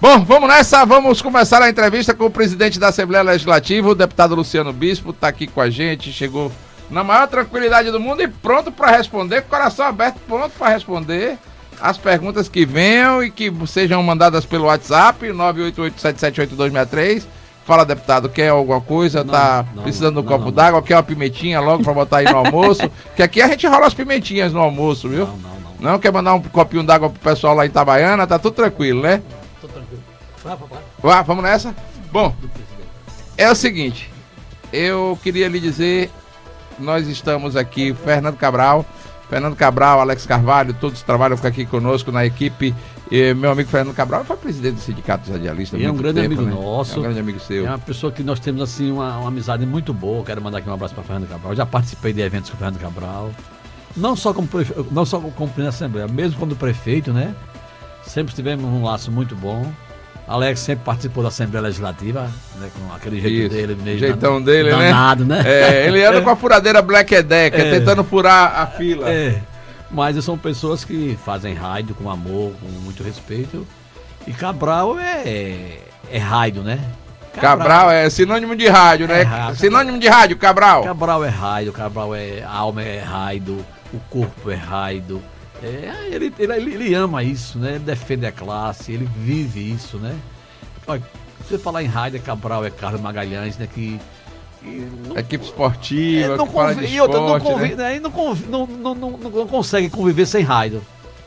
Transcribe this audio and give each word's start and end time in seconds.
Bom, 0.00 0.24
vamos 0.24 0.48
nessa, 0.48 0.84
vamos 0.86 1.20
começar 1.20 1.60
a 1.60 1.68
entrevista 1.68 2.14
com 2.14 2.26
o 2.26 2.30
presidente 2.30 2.78
da 2.78 2.86
Assembleia 2.86 3.24
Legislativa, 3.24 3.88
o 3.88 3.96
deputado 3.96 4.36
Luciano 4.36 4.72
Bispo, 4.72 5.10
está 5.10 5.26
aqui 5.26 5.48
com 5.48 5.60
a 5.60 5.68
gente, 5.68 6.12
chegou 6.12 6.52
na 6.88 7.02
maior 7.02 7.26
tranquilidade 7.26 7.90
do 7.90 7.98
mundo 7.98 8.22
e 8.22 8.28
pronto 8.28 8.70
para 8.70 8.96
responder, 8.96 9.42
coração 9.42 9.84
aberto, 9.84 10.20
pronto 10.28 10.52
para 10.56 10.68
responder 10.68 11.36
as 11.80 11.98
perguntas 11.98 12.48
que 12.48 12.64
venham 12.64 13.24
e 13.24 13.30
que 13.30 13.52
sejam 13.66 14.00
mandadas 14.00 14.46
pelo 14.46 14.66
WhatsApp, 14.66 15.26
988778263. 15.26 17.24
Fala, 17.64 17.84
deputado, 17.84 18.28
quer 18.28 18.50
alguma 18.50 18.80
coisa? 18.80 19.24
Não, 19.24 19.32
tá 19.32 19.64
não, 19.74 19.82
precisando 19.82 20.14
de 20.14 20.20
um 20.20 20.30
copo 20.30 20.52
d'água? 20.52 20.80
Quer 20.80 20.94
uma 20.94 21.02
pimentinha 21.02 21.58
logo 21.58 21.82
para 21.82 21.92
botar 21.92 22.18
aí 22.18 22.24
no 22.24 22.36
almoço? 22.46 22.88
que 23.16 23.22
aqui 23.22 23.42
a 23.42 23.48
gente 23.48 23.66
rola 23.66 23.88
as 23.88 23.94
pimentinhas 23.94 24.52
no 24.52 24.60
almoço, 24.60 25.08
viu? 25.08 25.26
Não, 25.26 25.36
não, 25.36 25.50
não. 25.80 25.92
Não 25.92 25.98
quer 25.98 26.12
mandar 26.12 26.34
um 26.34 26.40
copinho 26.40 26.84
d'água 26.84 27.10
pro 27.10 27.18
pessoal 27.20 27.54
lá 27.54 27.66
em 27.66 27.68
Itabaiana? 27.68 28.28
Tá 28.28 28.38
tudo 28.38 28.54
tranquilo, 28.54 29.02
né? 29.02 29.20
Vá, 31.02 31.22
vamos 31.22 31.44
nessa? 31.44 31.74
Bom, 32.12 32.34
é 33.36 33.50
o 33.50 33.54
seguinte. 33.54 34.10
Eu 34.72 35.18
queria 35.22 35.48
lhe 35.48 35.60
dizer, 35.60 36.10
nós 36.78 37.06
estamos 37.08 37.56
aqui, 37.56 37.94
Fernando 37.94 38.36
Cabral, 38.36 38.84
Fernando 39.28 39.56
Cabral, 39.56 40.00
Alex 40.00 40.24
Carvalho, 40.24 40.74
todos 40.74 41.02
trabalham 41.02 41.38
aqui 41.42 41.66
conosco 41.66 42.10
na 42.10 42.24
equipe. 42.24 42.74
E 43.10 43.34
meu 43.34 43.50
amigo 43.50 43.68
Fernando 43.68 43.94
Cabral 43.94 44.24
foi 44.24 44.36
presidente 44.36 44.74
do 44.74 44.80
Sindicato 44.80 45.24
dos 45.24 45.32
Radialistas. 45.32 45.80
E 45.80 45.84
é 45.84 45.90
um 45.90 45.96
grande 45.96 46.20
tempo, 46.20 46.34
amigo 46.34 46.42
né? 46.42 46.54
nosso. 46.54 46.96
É 46.96 46.98
um 46.98 47.02
grande 47.02 47.20
amigo 47.20 47.40
seu. 47.40 47.66
É 47.66 47.68
uma 47.68 47.78
pessoa 47.78 48.10
que 48.10 48.22
nós 48.22 48.40
temos 48.40 48.62
assim 48.62 48.90
uma, 48.90 49.18
uma 49.18 49.28
amizade 49.28 49.64
muito 49.66 49.92
boa. 49.92 50.24
Quero 50.24 50.42
mandar 50.42 50.58
aqui 50.58 50.68
um 50.68 50.72
abraço 50.72 50.94
para 50.94 51.04
Fernando 51.04 51.28
Cabral. 51.28 51.54
já 51.54 51.66
participei 51.66 52.12
de 52.12 52.20
eventos 52.20 52.50
com 52.50 52.56
o 52.56 52.58
Fernando 52.58 52.80
Cabral. 52.80 53.30
Não 53.96 54.16
só 54.16 54.32
como 54.32 54.46
prefe... 54.46 54.74
não 54.90 55.04
só 55.04 55.18
como 55.18 55.32
presidente 55.32 55.62
da 55.62 55.68
Assembleia, 55.68 56.08
mesmo 56.08 56.38
como 56.38 56.54
prefeito, 56.56 57.12
né? 57.12 57.34
Sempre 58.02 58.34
tivemos 58.34 58.64
um 58.64 58.82
laço 58.84 59.10
muito 59.10 59.34
bom. 59.36 59.70
Alex 60.28 60.60
sempre 60.60 60.84
participou 60.84 61.22
da 61.22 61.30
Assembleia 61.30 61.62
Legislativa, 61.62 62.30
né, 62.56 62.68
com 62.78 62.94
aquele 62.94 63.18
jeito 63.18 63.46
Isso. 63.46 63.48
dele 63.48 63.74
mesmo. 63.82 63.98
Jeitão 63.98 64.42
dele, 64.42 64.70
danado, 64.70 65.24
né? 65.24 65.42
né? 65.42 65.50
É, 65.50 65.86
ele 65.86 66.04
anda 66.04 66.20
com 66.20 66.28
a 66.28 66.36
furadeira 66.36 66.82
Black 66.82 67.22
Decker, 67.22 67.58
é. 67.58 67.70
tentando 67.70 68.04
furar 68.04 68.60
a 68.60 68.66
fila. 68.66 69.08
É. 69.08 69.40
Mas 69.90 70.22
são 70.22 70.36
pessoas 70.36 70.84
que 70.84 71.18
fazem 71.24 71.54
raido 71.54 71.94
com 71.94 72.10
amor, 72.10 72.52
com 72.60 72.68
muito 72.82 73.02
respeito. 73.02 73.66
E 74.26 74.32
Cabral 74.32 74.98
é, 75.00 75.78
é 76.10 76.18
raido, 76.18 76.62
né? 76.62 76.78
Cabral, 77.32 77.58
Cabral 77.58 77.90
é 77.90 78.10
sinônimo 78.10 78.54
de 78.54 78.68
rádio, 78.68 79.08
né? 79.08 79.22
É 79.22 79.54
sinônimo 79.54 79.98
de 79.98 80.08
rádio, 80.08 80.36
Cabral. 80.36 80.84
Cabral 80.84 81.24
é 81.24 81.28
raido, 81.30 81.72
Cabral 81.72 82.14
é 82.14 82.42
alma 82.42 82.82
é 82.82 83.00
raido, 83.00 83.64
o 83.94 83.98
corpo 84.10 84.50
é 84.50 84.56
raido. 84.56 85.22
É, 85.62 86.14
ele, 86.14 86.32
ele, 86.38 86.52
ele, 86.52 86.94
ama 86.94 87.22
isso, 87.22 87.58
né? 87.58 87.70
Ele 87.70 87.80
defende 87.80 88.26
a 88.26 88.32
classe, 88.32 88.92
ele 88.92 89.08
vive 89.16 89.72
isso, 89.72 89.98
né? 89.98 90.14
Olha, 90.86 91.02
você 91.46 91.58
falar 91.58 91.82
em 91.82 91.86
Raider 91.86 92.22
Cabral, 92.22 92.64
é 92.64 92.70
Carlos 92.70 93.00
Magalhães, 93.00 93.58
né? 93.58 93.66
Que. 93.72 93.98
que 94.60 94.88
não, 95.06 95.18
Equipe 95.18 95.44
esportiva, 95.44 96.34
é, 96.34 96.36
não 96.36 96.46
convive, 96.46 96.86
e 96.86 97.00
outra, 97.00 97.20
não, 97.20 97.40
convive, 97.40 97.74
né? 97.74 97.94
né? 97.94 98.00
não, 98.00 98.10
convive, 98.10 98.48
não, 98.48 98.66
não, 98.66 98.94
não, 98.94 99.10
não, 99.10 99.46
consegue 99.46 99.90
conviver 99.90 100.26
sem 100.26 100.44
Raider. 100.44 100.80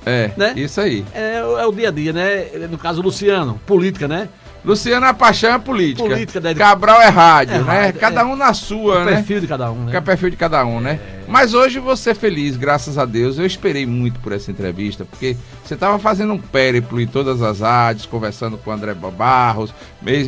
É, 0.05 0.31
né? 0.37 0.53
isso 0.55 0.79
aí. 0.79 1.05
É, 1.13 1.37
é 1.37 1.65
o 1.65 1.71
dia 1.71 1.89
a 1.89 1.91
dia, 1.91 2.13
né? 2.13 2.67
No 2.69 2.77
caso, 2.77 3.01
Luciano, 3.01 3.59
política, 3.65 4.07
né? 4.07 4.29
Luciano, 4.63 5.07
a 5.07 5.13
paixão 5.13 5.53
é 5.53 5.59
política. 5.59 6.07
política 6.07 6.39
né? 6.39 6.53
Cabral 6.53 7.01
é 7.01 7.07
rádio, 7.07 7.55
é 7.55 7.59
né? 7.59 7.81
Rádio, 7.85 7.99
cada 7.99 8.21
é. 8.21 8.25
um 8.25 8.35
na 8.35 8.53
sua, 8.53 9.01
o 9.01 9.05
né? 9.05 9.13
perfil 9.13 9.39
de 9.39 9.47
cada 9.47 9.71
um, 9.71 9.85
né? 9.85 9.95
É 9.95 9.99
o 9.99 10.01
perfil 10.01 10.29
de 10.29 10.37
cada 10.37 10.63
um, 10.65 10.79
né? 10.79 10.99
É. 11.17 11.21
Mas 11.27 11.53
hoje 11.53 11.79
você 11.79 12.11
é 12.11 12.13
feliz, 12.13 12.57
graças 12.57 12.97
a 12.97 13.05
Deus. 13.05 13.39
Eu 13.39 13.45
esperei 13.45 13.85
muito 13.85 14.19
por 14.19 14.33
essa 14.33 14.51
entrevista, 14.51 15.03
porque 15.03 15.35
você 15.63 15.73
estava 15.73 15.97
fazendo 15.97 16.33
um 16.33 16.37
périplo 16.37 17.01
em 17.01 17.07
todas 17.07 17.41
as 17.41 17.61
rádios, 17.61 18.05
conversando 18.05 18.57
com 18.57 18.69
o 18.69 18.73
André 18.73 18.93
Barros, 18.93 19.73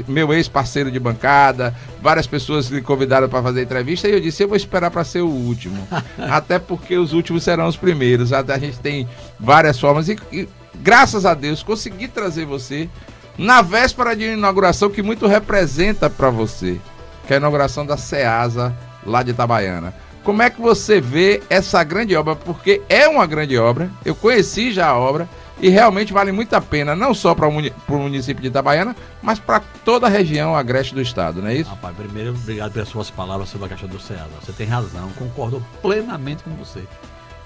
meu 0.08 0.34
ex-parceiro 0.34 0.89
de 0.89 1.00
bancada, 1.00 1.76
várias 2.02 2.26
pessoas 2.26 2.67
lhe 2.67 2.81
convidaram 2.81 3.30
para 3.30 3.44
fazer 3.44 3.61
entrevista, 3.61 4.08
e 4.08 4.14
eu 4.14 4.20
disse, 4.22 4.44
eu 4.44 4.48
vou 4.48 4.58
esperar 4.58 4.89
para 4.89 5.04
ser 5.04 5.22
o 5.22 5.30
último. 5.30 5.88
Até 6.17 6.58
porque 6.58 6.98
os 6.98 7.14
últimos 7.14 7.44
serão 7.44 7.67
os 7.67 7.77
primeiros. 7.77 8.32
A 8.33 8.42
gente 8.58 8.80
tem 8.80 9.08
várias 9.39 9.80
formas. 9.80 10.10
E, 10.10 10.17
e 10.32 10.48
graças 10.82 11.26
a 11.26 11.33
Deus 11.33 11.61
consegui 11.61 12.08
trazer 12.08 12.45
você 12.45 12.89
na 13.38 13.61
véspera 13.61 14.16
de 14.16 14.33
inauguração 14.33 14.89
que 14.89 15.02
muito 15.02 15.27
representa 15.27 16.10
para 16.10 16.30
você, 16.30 16.80
que 17.26 17.33
é 17.33 17.38
a 17.38 17.39
inauguração 17.39 17.86
da 17.86 17.98
SEASA 17.98 18.76
lá 19.05 19.23
de 19.23 19.32
Itabaiana. 19.32 19.94
Como 20.23 20.42
é 20.42 20.49
que 20.49 20.61
você 20.61 21.02
vê 21.02 21.44
essa 21.49 21.83
grande 21.83 22.16
obra? 22.16 22.36
Porque 22.36 22.82
é 22.88 23.08
uma 23.08 23.26
grande 23.26 23.58
obra, 23.58 23.89
eu 24.05 24.16
conheci 24.16 24.71
já 24.71 24.88
a 24.88 24.98
obra 24.98 25.27
e 25.60 25.67
realmente 25.70 26.14
vale 26.14 26.32
muito 26.32 26.54
a 26.54 26.61
pena, 26.61 26.95
não 26.95 27.14
só 27.14 27.36
para 27.36 27.48
o 27.48 27.52
município 27.89 28.42
de 28.42 28.48
Itabaiana, 28.48 28.95
mas 29.21 29.38
para 29.39 29.61
toda 29.83 30.08
a 30.08 30.10
região 30.10 30.55
agreste 30.55 30.95
do 30.95 31.02
estado, 31.02 31.42
não 31.42 31.50
é 31.50 31.55
isso? 31.55 31.70
Rapaz, 31.70 31.95
primeiro, 31.95 32.32
obrigado 32.32 32.71
pelas 32.71 32.89
suas 32.89 33.10
palavras 33.10 33.50
sobre 33.50 33.65
a 33.65 33.70
Caixa 33.70 33.88
do 33.88 34.00
Ceasa. 34.00 34.30
Você 34.42 34.54
tem 34.54 34.65
razão, 34.65 35.10
concordo 35.17 35.64
plenamente 35.82 36.44
com 36.44 36.52
você. 36.52 36.83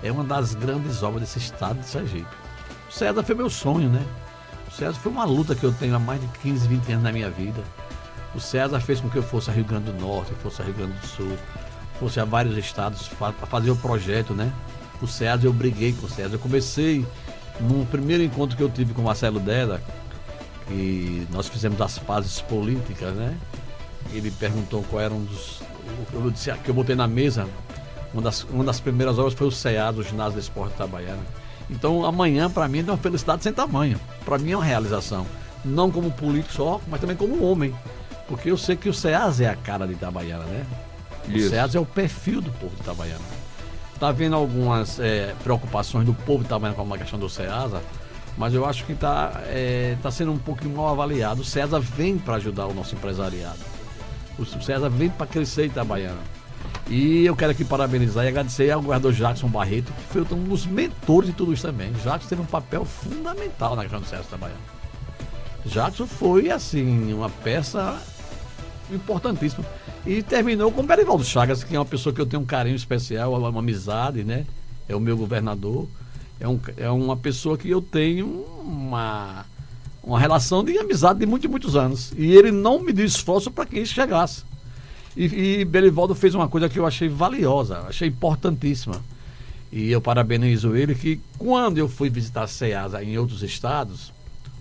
É 0.03 0.11
uma 0.11 0.23
das 0.23 0.53
grandes 0.53 1.01
obras 1.01 1.21
desse 1.21 1.39
estado 1.39 1.79
de 1.79 1.87
Sergipe. 1.87 2.27
O 2.89 2.93
Ceasa 2.93 3.23
foi 3.23 3.35
meu 3.35 3.49
sonho, 3.49 3.89
né? 3.89 4.03
César 4.77 4.93
foi 4.99 5.11
uma 5.11 5.25
luta 5.25 5.55
que 5.55 5.63
eu 5.63 5.73
tenho 5.73 5.95
há 5.95 5.99
mais 5.99 6.21
de 6.21 6.27
15, 6.39 6.67
20 6.67 6.91
anos 6.91 7.03
na 7.03 7.11
minha 7.11 7.31
vida. 7.31 7.63
O 8.35 8.39
César 8.39 8.79
fez 8.79 9.01
com 9.01 9.09
que 9.09 9.17
eu 9.17 9.23
fosse 9.23 9.49
a 9.49 9.53
Rio 9.53 9.65
Grande 9.65 9.91
do 9.91 9.99
Norte, 9.99 10.31
fosse 10.43 10.61
a 10.61 10.65
Rio 10.65 10.75
Grande 10.75 10.93
do 10.93 11.07
Sul, 11.07 11.35
fosse 11.99 12.19
a 12.19 12.25
vários 12.25 12.55
estados 12.57 13.07
para 13.07 13.33
fazer 13.33 13.71
o 13.71 13.75
projeto, 13.75 14.35
né? 14.35 14.53
O 15.01 15.07
César, 15.07 15.47
eu 15.47 15.53
briguei 15.53 15.93
com 15.93 16.05
o 16.05 16.09
César. 16.09 16.35
Eu 16.35 16.39
comecei 16.39 17.03
num 17.59 17.85
primeiro 17.85 18.21
encontro 18.21 18.55
que 18.55 18.61
eu 18.61 18.69
tive 18.69 18.93
com 18.93 19.01
o 19.01 19.05
Marcelo 19.05 19.39
Deda, 19.39 19.81
que 20.67 21.27
nós 21.31 21.47
fizemos 21.47 21.81
as 21.81 21.97
pazes 21.97 22.39
políticas, 22.41 23.15
né? 23.15 23.35
Ele 24.11 24.29
perguntou 24.29 24.83
qual 24.83 25.01
era 25.01 25.13
um 25.13 25.23
dos. 25.23 25.59
Eu 26.13 26.29
disse 26.29 26.53
que 26.53 26.69
eu 26.69 26.75
botei 26.75 26.95
na 26.95 27.07
mesa. 27.07 27.47
Uma 28.13 28.21
das, 28.21 28.43
uma 28.43 28.63
das 28.63 28.79
primeiras 28.79 29.17
obras 29.17 29.33
foi 29.33 29.47
o 29.47 29.51
CEA 29.51 29.91
do 29.91 30.03
Ginásio 30.03 30.33
de 30.33 30.39
Esporte 30.39 30.75
Trabalhando. 30.75 31.25
Então 31.69 32.05
amanhã 32.05 32.49
para 32.49 32.67
mim 32.67 32.79
é 32.79 32.83
uma 32.83 32.97
felicidade 32.97 33.43
sem 33.43 33.53
tamanho. 33.53 33.99
Para 34.25 34.37
mim 34.37 34.51
é 34.51 34.55
uma 34.55 34.63
realização. 34.63 35.25
Não 35.63 35.91
como 35.91 36.11
político 36.11 36.53
só, 36.53 36.81
mas 36.87 37.01
também 37.01 37.15
como 37.15 37.43
homem. 37.43 37.75
Porque 38.27 38.51
eu 38.51 38.57
sei 38.57 38.75
que 38.75 38.89
o 38.89 38.93
SEAS 38.93 39.41
é 39.41 39.49
a 39.49 39.55
cara 39.55 39.87
de 39.87 39.93
Itabaiana, 39.93 40.43
né? 40.45 40.65
Isso. 41.27 41.47
O 41.47 41.49
SEAS 41.49 41.75
é 41.75 41.79
o 41.79 41.85
perfil 41.85 42.41
do 42.41 42.51
povo 42.51 42.75
de 42.75 42.81
Itabaiana. 42.81 43.23
Está 43.93 44.11
vendo 44.11 44.35
algumas 44.35 44.99
é, 44.99 45.33
preocupações 45.43 46.05
do 46.05 46.13
povo 46.13 46.39
de 46.39 46.45
Itabaiana 46.45 46.75
com 46.75 46.93
a 46.93 46.97
questão 46.97 47.17
do 47.17 47.29
SEASA, 47.29 47.81
mas 48.37 48.53
eu 48.53 48.65
acho 48.65 48.85
que 48.85 48.91
está 48.91 49.41
é, 49.47 49.97
tá 50.03 50.11
sendo 50.11 50.31
um 50.31 50.37
pouquinho 50.37 50.75
mal 50.75 50.89
avaliado. 50.89 51.41
O 51.41 51.45
SEASA 51.45 51.79
vem 51.79 52.17
para 52.17 52.35
ajudar 52.35 52.67
o 52.67 52.73
nosso 52.73 52.95
empresariado. 52.95 53.59
O 54.37 54.45
SEASA 54.45 54.89
vem 54.89 55.09
para 55.09 55.25
crescer 55.25 55.65
Itabaiana. 55.65 56.36
E 56.89 57.25
eu 57.25 57.35
quero 57.35 57.51
aqui 57.51 57.65
parabenizar 57.65 58.23
e 58.25 58.29
agradecer 58.29 58.71
ao 58.71 58.81
governador 58.81 59.11
Jackson 59.11 59.47
Barreto, 59.47 59.91
que 59.91 60.03
foi 60.13 60.21
um 60.37 60.43
dos 60.43 60.65
mentores 60.65 61.29
de 61.29 61.35
tudo 61.35 61.51
isso 61.51 61.63
também. 61.63 61.91
Jackson 62.03 62.29
teve 62.29 62.41
um 62.41 62.45
papel 62.45 62.85
fundamental 62.85 63.75
na 63.75 63.81
questão 63.81 63.99
do 63.99 64.07
César 64.07 64.23
trabalhando. 64.23 64.77
Jackson 65.65 66.07
foi, 66.07 66.49
assim, 66.49 67.11
uma 67.13 67.29
peça 67.29 68.01
importantíssima. 68.89 69.65
E 70.05 70.23
terminou 70.23 70.71
com 70.71 70.81
o 70.81 70.85
Berivaldo 70.85 71.25
Chagas, 71.25 71.63
que 71.63 71.75
é 71.75 71.79
uma 71.79 71.85
pessoa 71.85 72.15
que 72.15 72.21
eu 72.21 72.25
tenho 72.25 72.41
um 72.41 72.45
carinho 72.45 72.75
especial, 72.75 73.33
uma, 73.33 73.59
amizade, 73.59 74.23
né? 74.23 74.45
É 74.87 74.95
o 74.95 74.99
meu 74.99 75.17
governador. 75.17 75.87
É, 76.39 76.47
um, 76.47 76.59
é 76.77 76.89
uma 76.89 77.17
pessoa 77.17 77.57
que 77.57 77.69
eu 77.69 77.81
tenho 77.81 78.27
uma, 78.61 79.45
uma 80.01 80.17
relação 80.17 80.63
de 80.63 80.77
amizade 80.77 81.19
de 81.19 81.25
muitos 81.25 81.49
muitos 81.49 81.75
anos. 81.75 82.13
E 82.15 82.31
ele 82.31 82.51
não 82.51 82.79
me 82.79 82.93
deu 82.93 83.05
esforço 83.05 83.51
para 83.51 83.65
que 83.65 83.77
isso 83.77 83.93
chegasse. 83.93 84.46
E, 85.17 85.61
e 85.61 85.65
Belivaldo 85.65 86.13
fez 86.13 86.35
uma 86.35 86.47
coisa 86.47 86.69
que 86.69 86.77
eu 86.77 86.85
achei 86.85 87.09
valiosa, 87.09 87.79
achei 87.87 88.07
importantíssima. 88.07 89.01
E 89.71 89.91
eu 89.91 89.99
parabenizo 89.99 90.75
ele 90.75 90.93
que 90.93 91.19
quando 91.39 91.79
eu 91.79 91.89
fui 91.89 92.07
visitar 92.07 92.43
a 92.43 92.47
SEASA 92.47 93.03
em 93.03 93.17
outros 93.17 93.41
estados, 93.41 94.13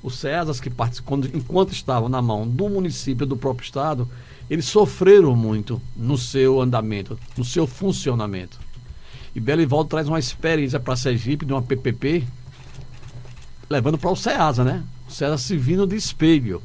os 0.02 0.16
SEASAs 0.16 0.58
que 0.58 0.70
participam, 0.70 1.20
enquanto 1.34 1.72
estavam 1.72 2.08
na 2.08 2.22
mão 2.22 2.48
do 2.48 2.70
município 2.70 3.26
do 3.26 3.36
próprio 3.36 3.66
estado, 3.66 4.08
eles 4.48 4.64
sofreram 4.64 5.36
muito 5.36 5.80
no 5.94 6.16
seu 6.16 6.60
andamento, 6.60 7.18
no 7.36 7.44
seu 7.44 7.66
funcionamento. 7.66 8.58
E 9.34 9.40
Belivaldo 9.40 9.90
traz 9.90 10.08
uma 10.08 10.18
experiência 10.18 10.80
para 10.80 10.96
Sergipe 10.96 11.44
de 11.44 11.52
uma 11.52 11.60
PPP, 11.60 12.24
levando 13.68 13.98
para 13.98 14.10
o 14.10 14.16
SEASA, 14.16 14.64
né? 14.64 14.82
O 15.06 15.12
SEASA 15.12 15.36
se 15.36 15.56
vindo 15.56 15.86
de 15.86 15.96
espelho. 15.96 16.62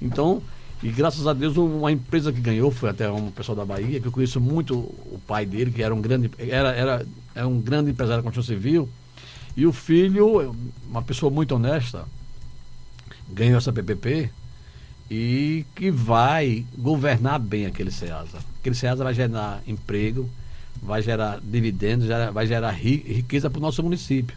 Então, 0.00 0.42
e 0.82 0.90
graças 0.90 1.26
a 1.28 1.32
Deus, 1.32 1.56
uma 1.56 1.92
empresa 1.92 2.32
que 2.32 2.40
ganhou 2.40 2.70
foi 2.72 2.90
até 2.90 3.08
um 3.08 3.30
pessoal 3.30 3.54
da 3.54 3.64
Bahia, 3.64 4.00
que 4.00 4.06
eu 4.06 4.12
conheço 4.12 4.40
muito 4.40 4.74
o 4.74 5.20
pai 5.26 5.46
dele, 5.46 5.70
que 5.70 5.80
era 5.80 5.94
um 5.94 6.00
grande, 6.00 6.28
era, 6.38 6.72
era, 6.72 7.06
era 7.34 7.46
um 7.46 7.60
grande 7.60 7.90
empresário 7.90 8.20
da 8.20 8.26
construção 8.26 8.56
civil. 8.56 8.88
E 9.56 9.64
o 9.64 9.72
filho, 9.72 10.56
uma 10.90 11.02
pessoa 11.02 11.30
muito 11.30 11.54
honesta, 11.54 12.04
ganhou 13.28 13.58
essa 13.58 13.72
PPP 13.72 14.30
e 15.08 15.64
que 15.76 15.88
vai 15.90 16.66
governar 16.76 17.38
bem 17.38 17.66
aquele 17.66 17.92
SEASA. 17.92 18.38
Aquele 18.58 18.74
SEASA 18.74 19.04
vai 19.04 19.14
gerar 19.14 19.62
emprego, 19.68 20.28
vai 20.82 21.00
gerar 21.00 21.38
dividendos, 21.40 22.08
vai 22.32 22.46
gerar 22.46 22.72
riqueza 22.72 23.48
para 23.48 23.58
o 23.58 23.62
nosso 23.62 23.82
município. 23.84 24.36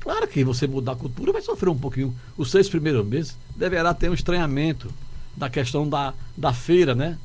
Claro 0.00 0.26
que 0.26 0.42
você 0.42 0.66
mudar 0.66 0.92
a 0.92 0.96
cultura 0.96 1.32
vai 1.32 1.42
sofrer 1.42 1.68
um 1.68 1.78
pouquinho. 1.78 2.12
Os 2.36 2.50
seis 2.50 2.68
primeiros 2.68 3.06
meses 3.06 3.36
deverá 3.56 3.94
ter 3.94 4.10
um 4.10 4.14
estranhamento 4.14 4.90
da 5.36 5.48
questão 5.50 5.88
da, 5.88 6.12
da 6.36 6.52
feira, 6.52 6.94
né? 6.94 7.16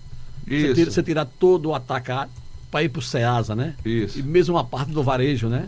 Você, 0.47 0.55
Isso. 0.55 0.73
tira, 0.75 0.91
você 0.91 1.03
tirar 1.03 1.25
todo 1.25 1.67
o 1.69 1.75
atacado 1.75 2.31
para 2.71 2.83
ir 2.83 2.89
para 2.89 2.99
o 2.99 3.01
SEASA, 3.03 3.55
né? 3.55 3.75
Isso. 3.85 4.19
E 4.19 4.23
mesmo 4.23 4.55
uma 4.55 4.63
parte 4.63 4.91
do 4.91 5.03
varejo, 5.03 5.47
né? 5.47 5.67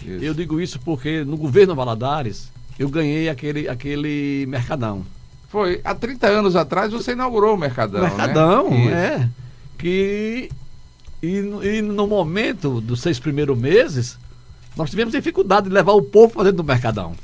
Isso. 0.00 0.24
Eu 0.24 0.34
digo 0.34 0.60
isso 0.60 0.80
porque 0.80 1.24
no 1.24 1.36
governo 1.36 1.74
Valadares 1.74 2.50
eu 2.78 2.88
ganhei 2.88 3.28
aquele, 3.28 3.68
aquele 3.68 4.46
mercadão. 4.48 5.04
Foi, 5.48 5.80
há 5.84 5.94
30 5.94 6.26
anos 6.28 6.56
atrás 6.56 6.90
você 6.92 7.12
inaugurou 7.12 7.54
o 7.54 7.58
Mercadão. 7.58 8.00
né? 8.02 8.08
mercadão, 8.08 8.68
Isso. 8.74 8.88
é. 8.94 9.28
Que. 9.78 10.50
E, 11.22 11.40
no- 11.40 11.64
e 11.64 11.80
no 11.82 12.06
momento 12.06 12.80
dos 12.80 13.00
seis 13.00 13.18
primeiros 13.20 13.56
meses, 13.56 14.18
nós 14.76 14.90
tivemos 14.90 15.12
dificuldade 15.12 15.68
de 15.68 15.74
levar 15.74 15.92
o 15.92 16.02
povo 16.02 16.32
para 16.34 16.44
dentro 16.44 16.56
do 16.58 16.64
mercadão. 16.64 17.14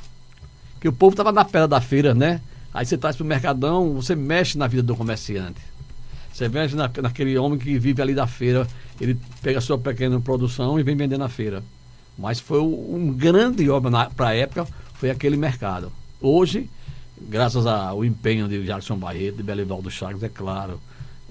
Que 0.80 0.88
o 0.88 0.92
povo 0.92 1.14
estava 1.14 1.32
na 1.32 1.44
pedra 1.44 1.66
da 1.66 1.80
feira, 1.80 2.14
né? 2.14 2.40
Aí 2.72 2.84
você 2.84 2.96
traz 2.98 3.16
para 3.16 3.24
o 3.24 3.26
mercadão, 3.26 3.94
você 3.94 4.14
mexe 4.14 4.58
na 4.58 4.66
vida 4.66 4.82
do 4.82 4.94
comerciante. 4.94 5.60
Você 6.32 6.48
mexe 6.48 6.76
na, 6.76 6.90
naquele 7.02 7.36
homem 7.36 7.58
que 7.58 7.78
vive 7.78 8.00
ali 8.00 8.14
da 8.14 8.26
feira, 8.26 8.66
ele 9.00 9.18
pega 9.42 9.58
a 9.58 9.60
sua 9.60 9.78
pequena 9.78 10.20
produção 10.20 10.78
e 10.78 10.82
vem 10.82 10.96
vender 10.96 11.18
na 11.18 11.28
feira. 11.28 11.62
Mas 12.16 12.38
foi 12.38 12.60
um 12.60 13.12
grande 13.12 13.68
obra 13.70 14.10
para 14.10 14.28
a 14.28 14.34
época, 14.34 14.66
foi 14.94 15.10
aquele 15.10 15.36
mercado. 15.36 15.90
Hoje, 16.20 16.68
graças 17.20 17.66
ao 17.66 18.04
empenho 18.04 18.48
de 18.48 18.64
Jackson 18.64 18.96
Barreto, 18.96 19.36
de 19.36 19.42
Belivaldo 19.42 19.90
Chagas, 19.90 20.22
é 20.22 20.28
claro, 20.28 20.80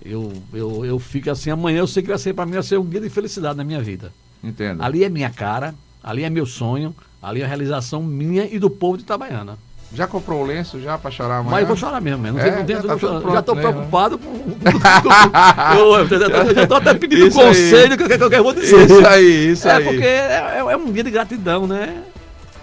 eu, 0.04 0.32
eu, 0.54 0.86
eu 0.86 1.00
fico 1.00 1.30
assim, 1.30 1.50
amanhã 1.50 1.80
eu 1.80 1.88
sei 1.88 2.02
que 2.02 2.10
vai 2.10 2.18
ser, 2.18 2.34
para 2.34 2.46
mim, 2.46 2.54
vai 2.54 2.64
ser 2.64 2.78
um 2.78 2.86
dia 2.86 3.02
de 3.02 3.10
felicidade 3.10 3.58
na 3.58 3.64
minha 3.64 3.82
vida. 3.82 4.12
Entendo. 4.44 4.82
Ali 4.82 5.04
é 5.04 5.10
minha 5.10 5.30
cara, 5.30 5.76
ali 6.04 6.24
é 6.24 6.30
meu 6.30 6.46
sonho, 6.46 6.96
ali 7.22 7.42
é 7.42 7.46
a 7.46 7.48
realização 7.48 8.02
minha 8.04 8.46
e 8.46 8.60
do 8.60 8.70
povo 8.70 8.98
de 8.98 9.04
Itabaiana. 9.04 9.58
Já 9.94 10.06
comprou 10.06 10.42
o 10.42 10.46
lenço 10.46 10.82
já 10.82 10.98
para 10.98 11.10
chorar 11.10 11.38
amanhã? 11.38 11.52
Mas 11.52 11.68
vou 11.68 11.78
chorar 11.78 12.02
mesmo. 12.02 12.24
Não 12.28 12.40
É, 12.40 12.44
tem, 12.44 12.52
não 12.60 12.66
tem, 12.66 12.76
já 12.76 12.82
tá 12.82 12.98
já 13.32 13.40
estou 13.40 13.56
né, 13.56 13.62
preocupado 13.62 14.18
com. 14.18 14.28
eu, 15.78 16.08
já 16.54 16.64
estou 16.64 16.78
até 16.78 16.94
pedindo 16.94 17.28
Isso 17.28 17.40
aí. 17.40 17.48
conselho 17.48 17.98
que, 17.98 18.04
que, 18.08 18.18
que 18.30 18.36
eu 18.36 18.44
vou 18.44 18.54
dizer. 18.54 18.86
Isso 18.86 19.08
aí, 19.08 19.52
isso 19.52 19.68
é 19.68 19.76
aí. 19.78 19.84
porque 19.86 20.04
é, 20.06 20.56
é- 20.58 20.72
é 20.74 20.78
um 20.78 20.92
dia 20.92 21.04
de 21.04 21.12
gratidão, 21.12 21.66
né? 21.66 22.04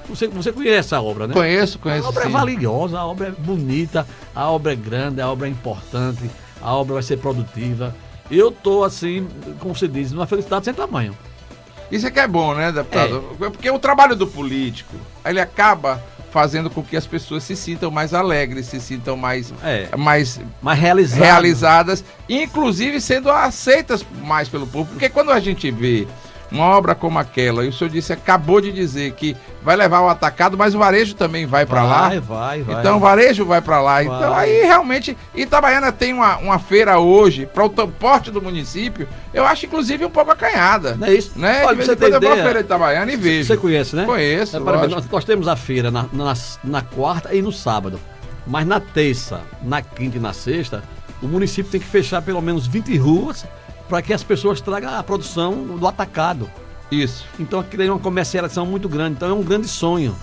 Você, 0.09 0.29
você 0.29 0.53
conhece 0.53 0.95
a 0.95 1.01
obra, 1.01 1.27
né? 1.27 1.33
Conheço, 1.33 1.79
A 1.79 1.83
conheço 1.83 2.09
obra 2.09 2.25
é 2.25 2.27
sim. 2.27 2.33
valiosa, 2.33 2.99
a 2.99 3.07
obra 3.07 3.29
é 3.29 3.31
bonita, 3.31 4.07
a 4.35 4.51
obra 4.51 4.73
é 4.75 4.77
grande, 4.77 5.21
a 5.23 5.29
obra 5.31 5.47
é 5.47 5.51
importante, 5.51 6.31
a 6.61 6.75
obra 6.75 6.95
vai 6.95 7.03
ser 7.03 7.17
produtiva. 7.17 7.95
Eu 8.31 8.51
tô 8.51 8.85
assim, 8.85 9.27
como 9.61 9.75
você 9.75 9.89
diz, 9.89 10.13
numa 10.13 10.27
felicidade 10.27 10.67
sem 10.67 10.75
tamanho. 10.75 11.17
Isso 11.91 12.07
é 12.07 12.11
que 12.11 12.21
é 12.21 12.29
bom, 12.29 12.55
né, 12.55 12.71
deputado? 12.71 13.25
Porque 13.39 13.71
o 13.71 13.79
trabalho 13.79 14.15
do 14.15 14.27
político, 14.27 14.95
ele 15.25 15.41
acaba 15.41 16.03
fazendo 16.35 16.69
com 16.69 16.83
que 16.83 16.97
as 16.97 17.07
pessoas 17.07 17.45
se 17.45 17.55
sintam 17.55 17.93
mais 17.93 18.13
alegres, 18.13 18.67
se 18.67 18.81
sintam 18.81 19.17
mais, 19.17 19.55
É. 19.63 19.89
mais 19.97 20.41
Mas 20.61 20.77
realizado. 20.81 21.21
realizadas, 21.23 22.05
inclusive 22.29 23.01
sendo 23.01 23.31
aceitas 23.31 24.05
mais 24.25 24.49
pelo 24.49 24.67
povo. 24.67 24.91
Porque 24.91 25.09
quando 25.09 25.31
a 25.31 25.39
gente 25.39 25.71
vê 25.71 26.09
uma 26.51 26.65
obra 26.67 26.95
como 26.95 27.19
aquela, 27.19 27.65
e 27.65 27.69
o 27.69 27.73
senhor 27.73 27.91
disse, 27.91 28.13
acabou 28.13 28.61
de 28.61 28.71
dizer 28.73 29.13
que 29.13 29.37
vai 29.63 29.77
levar 29.77 30.01
o 30.03 30.09
atacado, 30.09 30.57
mas 30.57 30.75
o 30.75 30.79
varejo 30.79 31.15
também 31.15 31.47
vai 31.47 31.67
para 31.67 31.83
lá. 31.83 32.09
Vai, 32.09 32.21
vai, 32.21 32.63
vai. 32.63 32.81
Então 32.81 32.97
o 32.97 33.01
varejo 33.01 33.45
vai 33.45 33.61
para 33.61 33.81
lá. 33.81 33.95
Vai. 33.95 34.05
Então 34.05 34.35
aí 34.35 34.63
realmente 34.63 35.17
Itabaiana 35.35 35.91
tem 35.91 36.13
uma, 36.13 36.37
uma 36.37 36.59
feira 36.59 36.99
hoje 36.99 37.47
para 37.47 37.65
o 37.65 37.69
transporte 37.69 38.31
do 38.31 38.41
município. 38.43 39.09
Eu 39.33 39.45
acho 39.45 39.67
inclusive 39.67 40.05
um 40.05 40.11
pouco 40.11 40.31
acanhada. 40.31 40.95
Não 40.97 41.07
é 41.07 41.15
isso? 41.15 41.33
Né? 41.37 41.65
Olha, 41.65 41.71
de 41.71 41.75
vez 41.77 41.87
você 41.87 41.93
em 41.93 41.97
quando 41.97 42.15
eu 42.15 42.21
vou 42.21 42.33
à 42.33 42.43
feira 42.43 42.59
de 42.61 42.67
Itabaiana 42.67 43.13
e 43.13 43.17
vejo. 43.17 43.47
Você 43.49 43.57
conhece, 43.57 43.97
né? 43.97 44.05
Conheço, 44.05 44.57
É, 44.57 44.61
lógico. 44.61 44.89
nós, 44.95 45.11
nós 45.11 45.25
temos 45.25 45.49
a 45.49 45.57
feira 45.57 45.91
na, 45.91 46.07
na, 46.13 46.35
na 46.63 46.83
quarta 46.83 47.35
e 47.35 47.41
no 47.43 47.51
sábado. 47.53 47.99
Mas 48.47 48.67
na 48.67 48.79
terça, 48.79 49.41
na 49.63 49.81
quinta 49.81 50.19
e 50.19 50.21
na 50.21 50.35
sexta, 50.35 50.83
o 51.23 51.27
município 51.27 51.71
tem 51.73 51.81
que 51.81 51.87
fechar 51.87 52.21
pelo 52.21 52.43
menos 52.43 52.67
20 52.67 52.97
ruas 52.99 53.47
para 53.89 54.03
que 54.03 54.13
as 54.13 54.23
pessoas 54.23 54.61
tragam 54.61 54.95
a 54.95 55.03
produção 55.03 55.77
do 55.77 55.87
atacado. 55.87 56.51
Isso. 56.91 57.27
Então 57.39 57.65
é 57.79 57.91
uma 57.91 57.99
comercialização 57.99 58.67
muito 58.67 58.89
grande. 58.89 59.17
Então 59.17 59.31
é 59.31 59.33
um 59.33 59.43
grande 59.43 59.69
sonho. 59.69 60.17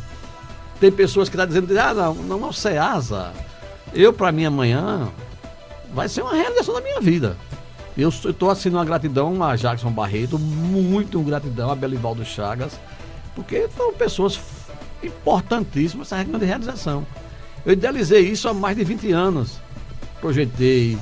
Tem 0.79 0.91
pessoas 0.91 1.29
que 1.29 1.35
estão 1.35 1.47
dizendo, 1.47 1.77
ah, 1.79 1.93
não, 1.93 2.15
não 2.15 2.45
é 2.45 2.49
o 2.49 2.53
Ceasa. 2.53 3.33
Eu, 3.93 4.13
para 4.13 4.31
mim, 4.31 4.45
amanhã, 4.45 5.09
vai 5.93 6.09
ser 6.09 6.21
uma 6.21 6.33
realização 6.33 6.73
da 6.73 6.81
minha 6.81 6.99
vida. 6.99 7.37
Eu 7.97 8.09
estou 8.09 8.49
assim 8.49 8.69
uma 8.69 8.85
gratidão 8.85 9.43
a 9.43 9.55
Jackson 9.55 9.91
Barreto, 9.91 10.39
muito 10.39 11.21
gratidão 11.21 11.69
a 11.69 11.75
Belivaldo 11.75 12.23
Chagas, 12.23 12.79
porque 13.35 13.67
foram 13.67 13.93
pessoas 13.93 14.39
importantíssimas 15.03 16.11
essa 16.11 16.23
grande 16.23 16.45
realização. 16.45 17.05
Eu 17.65 17.73
idealizei 17.73 18.21
isso 18.21 18.47
há 18.47 18.53
mais 18.53 18.77
de 18.77 18.83
20 18.83 19.11
anos. 19.11 19.59
Projetei, 20.19 20.97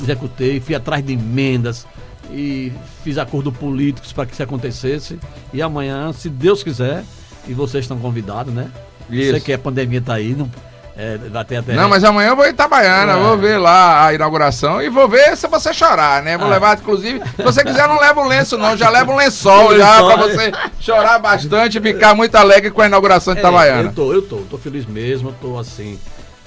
executei, 0.00 0.60
fui 0.60 0.74
atrás 0.74 1.04
de 1.04 1.12
emendas 1.12 1.86
e 2.30 2.72
fiz 3.04 3.18
acordo 3.18 3.52
políticos 3.52 4.12
para 4.12 4.26
que 4.26 4.32
isso 4.34 4.42
acontecesse. 4.42 5.18
E 5.52 5.62
amanhã, 5.62 6.12
se 6.12 6.28
Deus 6.28 6.62
quiser, 6.62 7.04
e 7.46 7.54
vocês 7.54 7.84
estão 7.84 7.98
convidados, 7.98 8.52
né? 8.52 8.68
Isso. 9.10 9.30
Sei 9.32 9.40
que 9.40 9.52
a 9.52 9.58
pandemia 9.58 10.00
está 10.00 10.14
aí, 10.14 10.34
não, 10.36 10.50
é, 10.96 11.16
vai 11.30 11.44
ter 11.44 11.58
até. 11.58 11.74
Não, 11.74 11.88
mas 11.88 12.02
amanhã 12.02 12.30
eu 12.30 12.36
vou 12.36 12.44
em 12.44 12.50
Itabaiana, 12.50 13.12
É. 13.12 13.16
vou 13.16 13.36
ver 13.38 13.56
lá 13.58 14.06
a 14.06 14.12
inauguração 14.14 14.82
e 14.82 14.88
vou 14.88 15.08
ver 15.08 15.36
se 15.36 15.46
você 15.46 15.72
chorar, 15.72 16.22
né? 16.24 16.36
Vou 16.36 16.48
Ah. 16.48 16.50
levar, 16.50 16.76
inclusive, 16.78 17.20
se 17.36 17.42
você 17.42 17.62
quiser, 17.62 17.86
não 17.86 18.00
leva 18.00 18.20
o 18.20 18.26
lenço, 18.26 18.58
não. 18.58 18.76
Já 18.76 18.88
leva 18.88 19.12
um 19.12 19.16
lençol 19.16 19.68
Um 19.74 19.78
já 19.78 20.00
lençol, 20.00 20.06
pra 20.18 20.26
você 20.26 20.52
chorar 20.80 21.18
bastante 21.20 21.78
e 21.78 21.80
ficar 21.80 22.14
muito 22.16 22.34
alegre 22.34 22.70
com 22.72 22.82
a 22.82 22.86
inauguração 22.86 23.34
de 23.34 23.38
É, 23.38 23.42
Itabaiana. 23.42 23.90
eu 23.90 23.92
tô, 23.94 24.12
eu 24.12 24.22
tô, 24.22 24.36
tô 24.50 24.58
feliz 24.58 24.84
mesmo, 24.86 25.32
tô 25.40 25.56
assim. 25.58 25.96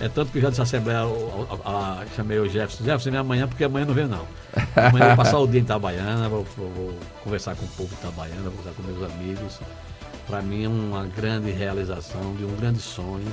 É 0.02 0.08
tanto 0.08 0.32
que 0.32 0.38
eu 0.38 0.42
já 0.42 0.50
disse 0.50 0.62
à 0.62 0.64
Assembleia, 0.64 1.00
a, 1.00 1.70
a- 1.70 2.02
a- 2.02 2.06
chamei 2.16 2.40
o 2.40 2.48
Jefferson, 2.48 2.84
Jefferson, 2.86 3.12
vem 3.12 3.20
amanhã, 3.20 3.48
porque 3.48 3.64
amanhã 3.66 3.86
não 3.86 3.94
vem 3.94 4.08
não. 4.08 4.26
Amanhã 4.76 5.06
eu 5.06 5.08
vou 5.10 5.18
passar 5.18 5.40
o 5.40 5.48
dia 5.48 5.60
em 5.60 5.64
Itabaiana, 5.64 6.30
vou, 6.30 6.46
vou- 6.56 6.70
vou 6.70 6.94
conversar 7.24 7.56
com 7.56 7.66
o 7.66 7.68
povo 7.70 7.90
de 7.90 7.96
Itabaiana, 7.96 8.44
vou 8.44 8.52
conversar 8.54 8.72
com 8.82 8.84
meus 8.84 9.12
amigos. 9.12 9.60
Para 10.26 10.42
mim 10.42 10.64
é 10.64 10.68
uma 10.70 11.06
grande 11.06 11.52
realização, 11.52 12.34
de 12.36 12.46
um 12.46 12.56
grande 12.56 12.80
sonho. 12.80 13.28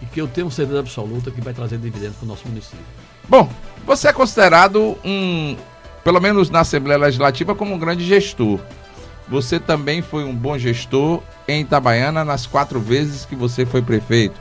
E 0.00 0.06
que 0.06 0.20
eu 0.20 0.28
tenho 0.28 0.50
certeza 0.50 0.78
absoluta 0.78 1.30
que 1.30 1.40
vai 1.40 1.52
trazer 1.54 1.78
dividendos 1.78 2.16
para 2.16 2.24
o 2.24 2.28
nosso 2.28 2.46
município. 2.46 2.84
Bom, 3.28 3.48
você 3.84 4.08
é 4.08 4.12
considerado 4.12 4.96
um, 5.04 5.56
pelo 6.04 6.20
menos 6.20 6.50
na 6.50 6.60
Assembleia 6.60 6.98
Legislativa, 7.00 7.54
como 7.54 7.74
um 7.74 7.78
grande 7.78 8.04
gestor. 8.04 8.60
Você 9.28 9.58
também 9.58 10.02
foi 10.02 10.22
um 10.22 10.34
bom 10.34 10.56
gestor 10.56 11.20
em 11.48 11.62
Itabaiana 11.62 12.24
nas 12.24 12.46
quatro 12.46 12.78
vezes 12.78 13.24
que 13.24 13.34
você 13.34 13.66
foi 13.66 13.82
prefeito. 13.82 14.38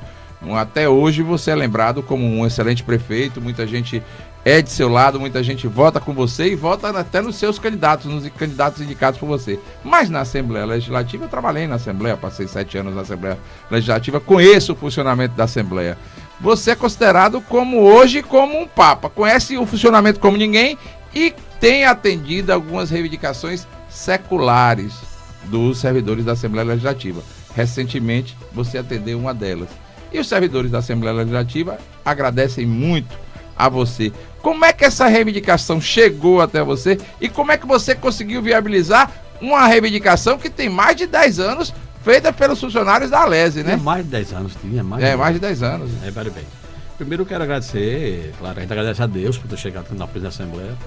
Até 0.54 0.88
hoje 0.88 1.22
você 1.24 1.52
é 1.52 1.56
lembrado 1.56 2.04
como 2.04 2.26
um 2.26 2.46
excelente 2.46 2.84
prefeito, 2.84 3.42
muita 3.42 3.66
gente 3.66 4.04
é 4.44 4.62
de 4.62 4.70
seu 4.70 4.88
lado, 4.88 5.20
muita 5.20 5.42
gente 5.42 5.68
vota 5.68 6.00
com 6.00 6.14
você 6.14 6.52
e 6.52 6.56
vota 6.56 6.90
até 6.90 7.20
nos 7.20 7.36
seus 7.36 7.58
candidatos, 7.58 8.06
nos 8.06 8.30
candidatos 8.30 8.80
indicados 8.82 9.20
por 9.20 9.26
você. 9.26 9.60
Mas 9.84 10.08
na 10.08 10.22
Assembleia 10.22 10.66
Legislativa, 10.66 11.26
eu 11.26 11.30
trabalhei 11.30 11.66
na 11.66 11.76
Assembleia, 11.76 12.16
passei 12.16 12.48
sete 12.48 12.78
anos 12.78 12.94
na 12.94 13.02
Assembleia 13.02 13.40
Legislativa, 13.72 14.20
conheço 14.20 14.74
o 14.74 14.76
funcionamento 14.76 15.36
da 15.36 15.46
Assembleia. 15.46 15.98
Você 16.40 16.72
é 16.72 16.76
considerado 16.76 17.42
como 17.42 17.80
hoje 17.80 18.22
como 18.22 18.60
um 18.60 18.68
papa, 18.68 19.10
conhece 19.10 19.58
o 19.58 19.66
funcionamento 19.66 20.20
como 20.20 20.38
ninguém 20.38 20.78
e 21.14 21.34
tem 21.60 21.86
atendido 21.86 22.54
algumas 22.54 22.92
reivindicações 22.92 23.66
seculares 23.90 24.94
dos 25.46 25.80
servidores 25.80 26.26
da 26.26 26.34
Assembleia 26.34 26.68
Legislativa. 26.68 27.24
Recentemente, 27.56 28.38
você 28.52 28.78
atendeu 28.78 29.18
uma 29.18 29.34
delas. 29.34 29.70
E 30.16 30.20
os 30.20 30.30
servidores 30.30 30.72
da 30.72 30.78
Assembleia 30.78 31.14
Legislativa 31.18 31.78
agradecem 32.06 32.66
muito 32.66 33.14
a 33.58 33.68
você. 33.68 34.14
Como 34.42 34.64
é 34.64 34.72
que 34.72 34.86
essa 34.86 35.08
reivindicação 35.08 35.82
chegou 35.82 36.40
até 36.40 36.64
você 36.64 36.98
e 37.20 37.28
como 37.28 37.52
é 37.52 37.58
que 37.58 37.68
você 37.68 37.94
conseguiu 37.94 38.42
viabilizar 38.42 39.12
uma 39.42 39.68
reivindicação 39.68 40.38
que 40.38 40.50
tem 40.50 40.70
mais 40.70 40.96
de 40.96 41.06
10 41.06 41.40
anos 41.40 41.74
feita 42.02 42.32
pelos 42.32 42.62
funcionários 42.62 43.10
da 43.10 43.24
Alese, 43.24 43.60
É 43.60 43.64
né? 43.64 43.76
mais 43.76 44.06
de 44.06 44.12
10 44.12 44.34
anos, 44.34 44.54
tinha 44.62 44.84
mais 44.84 45.04
É, 45.04 45.12
de 45.12 45.18
mais 45.18 45.34
de 45.34 45.40
10 45.42 45.64
anos. 45.64 45.92
É, 46.06 46.12
vale 46.12 46.30
bem. 46.30 46.44
Primeiro 46.98 47.24
eu 47.24 47.28
quero 47.28 47.44
agradecer, 47.44 48.34
claro, 48.40 48.58
a 48.58 48.62
gente 48.62 48.72
agradece 48.72 49.04
a 49.04 49.08
Deus 49.08 49.38
por 49.38 49.50
ter 49.50 49.58
chegado 49.58 49.88
na 49.98 50.08
presidência 50.08 50.46
da 50.46 50.52
Assembleia. 50.54 50.78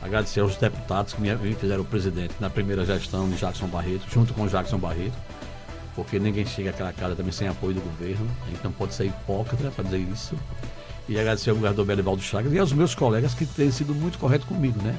Agradecer 0.00 0.38
aos 0.38 0.56
deputados 0.56 1.14
que 1.14 1.20
me 1.20 1.34
me 1.34 1.54
fizeram 1.54 1.82
presidente 1.82 2.34
na 2.38 2.48
primeira 2.48 2.84
gestão 2.84 3.28
de 3.28 3.36
Jackson 3.36 3.66
Barreto, 3.66 4.02
junto 4.12 4.32
com 4.34 4.42
o 4.42 4.48
Jackson 4.48 4.78
Barreto, 4.78 5.14
porque 5.98 6.16
ninguém 6.20 6.46
chega 6.46 6.70
àquela 6.70 6.92
casa 6.92 7.16
também 7.16 7.32
sem 7.32 7.48
apoio 7.48 7.74
do 7.74 7.80
governo, 7.80 8.24
a 8.46 8.50
gente 8.50 8.62
não 8.62 8.70
pode 8.70 8.94
ser 8.94 9.06
hipócrita 9.06 9.68
para 9.72 9.82
dizer 9.82 9.98
isso. 9.98 10.36
E 11.08 11.18
agradecer 11.18 11.50
ao 11.50 11.56
governador 11.56 11.84
Belivaldo 11.84 12.22
Chagas 12.22 12.52
e 12.52 12.58
aos 12.58 12.72
meus 12.72 12.94
colegas 12.94 13.34
que 13.34 13.44
têm 13.44 13.68
sido 13.72 13.92
muito 13.92 14.16
corretos 14.16 14.46
comigo, 14.46 14.80
né? 14.80 14.96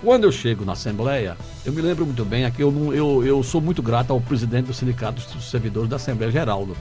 Quando 0.00 0.22
eu 0.22 0.30
chego 0.30 0.64
na 0.64 0.74
Assembleia, 0.74 1.36
eu 1.66 1.72
me 1.72 1.82
lembro 1.82 2.06
muito 2.06 2.24
bem, 2.24 2.44
aqui 2.44 2.62
eu, 2.62 2.70
não- 2.70 2.94
eu, 2.94 3.26
eu 3.26 3.42
sou 3.42 3.60
muito 3.60 3.82
grato 3.82 4.12
ao 4.12 4.20
presidente 4.20 4.66
do 4.66 4.72
Sindicato 4.72 5.20
dos 5.34 5.50
Servidores 5.50 5.90
da 5.90 5.96
Assembleia, 5.96 6.30
Geraldo. 6.30 6.76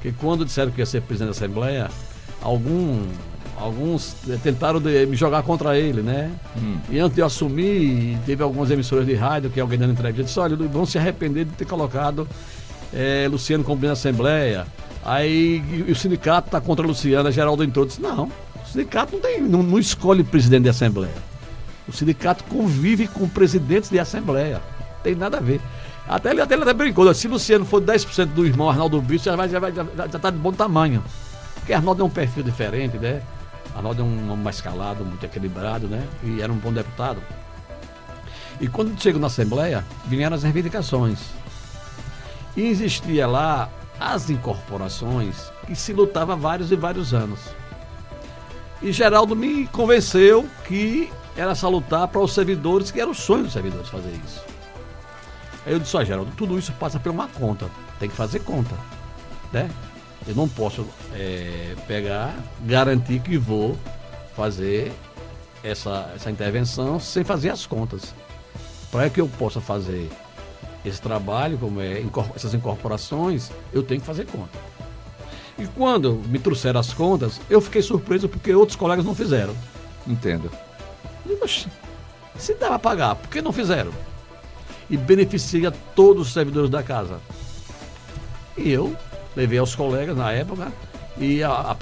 Que 0.00 0.12
quando 0.12 0.44
disseram 0.44 0.70
que 0.70 0.80
ia 0.80 0.86
ser 0.86 1.02
presidente 1.02 1.32
da 1.36 1.44
Assembleia, 1.44 1.90
algum, 2.40 3.02
alguns 3.64 4.14
tentaram 4.42 4.78
de- 4.78 5.06
me 5.06 5.16
jogar 5.16 5.42
contra 5.42 5.78
ele, 5.78 6.02
né? 6.02 6.30
Hum. 6.56 6.76
E 6.90 6.98
antes 6.98 7.14
de 7.14 7.22
eu 7.22 7.26
assumir, 7.26 8.18
teve 8.26 8.42
algumas 8.42 8.70
emissoras 8.70 9.06
de 9.06 9.14
rádio 9.14 9.48
que 9.50 9.58
alguém 9.58 9.78
dando 9.78 9.92
entrevista 9.92 10.22
disse, 10.24 10.38
olha, 10.38 10.54
vão 10.68 10.84
se 10.84 10.98
arrepender 10.98 11.46
de 11.46 11.52
ter 11.52 11.64
colocado 11.64 12.28
é, 12.92 13.26
Luciano 13.30 13.64
como 13.64 13.78
presidente 13.80 13.96
da 14.04 14.08
Assembleia, 14.10 14.66
aí 15.04 15.62
e 15.88 15.90
o 15.90 15.96
sindicato 15.96 16.48
está 16.48 16.60
contra 16.60 16.84
a 16.84 16.88
Luciana, 16.88 17.32
Geraldo 17.32 17.64
entrou. 17.64 17.86
Disse, 17.86 18.02
não, 18.02 18.24
o 18.24 18.68
sindicato 18.70 19.14
não, 19.14 19.20
tem, 19.20 19.40
não, 19.40 19.62
não 19.62 19.78
escolhe 19.78 20.22
presidente 20.22 20.64
da 20.64 20.70
Assembleia. 20.70 21.14
O 21.88 21.92
sindicato 21.92 22.44
convive 22.44 23.08
com 23.08 23.26
presidentes 23.28 23.88
de 23.90 23.98
Assembleia. 23.98 24.60
Tem 25.02 25.14
nada 25.14 25.38
a 25.38 25.40
ver. 25.40 25.60
Até 26.06 26.30
ele, 26.32 26.40
até 26.42 26.54
ele 26.54 26.62
até 26.64 26.74
brincou, 26.74 27.12
se 27.14 27.26
Luciano 27.28 27.64
for 27.64 27.80
10% 27.80 28.26
do 28.26 28.46
irmão 28.46 28.68
Arnaldo 28.68 29.00
Brito, 29.00 29.24
já, 29.24 29.34
vai, 29.36 29.48
já, 29.48 29.58
vai, 29.58 29.72
já, 29.72 29.86
já 29.96 30.18
tá 30.18 30.28
de 30.30 30.36
bom 30.36 30.52
tamanho. 30.52 31.02
Porque 31.54 31.72
Arnaldo 31.72 32.02
é 32.02 32.04
um 32.04 32.10
perfil 32.10 32.42
diferente, 32.42 32.98
né? 32.98 33.22
Arnaldo 33.74 34.02
é 34.02 34.04
um 34.04 34.30
homem 34.30 34.44
mais 34.44 34.60
calado, 34.60 35.04
muito 35.04 35.24
equilibrado, 35.24 35.88
né? 35.88 36.06
E 36.22 36.40
era 36.40 36.52
um 36.52 36.56
bom 36.56 36.72
deputado. 36.72 37.20
E 38.60 38.68
quando 38.68 39.00
chegou 39.00 39.20
na 39.20 39.26
Assembleia, 39.26 39.84
vieram 40.06 40.36
as 40.36 40.42
reivindicações. 40.42 41.18
E 42.56 42.62
existia 42.62 43.26
lá 43.26 43.68
as 43.98 44.30
incorporações 44.30 45.50
que 45.66 45.74
se 45.74 45.92
lutava 45.92 46.36
vários 46.36 46.70
e 46.70 46.76
vários 46.76 47.12
anos. 47.12 47.40
E 48.80 48.92
Geraldo 48.92 49.34
me 49.34 49.66
convenceu 49.66 50.48
que 50.66 51.10
era 51.36 51.54
salutar 51.54 52.06
para 52.08 52.20
os 52.20 52.32
servidores, 52.32 52.90
que 52.90 53.00
era 53.00 53.10
o 53.10 53.14
sonho 53.14 53.44
dos 53.44 53.52
servidores 53.52 53.88
fazer 53.88 54.12
isso. 54.24 54.42
Aí 55.66 55.72
eu 55.72 55.80
disse, 55.80 55.96
ó 55.96 56.04
Geraldo, 56.04 56.30
tudo 56.36 56.58
isso 56.58 56.72
passa 56.74 57.00
por 57.00 57.10
uma 57.10 57.26
conta. 57.26 57.68
Tem 57.98 58.08
que 58.08 58.14
fazer 58.14 58.40
conta. 58.40 58.74
Né? 59.52 59.70
Eu 60.26 60.34
não 60.34 60.48
posso 60.48 60.86
é, 61.12 61.74
pegar, 61.86 62.34
garantir 62.62 63.20
que 63.20 63.36
vou 63.36 63.76
fazer 64.34 64.92
essa, 65.62 66.10
essa 66.14 66.30
intervenção 66.30 66.98
sem 66.98 67.24
fazer 67.24 67.50
as 67.50 67.66
contas. 67.66 68.14
Para 68.90 69.10
que 69.10 69.20
eu 69.20 69.28
possa 69.28 69.60
fazer 69.60 70.10
esse 70.84 71.00
trabalho, 71.00 71.58
como 71.58 71.80
é 71.80 72.02
essas 72.34 72.54
incorporações, 72.54 73.50
eu 73.72 73.82
tenho 73.82 74.00
que 74.00 74.06
fazer 74.06 74.26
conta. 74.26 74.58
E 75.58 75.66
quando 75.68 76.14
me 76.26 76.38
trouxeram 76.38 76.80
as 76.80 76.92
contas, 76.92 77.40
eu 77.48 77.60
fiquei 77.60 77.80
surpreso 77.80 78.28
porque 78.28 78.52
outros 78.52 78.76
colegas 78.76 79.04
não 79.04 79.14
fizeram. 79.14 79.54
Entendo. 80.06 80.50
Eu 81.24 81.34
digo, 81.34 81.48
se 82.36 82.54
dá 82.54 82.68
para 82.68 82.78
pagar, 82.78 83.14
por 83.14 83.28
que 83.28 83.40
não 83.40 83.52
fizeram? 83.52 83.92
E 84.90 84.96
beneficia 84.96 85.70
todos 85.94 86.26
os 86.28 86.32
servidores 86.32 86.68
da 86.68 86.82
casa. 86.82 87.20
E 88.56 88.70
eu 88.70 88.94
levei 89.36 89.58
aos 89.58 89.74
colegas 89.74 90.16
na 90.16 90.32
época 90.32 90.72
e 91.18 91.42
a, 91.42 91.50
a, 91.50 91.76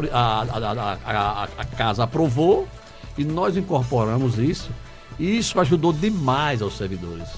a, 1.05 1.49
a, 1.59 1.65
casa 1.65 2.05
aprovou 2.05 2.69
e 3.17 3.25
nós 3.25 3.57
incorporamos 3.57 4.39
isso. 4.39 4.71
E 5.19 5.39
isso 5.39 5.59
ajudou 5.61 5.93
demais 5.93 6.63
aos 6.63 6.77
servidores. 6.77 7.29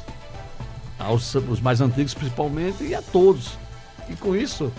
Aos 0.98 1.34
os 1.34 1.60
mais 1.60 1.80
antigos 1.80 2.14
principalmente 2.14 2.84
e 2.84 2.94
a 2.94 3.02
todos. 3.02 3.58
E 4.08 4.14
com 4.14 4.34
isso 4.34 4.72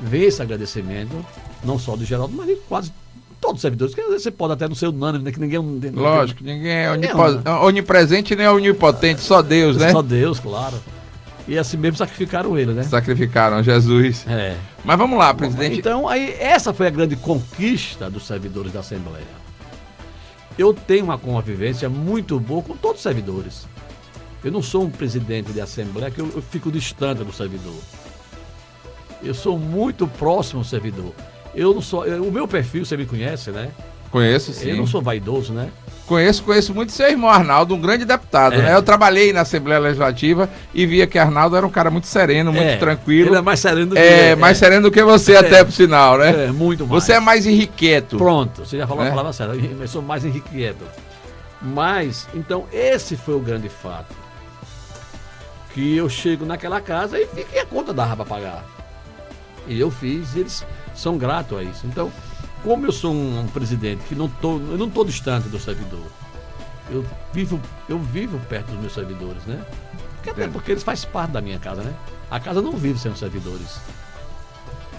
veio 0.00 0.28
esse 0.28 0.42
agradecimento, 0.42 1.24
não 1.64 1.78
só 1.78 1.96
do 1.96 2.04
Geraldo, 2.04 2.34
mas 2.36 2.46
de 2.46 2.56
quase 2.68 2.92
todos 3.40 3.56
os 3.56 3.62
servidores, 3.62 3.94
que 3.94 4.02
você 4.02 4.30
pode 4.30 4.52
até 4.52 4.68
não 4.68 4.74
ser 4.74 4.86
unânime, 4.86 5.24
né? 5.24 5.32
Que 5.32 5.40
ninguém. 5.40 5.60
Lógico, 5.92 6.44
ninguém 6.44 6.72
é 6.72 6.90
onipo... 6.90 7.18
onipresente 7.64 8.36
nem 8.36 8.46
é 8.46 8.50
onipotente, 8.50 9.20
só 9.20 9.42
Deus, 9.42 9.76
né? 9.76 9.90
Só 9.90 10.00
Deus, 10.00 10.38
claro. 10.38 10.76
E 11.48 11.58
assim 11.58 11.76
mesmo 11.76 11.96
sacrificaram 11.96 12.56
ele, 12.56 12.72
né? 12.72 12.84
Sacrificaram 12.84 13.62
Jesus. 13.62 14.24
É. 14.28 14.56
Mas 14.84 14.98
vamos 14.98 15.18
lá, 15.18 15.32
presidente. 15.32 15.78
Então, 15.78 16.08
aí, 16.08 16.34
essa 16.38 16.72
foi 16.72 16.86
a 16.86 16.90
grande 16.90 17.14
conquista 17.16 18.10
dos 18.10 18.26
servidores 18.26 18.72
da 18.72 18.80
Assembleia. 18.80 19.42
Eu 20.58 20.74
tenho 20.74 21.04
uma 21.04 21.16
convivência 21.16 21.88
muito 21.88 22.38
boa 22.38 22.62
com 22.62 22.76
todos 22.76 22.96
os 22.96 23.02
servidores. 23.02 23.66
Eu 24.44 24.50
não 24.50 24.60
sou 24.60 24.84
um 24.84 24.90
presidente 24.90 25.52
de 25.52 25.60
Assembleia 25.60 26.10
que 26.10 26.20
eu, 26.20 26.28
eu 26.34 26.42
fico 26.42 26.70
distante 26.70 27.22
do 27.22 27.32
servidor. 27.32 27.74
Eu 29.22 29.34
sou 29.34 29.56
muito 29.56 30.06
próximo 30.06 30.60
ao 30.60 30.64
servidor. 30.64 31.14
Eu 31.54 31.72
não 31.72 31.80
sou. 31.80 32.04
Eu, 32.04 32.24
o 32.24 32.32
meu 32.32 32.48
perfil, 32.48 32.84
você 32.84 32.96
me 32.96 33.06
conhece, 33.06 33.50
né? 33.50 33.70
Conheço, 34.10 34.52
sim. 34.52 34.70
Eu 34.70 34.76
não 34.76 34.86
sou 34.86 35.00
vaidoso, 35.00 35.52
né? 35.52 35.70
Conheço, 36.12 36.42
conheço 36.42 36.74
muito 36.74 36.92
seu 36.92 37.08
irmão 37.08 37.30
Arnaldo, 37.30 37.74
um 37.74 37.80
grande 37.80 38.04
deputado, 38.04 38.56
é. 38.56 38.58
né? 38.58 38.74
Eu 38.74 38.82
trabalhei 38.82 39.32
na 39.32 39.40
Assembleia 39.40 39.80
Legislativa 39.80 40.46
e 40.74 40.84
via 40.84 41.06
que 41.06 41.18
Arnaldo 41.18 41.56
era 41.56 41.66
um 41.66 41.70
cara 41.70 41.90
muito 41.90 42.06
sereno, 42.06 42.52
muito 42.52 42.68
é. 42.68 42.76
tranquilo. 42.76 43.30
Ele 43.30 43.38
é 43.38 43.40
mais 43.40 43.60
sereno 43.60 43.86
do 43.86 43.94
que 43.94 44.00
É, 44.02 44.36
mais 44.36 44.58
sereno 44.58 44.82
do 44.82 44.90
que 44.90 45.02
você, 45.02 45.32
é. 45.32 45.38
até 45.38 45.64
por 45.64 45.72
sinal, 45.72 46.18
né? 46.18 46.48
É, 46.48 46.52
muito 46.52 46.86
mais. 46.86 47.02
Você 47.02 47.14
é 47.14 47.18
mais 47.20 47.46
inquieto. 47.46 48.18
Pronto, 48.18 48.62
você 48.62 48.76
já 48.76 48.86
falou 48.86 49.00
a 49.00 49.04
né? 49.06 49.10
palavra 49.10 49.32
certa. 49.32 49.54
Eu 49.56 49.88
sou 49.88 50.02
mais 50.02 50.22
inquieto. 50.22 50.84
Mas, 51.62 52.28
então, 52.34 52.66
esse 52.70 53.16
foi 53.16 53.34
o 53.34 53.40
grande 53.40 53.70
fato. 53.70 54.14
Que 55.72 55.96
eu 55.96 56.10
chego 56.10 56.44
naquela 56.44 56.82
casa 56.82 57.18
e 57.18 57.26
fiquei 57.26 57.58
a 57.58 57.64
conta 57.64 57.94
dava 57.94 58.16
para 58.16 58.26
pagar. 58.26 58.64
E 59.66 59.80
eu 59.80 59.90
fiz, 59.90 60.36
eles 60.36 60.62
são 60.94 61.16
gratos 61.16 61.56
a 61.56 61.62
isso. 61.62 61.86
Então, 61.86 62.12
como 62.62 62.86
eu 62.86 62.92
sou 62.92 63.12
um, 63.12 63.40
um 63.40 63.46
presidente 63.48 64.02
que 64.08 64.14
não 64.14 64.28
tô, 64.28 64.52
eu 64.52 64.78
não 64.78 64.86
estou 64.86 65.04
distante 65.04 65.48
do 65.48 65.58
servidor, 65.58 66.04
eu 66.90 67.04
vivo, 67.32 67.60
eu 67.88 67.98
vivo 67.98 68.38
perto 68.48 68.70
dos 68.70 68.80
meus 68.80 68.92
servidores, 68.92 69.44
né? 69.44 69.64
Porque, 70.14 70.30
até 70.30 70.48
porque 70.48 70.72
eles 70.72 70.82
fazem 70.82 71.10
parte 71.10 71.32
da 71.32 71.40
minha 71.40 71.58
casa, 71.58 71.82
né? 71.82 71.94
A 72.30 72.38
casa 72.38 72.62
não 72.62 72.72
vive 72.72 72.98
sem 72.98 73.10
os 73.10 73.18
servidores. 73.18 73.80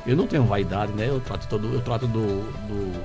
Eu 0.05 0.17
não 0.17 0.27
tenho 0.27 0.43
vaidade, 0.43 0.91
né? 0.91 1.07
Eu 1.07 1.19
trato, 1.21 1.47
todo, 1.47 1.73
eu 1.73 1.81
trato 1.81 2.07
do, 2.07 2.41
do, 2.67 3.03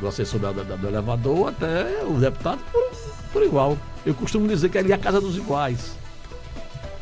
do 0.00 0.08
assessor 0.08 0.40
da, 0.40 0.52
da, 0.52 0.76
do 0.76 0.86
elevador 0.86 1.48
até 1.48 2.02
o 2.02 2.18
deputado 2.18 2.60
por, 2.72 2.90
por 3.32 3.42
igual. 3.42 3.76
Eu 4.06 4.14
costumo 4.14 4.48
dizer 4.48 4.70
que 4.70 4.78
ali 4.78 4.92
é 4.92 4.94
a 4.94 4.98
casa 4.98 5.20
dos 5.20 5.36
iguais. 5.36 5.96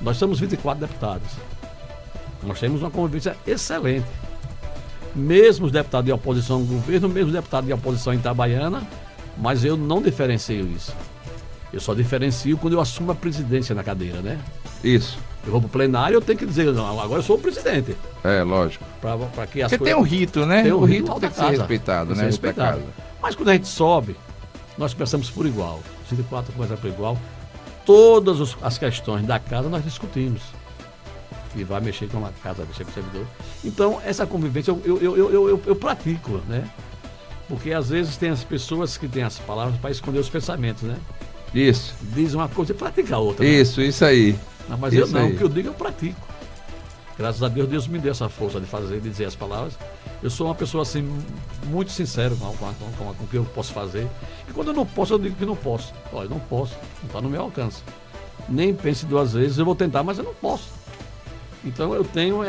Nós 0.01 0.17
somos 0.17 0.41
24 0.41 0.85
deputados. 0.87 1.29
Nós 2.43 2.59
temos 2.59 2.83
uma 2.83 2.91
convivência 2.91 3.37
excelente. 3.47 4.07
Mesmo 5.15 5.67
os 5.67 5.73
deputados 5.73 6.07
de 6.07 6.13
oposição 6.13 6.61
no 6.61 6.67
governo, 6.67 7.09
mesmo 7.09 7.29
os 7.29 7.35
deputados 7.35 7.67
de 7.67 7.73
oposição 7.73 8.15
em 8.15 8.17
Itabaiana, 8.17 8.83
mas 9.37 9.65
eu 9.65 9.77
não 9.77 10.01
diferencio 10.01 10.67
isso. 10.67 10.95
Eu 11.73 11.81
só 11.81 11.95
diferencio 11.95 12.57
quando 12.59 12.75
eu 12.75 12.81
assumo 12.81 13.13
a 13.13 13.15
presidência 13.15 13.75
na 13.75 13.83
cadeira, 13.83 14.21
né? 14.21 14.39
Isso. 14.83 15.19
Eu 15.45 15.53
vou 15.53 15.61
pro 15.61 15.71
plenário, 15.71 16.15
eu 16.15 16.21
tenho 16.21 16.39
que 16.39 16.47
dizer, 16.47 16.73
não, 16.73 17.01
agora 17.01 17.19
eu 17.21 17.23
sou 17.23 17.37
o 17.37 17.39
presidente. 17.39 17.97
É, 18.23 18.43
lógico. 18.43 18.85
Pra, 19.01 19.17
pra 19.17 19.47
que 19.47 19.63
as 19.63 19.71
Porque 19.71 19.79
coisas... 19.79 19.95
tem 19.95 19.95
um 19.95 20.03
rito, 20.03 20.47
né? 20.47 20.63
Tem 20.63 20.73
um 20.73 20.77
o 20.77 20.85
rito, 20.85 21.13
tem 21.19 21.31
que 21.31 21.37
ser 21.37 21.51
respeitado, 21.51 22.15
né? 22.15 22.25
Respeitado. 22.25 22.83
Mas 23.21 23.35
quando 23.35 23.49
a 23.49 23.53
gente 23.55 23.69
sobe, 23.69 24.17
nós 24.79 24.95
pensamos 24.95 25.31
por 25.31 25.47
igual. 25.47 25.81
O 26.05 26.09
sindicato 26.09 26.53
começa 26.53 26.77
por 26.77 26.89
igual. 26.89 27.19
Todas 27.85 28.57
as 28.63 28.79
questões 28.79 29.27
da 29.27 29.39
casa 29.39 29.69
nós 29.69 29.83
discutimos 29.83 30.43
que 31.53 31.65
vai 31.65 31.81
mexer 31.81 32.09
com 32.09 32.25
a 32.25 32.31
casa, 32.43 32.65
mexer 32.65 32.85
com 32.85 32.91
o 32.91 32.95
servidor. 32.95 33.27
Então, 33.65 34.01
essa 34.05 34.27
convivência 34.27 34.71
eu, 34.71 34.81
eu, 34.85 34.99
eu, 35.01 35.17
eu, 35.17 35.49
eu, 35.49 35.63
eu 35.67 35.77
pratico, 35.77 36.41
né? 36.49 36.69
Porque 37.49 37.73
às 37.73 37.91
vezes 37.91 38.17
tem 38.17 38.31
as 38.31 38.43
pessoas 38.43 38.97
que 38.97 39.07
têm 39.07 39.23
as 39.23 39.39
palavras 39.39 39.77
para 39.79 39.91
esconder 39.91 40.19
os 40.19 40.29
pensamentos, 40.29 40.83
né? 40.83 40.97
Isso. 41.55 41.95
Diz 42.01 42.35
uma 42.35 42.49
coisa 42.49 42.73
e 42.73 42.75
pratica 42.75 43.17
a 43.17 43.19
outra. 43.19 43.45
Isso, 43.45 43.81
né? 43.81 43.87
isso 43.87 44.05
aí. 44.05 44.39
Não, 44.69 44.79
mas 44.79 44.95
isso 44.95 45.03
eu 45.03 45.09
não, 45.09 45.27
aí. 45.27 45.35
o 45.35 45.37
que 45.37 45.45
eu 45.45 45.49
digo 45.49 45.69
eu 45.69 45.75
pratico. 45.75 46.33
Graças 47.19 47.43
a 47.43 47.49
Deus, 47.49 47.69
Deus 47.69 47.87
me 47.87 47.99
deu 47.99 48.11
essa 48.11 48.29
força 48.29 48.59
de 48.59 48.67
fazer, 48.67 49.01
de 49.01 49.11
dizer 49.11 49.27
as 49.27 49.35
palavras. 49.35 49.75
Eu 50.23 50.31
sou 50.31 50.47
uma 50.47 50.55
pessoa 50.55 50.83
assim, 50.83 51.07
muito 51.67 51.91
sincero 51.91 52.37
com, 52.37 52.47
com, 52.57 52.73
com, 52.73 53.15
com 53.15 53.25
o 53.25 53.27
que 53.27 53.37
eu 53.37 53.45
posso 53.45 53.73
fazer. 53.73 54.07
E 54.49 54.53
quando 54.53 54.69
eu 54.69 54.75
não 54.75 54.87
posso, 54.87 55.13
eu 55.13 55.19
digo 55.19 55.37
que 55.37 55.45
não 55.45 55.57
posso. 55.57 55.93
Olha, 56.13 56.29
não 56.29 56.39
posso, 56.39 56.75
não 57.01 57.07
está 57.07 57.21
no 57.21 57.29
meu 57.29 57.43
alcance. 57.43 57.83
Nem 58.49 58.75
pense 58.75 59.05
duas 59.05 59.35
vezes, 59.35 59.59
eu 59.59 59.65
vou 59.65 59.75
tentar, 59.75 60.03
mas 60.03 60.19
eu 60.19 60.25
não 60.25 60.35
posso. 60.35 60.69
Então 61.65 61.95
eu 61.95 62.05
tenho 62.05 62.41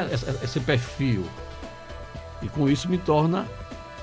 esse 0.43 0.59
perfil. 0.59 1.25
E 2.41 2.49
com 2.49 2.67
isso 2.67 2.89
me 2.89 2.97
torna 2.97 3.45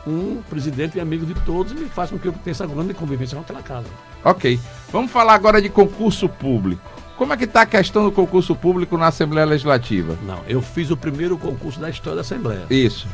um 0.06 0.40
presidente 0.48 0.96
e 0.96 1.00
amigo 1.00 1.26
de 1.26 1.34
todos 1.42 1.72
e 1.72 1.74
me 1.74 1.88
faz 1.88 2.10
com 2.10 2.18
que 2.18 2.26
eu 2.26 2.32
tenha 2.32 2.52
essa 2.52 2.66
grande 2.66 2.94
convivência 2.94 3.36
com 3.36 3.42
aquela 3.42 3.62
casa. 3.62 3.88
Ok. 4.24 4.58
Vamos 4.90 5.10
falar 5.10 5.34
agora 5.34 5.60
de 5.60 5.68
concurso 5.68 6.28
público. 6.28 6.82
Como 7.16 7.34
é 7.34 7.36
que 7.36 7.44
está 7.44 7.62
a 7.62 7.66
questão 7.66 8.04
do 8.04 8.12
concurso 8.12 8.56
público 8.56 8.96
na 8.96 9.08
Assembleia 9.08 9.46
Legislativa? 9.46 10.16
Não, 10.22 10.40
eu 10.48 10.62
fiz 10.62 10.90
o 10.90 10.96
primeiro 10.96 11.36
concurso 11.36 11.78
da 11.78 11.90
história 11.90 12.16
da 12.16 12.22
Assembleia. 12.22 12.64
Isso. 12.70 13.06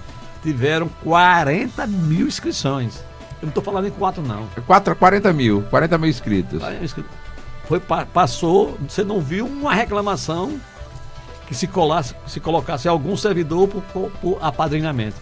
Tiveram 0.45 0.89
40 1.03 1.87
mil 1.89 2.29
inscrições. 2.29 2.99
Eu 3.43 3.47
não 3.47 3.49
estou 3.49 3.65
falando 3.65 3.89
em 3.89 3.91
quatro, 3.91 4.23
não. 4.23 4.47
4, 4.65 4.95
40 4.95 5.33
mil, 5.33 5.63
40 5.63 5.99
mil 5.99 6.09
inscritos. 6.09 6.63
Foi, 7.65 7.81
passou, 7.81 8.79
você 8.89 9.03
não 9.03 9.21
viu 9.21 9.45
uma 9.45 9.75
reclamação 9.75 10.61
que 11.47 11.55
se, 11.55 11.67
colasse, 11.67 12.15
se 12.27 12.41
colocasse 12.41 12.89
algum 12.89 13.17
servidor 13.17 13.69
por, 13.69 13.83
por, 13.83 14.11
por 14.21 14.39
apadrinhamento. 14.41 15.17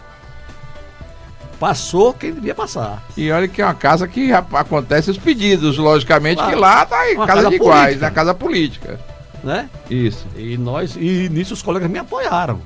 Passou 1.61 2.13
quem 2.13 2.33
devia 2.33 2.55
passar. 2.55 3.03
E 3.17 3.31
olha 3.31 3.47
que 3.47 3.63
é 3.63 3.65
uma 3.65 3.75
casa 3.75 4.09
que 4.09 4.33
acontece 4.33 5.11
os 5.11 5.19
pedidos, 5.19 5.79
logicamente, 5.79 6.37
claro. 6.37 6.53
que 6.53 6.59
lá 6.59 6.87
tá 6.87 7.11
em 7.11 7.17
casa, 7.17 7.27
casa, 7.27 7.49
de 7.49 7.55
iguais, 7.55 8.01
na 8.01 8.11
casa 8.11 8.35
política. 8.35 8.99
Né? 9.43 9.69
Isso. 9.89 10.27
E 10.37 10.57
nós, 10.57 10.97
e 10.97 11.29
nisso 11.29 11.55
os 11.55 11.63
colegas 11.63 11.91
me 11.91 11.99
apoiaram. 11.99 12.61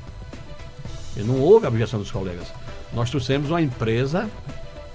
E 1.17 1.21
não 1.21 1.41
houve 1.41 1.67
objeção 1.67 1.99
dos 1.99 2.11
colegas. 2.11 2.47
Nós 2.93 3.11
trouxemos 3.11 3.51
uma 3.51 3.61
empresa, 3.61 4.29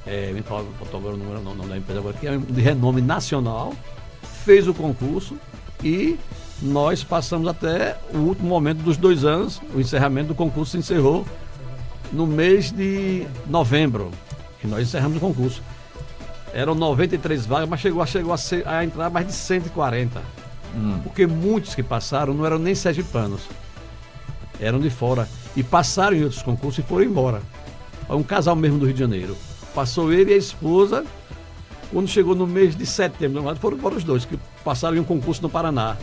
é, 0.07 0.31
me 0.31 0.41
fala, 0.41 0.65
agora 0.81 1.15
o 1.15 1.41
nome 1.41 1.67
da 1.67 1.77
empresa 1.77 1.99
agora, 1.99 2.15
que 2.15 2.27
é 2.27 2.37
de 2.37 2.61
renome 2.61 3.01
nacional, 3.01 3.73
fez 4.43 4.67
o 4.67 4.73
concurso 4.73 5.37
e 5.83 6.17
nós 6.63 7.03
passamos 7.03 7.47
até 7.47 7.97
o 8.13 8.19
último 8.19 8.47
momento 8.47 8.81
dos 8.81 8.95
dois 8.95 9.25
anos, 9.25 9.61
o 9.75 9.81
encerramento 9.81 10.29
do 10.29 10.35
concurso 10.35 10.71
se 10.71 10.77
encerrou 10.77 11.25
no 12.11 12.25
mês 12.25 12.71
de 12.71 13.27
novembro, 13.47 14.11
e 14.63 14.67
nós 14.67 14.87
encerramos 14.87 15.17
o 15.17 15.19
concurso. 15.19 15.61
Eram 16.53 16.73
93 16.73 17.45
vagas, 17.45 17.67
mas 17.67 17.81
chegou, 17.81 18.05
chegou 18.05 18.31
a, 18.31 18.37
ser, 18.37 18.65
a 18.67 18.83
entrar 18.83 19.09
mais 19.09 19.27
de 19.27 19.33
140. 19.33 20.21
Hum. 20.75 20.99
Porque 21.03 21.27
muitos 21.27 21.75
que 21.75 21.83
passaram 21.83 22.33
não 22.33 22.45
eram 22.45 22.59
nem 22.59 22.75
sergipanos, 22.75 23.41
eram 24.59 24.79
de 24.79 24.89
fora. 24.89 25.27
E 25.55 25.63
passaram 25.63 26.15
em 26.15 26.23
outros 26.23 26.41
concursos 26.41 26.83
e 26.83 26.87
foram 26.87 27.03
embora. 27.03 27.41
Um 28.09 28.23
casal 28.23 28.55
mesmo 28.55 28.79
do 28.79 28.85
Rio 28.85 28.93
de 28.93 28.99
Janeiro. 28.99 29.35
Passou 29.75 30.11
ele 30.13 30.31
e 30.31 30.33
a 30.33 30.37
esposa. 30.37 31.03
Quando 31.91 32.07
chegou 32.07 32.35
no 32.35 32.47
mês 32.47 32.75
de 32.75 32.85
setembro, 32.85 33.43
foram 33.57 33.77
embora 33.77 33.95
os 33.95 34.03
dois, 34.03 34.25
que 34.25 34.39
passaram 34.63 34.97
em 34.97 34.99
um 34.99 35.03
concurso 35.03 35.41
no 35.41 35.49
Paraná. 35.49 35.97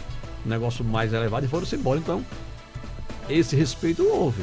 Negócio 0.45 0.85
mais 0.85 1.13
elevado 1.13 1.45
e 1.45 1.49
foram-se 1.49 1.77
embora. 1.77 1.99
Então, 1.99 2.25
esse 3.29 3.55
respeito 3.55 4.07
houve. 4.07 4.43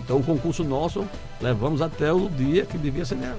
Então, 0.00 0.18
o 0.18 0.22
concurso 0.22 0.64
nosso, 0.64 1.06
levamos 1.40 1.80
até 1.80 2.12
o 2.12 2.28
dia 2.28 2.66
que 2.66 2.76
devia 2.76 3.04
ser 3.04 3.14
né, 3.14 3.34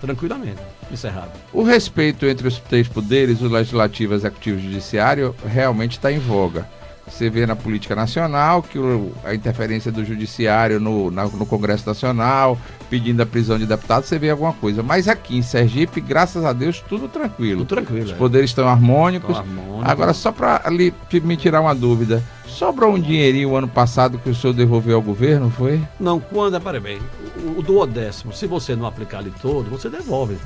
tranquilamente 0.00 0.60
encerrado. 0.90 1.32
O 1.52 1.62
respeito 1.62 2.26
entre 2.26 2.46
os 2.46 2.58
três 2.58 2.88
poderes, 2.88 3.40
o 3.40 3.48
legislativo, 3.48 4.14
executivo 4.14 4.58
e 4.58 4.62
judiciário, 4.62 5.34
realmente 5.44 5.92
está 5.92 6.12
em 6.12 6.18
voga. 6.18 6.68
Você 7.08 7.30
vê 7.30 7.46
na 7.46 7.54
política 7.54 7.94
nacional 7.94 8.62
que 8.62 8.78
o, 8.78 9.12
a 9.24 9.32
interferência 9.34 9.92
do 9.92 10.04
judiciário 10.04 10.80
no, 10.80 11.10
na, 11.10 11.24
no 11.26 11.46
Congresso 11.46 11.86
Nacional, 11.86 12.58
pedindo 12.90 13.22
a 13.22 13.26
prisão 13.26 13.58
de 13.58 13.64
deputados, 13.64 14.08
você 14.08 14.18
vê 14.18 14.30
alguma 14.30 14.52
coisa. 14.52 14.82
Mas 14.82 15.06
aqui 15.06 15.36
em 15.36 15.42
Sergipe, 15.42 16.00
graças 16.00 16.44
a 16.44 16.52
Deus, 16.52 16.84
tudo 16.88 17.08
tranquilo. 17.08 17.64
Tudo 17.64 17.68
tranquilo. 17.68 18.06
Os 18.06 18.12
é. 18.12 18.14
poderes 18.16 18.50
estão 18.50 18.68
harmônicos. 18.68 19.36
harmônicos. 19.36 19.88
Agora, 19.88 20.12
só 20.12 20.32
para 20.32 20.62
me 20.70 21.36
tirar 21.36 21.60
uma 21.60 21.74
dúvida, 21.74 22.22
sobrou 22.46 22.92
um 22.92 23.00
dinheirinho 23.00 23.54
ano 23.54 23.68
passado 23.68 24.18
que 24.18 24.28
o 24.28 24.34
senhor 24.34 24.52
devolveu 24.52 24.96
ao 24.96 25.02
governo, 25.02 25.48
foi? 25.48 25.80
Não, 26.00 26.18
quando, 26.18 26.60
peraí 26.60 26.80
bem, 26.80 26.98
o, 27.44 27.60
o 27.60 27.62
duodécimo, 27.62 28.32
se 28.32 28.46
você 28.46 28.74
não 28.74 28.84
aplicar 28.84 29.18
ali 29.18 29.32
todo, 29.40 29.70
você 29.70 29.88
devolve. 29.88 30.36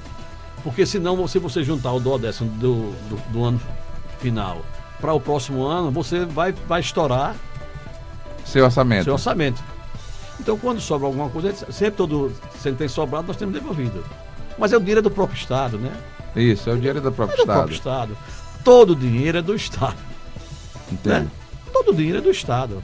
Porque 0.63 0.85
senão, 0.85 1.27
se 1.27 1.39
você 1.39 1.65
juntar 1.65 1.93
o 1.93 2.01
duodécimo 2.01 2.51
do, 2.51 2.91
do, 3.09 3.33
do 3.33 3.45
ano 3.45 3.61
final 4.19 4.61
para 5.01 5.13
o 5.13 5.21
próximo 5.21 5.65
ano, 5.65 5.91
você 5.91 6.25
vai, 6.25 6.53
vai 6.53 6.81
estourar 6.81 7.35
seu 8.45 8.65
orçamento. 8.65 9.05
Seu 9.05 9.13
orçamento. 9.15 9.63
Então, 10.39 10.59
quando 10.59 10.81
sobra 10.81 11.07
alguma 11.07 11.29
coisa, 11.29 11.53
sempre 11.71 11.93
todo, 11.93 12.33
sempre 12.59 12.79
tem 12.79 12.89
sobrado, 12.89 13.27
nós 13.27 13.37
temos 13.37 13.55
devolvido. 13.55 14.05
Mas 14.59 14.73
é 14.73 14.77
o 14.77 14.81
dinheiro 14.81 15.03
do 15.03 15.11
próprio 15.11 15.37
Estado, 15.37 15.79
né? 15.79 15.93
Isso, 16.35 16.71
é 16.71 16.73
o 16.73 16.77
dinheiro 16.77 17.01
do 17.01 17.13
próprio 17.13 17.35
é 17.35 17.37
do 17.37 17.41
Estado. 17.43 17.57
Próprio 17.57 17.75
Estado. 17.75 18.17
Todo 18.65 18.91
o 18.91 18.97
dinheiro 18.97 19.39
é 19.39 19.43
do 19.43 19.55
Estado. 19.55 19.97
Entende? 20.91 21.21
Né? 21.21 21.31
Todo 21.73 21.91
o 21.91 21.95
dinheiro 21.95 22.19
é 22.19 22.21
do 22.21 22.31
Estado. 22.31 22.83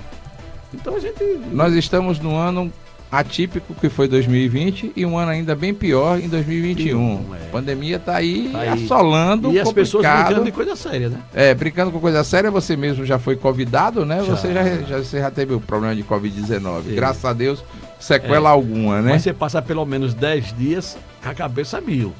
Então 0.72 0.96
a 0.96 1.00
gente. 1.00 1.22
Nós 1.50 1.74
estamos 1.74 2.18
no 2.18 2.36
ano 2.36 2.72
atípico 3.10 3.74
que 3.74 3.88
foi 3.88 4.08
2020 4.08 4.92
e 4.96 5.06
um 5.06 5.16
ano 5.16 5.30
ainda 5.30 5.54
bem 5.54 5.72
pior 5.72 6.18
em 6.18 6.28
2021. 6.28 7.34
É. 7.34 7.46
A 7.46 7.50
pandemia 7.50 7.96
está 7.96 8.16
aí, 8.16 8.50
tá 8.52 8.60
aí, 8.60 8.68
assolando. 8.68 9.52
E 9.52 9.60
as 9.60 9.72
pessoas 9.72 10.04
brincando 10.06 10.44
de 10.44 10.52
coisa 10.52 10.76
séria, 10.76 11.08
né? 11.08 11.18
É, 11.32 11.54
brincando 11.54 11.90
com 11.90 12.00
coisa 12.00 12.24
séria, 12.24 12.50
você 12.50 12.76
mesmo 12.76 13.04
já 13.04 13.18
foi 13.18 13.36
convidado, 13.36 14.04
né? 14.04 14.22
Já. 14.24 14.36
Você, 14.36 14.52
já, 14.52 14.64
já, 14.82 14.98
você 14.98 15.18
já 15.20 15.30
teve 15.30 15.54
o 15.54 15.60
problema 15.60 15.94
de 15.94 16.02
Covid-19. 16.02 16.94
Graças 16.94 17.24
a 17.24 17.32
Deus, 17.32 17.64
sequela 17.98 18.50
é. 18.50 18.52
alguma, 18.52 19.00
né? 19.00 19.12
Mas 19.12 19.22
você 19.22 19.32
passa 19.32 19.62
pelo 19.62 19.86
menos 19.86 20.12
10 20.12 20.56
dias 20.56 20.98
com 21.22 21.30
a 21.30 21.34
cabeça 21.34 21.80
mil. 21.80 22.12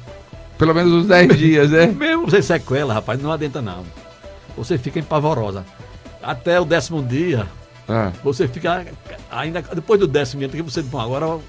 Pelo 0.57 0.73
menos 0.73 0.91
uns 0.91 1.07
10 1.07 1.35
dias, 1.37 1.69
né? 1.71 1.87
Mesmo 1.87 2.29
sem 2.31 2.41
sequela, 2.41 2.93
rapaz, 2.93 3.21
não 3.21 3.31
adianta 3.31 3.61
não. 3.61 3.83
Você 4.55 4.77
fica 4.77 4.99
empavorosa. 4.99 5.65
Até 6.23 6.59
o 6.59 6.65
décimo 6.65 7.03
dia, 7.03 7.45
é. 7.89 8.11
Você 8.23 8.47
fica 8.47 8.85
ainda 9.31 9.61
depois 9.61 9.99
do 9.99 10.07
décimo 10.07 10.39
dia, 10.39 10.49
que 10.49 10.61
você 10.61 10.81
bom, 10.81 10.99
agora 10.99 11.39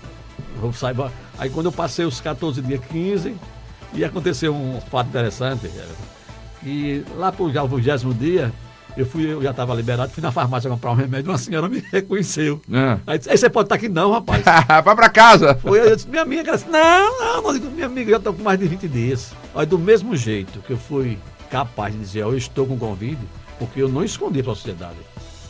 vou 0.60 0.72
sair. 0.72 0.94
Aí 1.38 1.50
quando 1.50 1.66
eu 1.66 1.72
passei 1.72 2.04
os 2.04 2.20
14 2.20 2.62
dias, 2.62 2.80
15, 2.90 3.34
e 3.92 4.04
aconteceu 4.04 4.54
um 4.54 4.80
fato 4.80 5.08
interessante, 5.08 5.70
que 6.60 7.04
lá 7.16 7.32
pro 7.32 7.52
já 7.52 7.62
o 7.62 7.68
vigésimo 7.68 8.14
dia, 8.14 8.52
eu 8.96 9.06
fui, 9.06 9.32
eu 9.32 9.42
já 9.42 9.50
estava 9.50 9.74
liberado, 9.74 10.12
fui 10.12 10.22
na 10.22 10.32
farmácia 10.32 10.70
comprar 10.70 10.92
um 10.92 10.94
remédio, 10.94 11.30
uma 11.30 11.38
senhora 11.38 11.68
me 11.68 11.82
reconheceu. 11.90 12.60
É. 12.72 12.98
Aí, 13.06 13.20
aí 13.28 13.38
você 13.38 13.50
pode 13.50 13.66
estar 13.66 13.76
aqui 13.76 13.88
não, 13.88 14.12
rapaz. 14.12 14.42
Vai 14.84 14.96
para 14.96 15.08
casa. 15.08 15.54
Foi, 15.56 15.80
eu 15.80 15.96
disse, 15.96 16.08
minha 16.08 16.22
amiga, 16.22 16.52
disse, 16.52 16.68
não, 16.68 17.42
não, 17.42 17.52
não, 17.52 17.70
minha 17.70 17.86
amiga, 17.86 18.12
já 18.12 18.16
estou 18.16 18.34
com 18.34 18.42
mais 18.42 18.58
de 18.58 18.66
20 18.66 18.88
dias. 18.88 19.32
Aí 19.54 19.66
do 19.66 19.78
mesmo 19.78 20.16
jeito 20.16 20.60
que 20.60 20.72
eu 20.72 20.78
fui 20.78 21.18
capaz 21.50 21.92
de 21.92 22.00
dizer, 22.00 22.22
eu 22.22 22.36
estou 22.36 22.66
com 22.66 22.76
Covid, 22.76 23.18
porque 23.58 23.80
eu 23.80 23.88
não 23.88 24.04
escondi 24.04 24.42
para 24.42 24.52
a 24.52 24.56
sociedade 24.56 24.96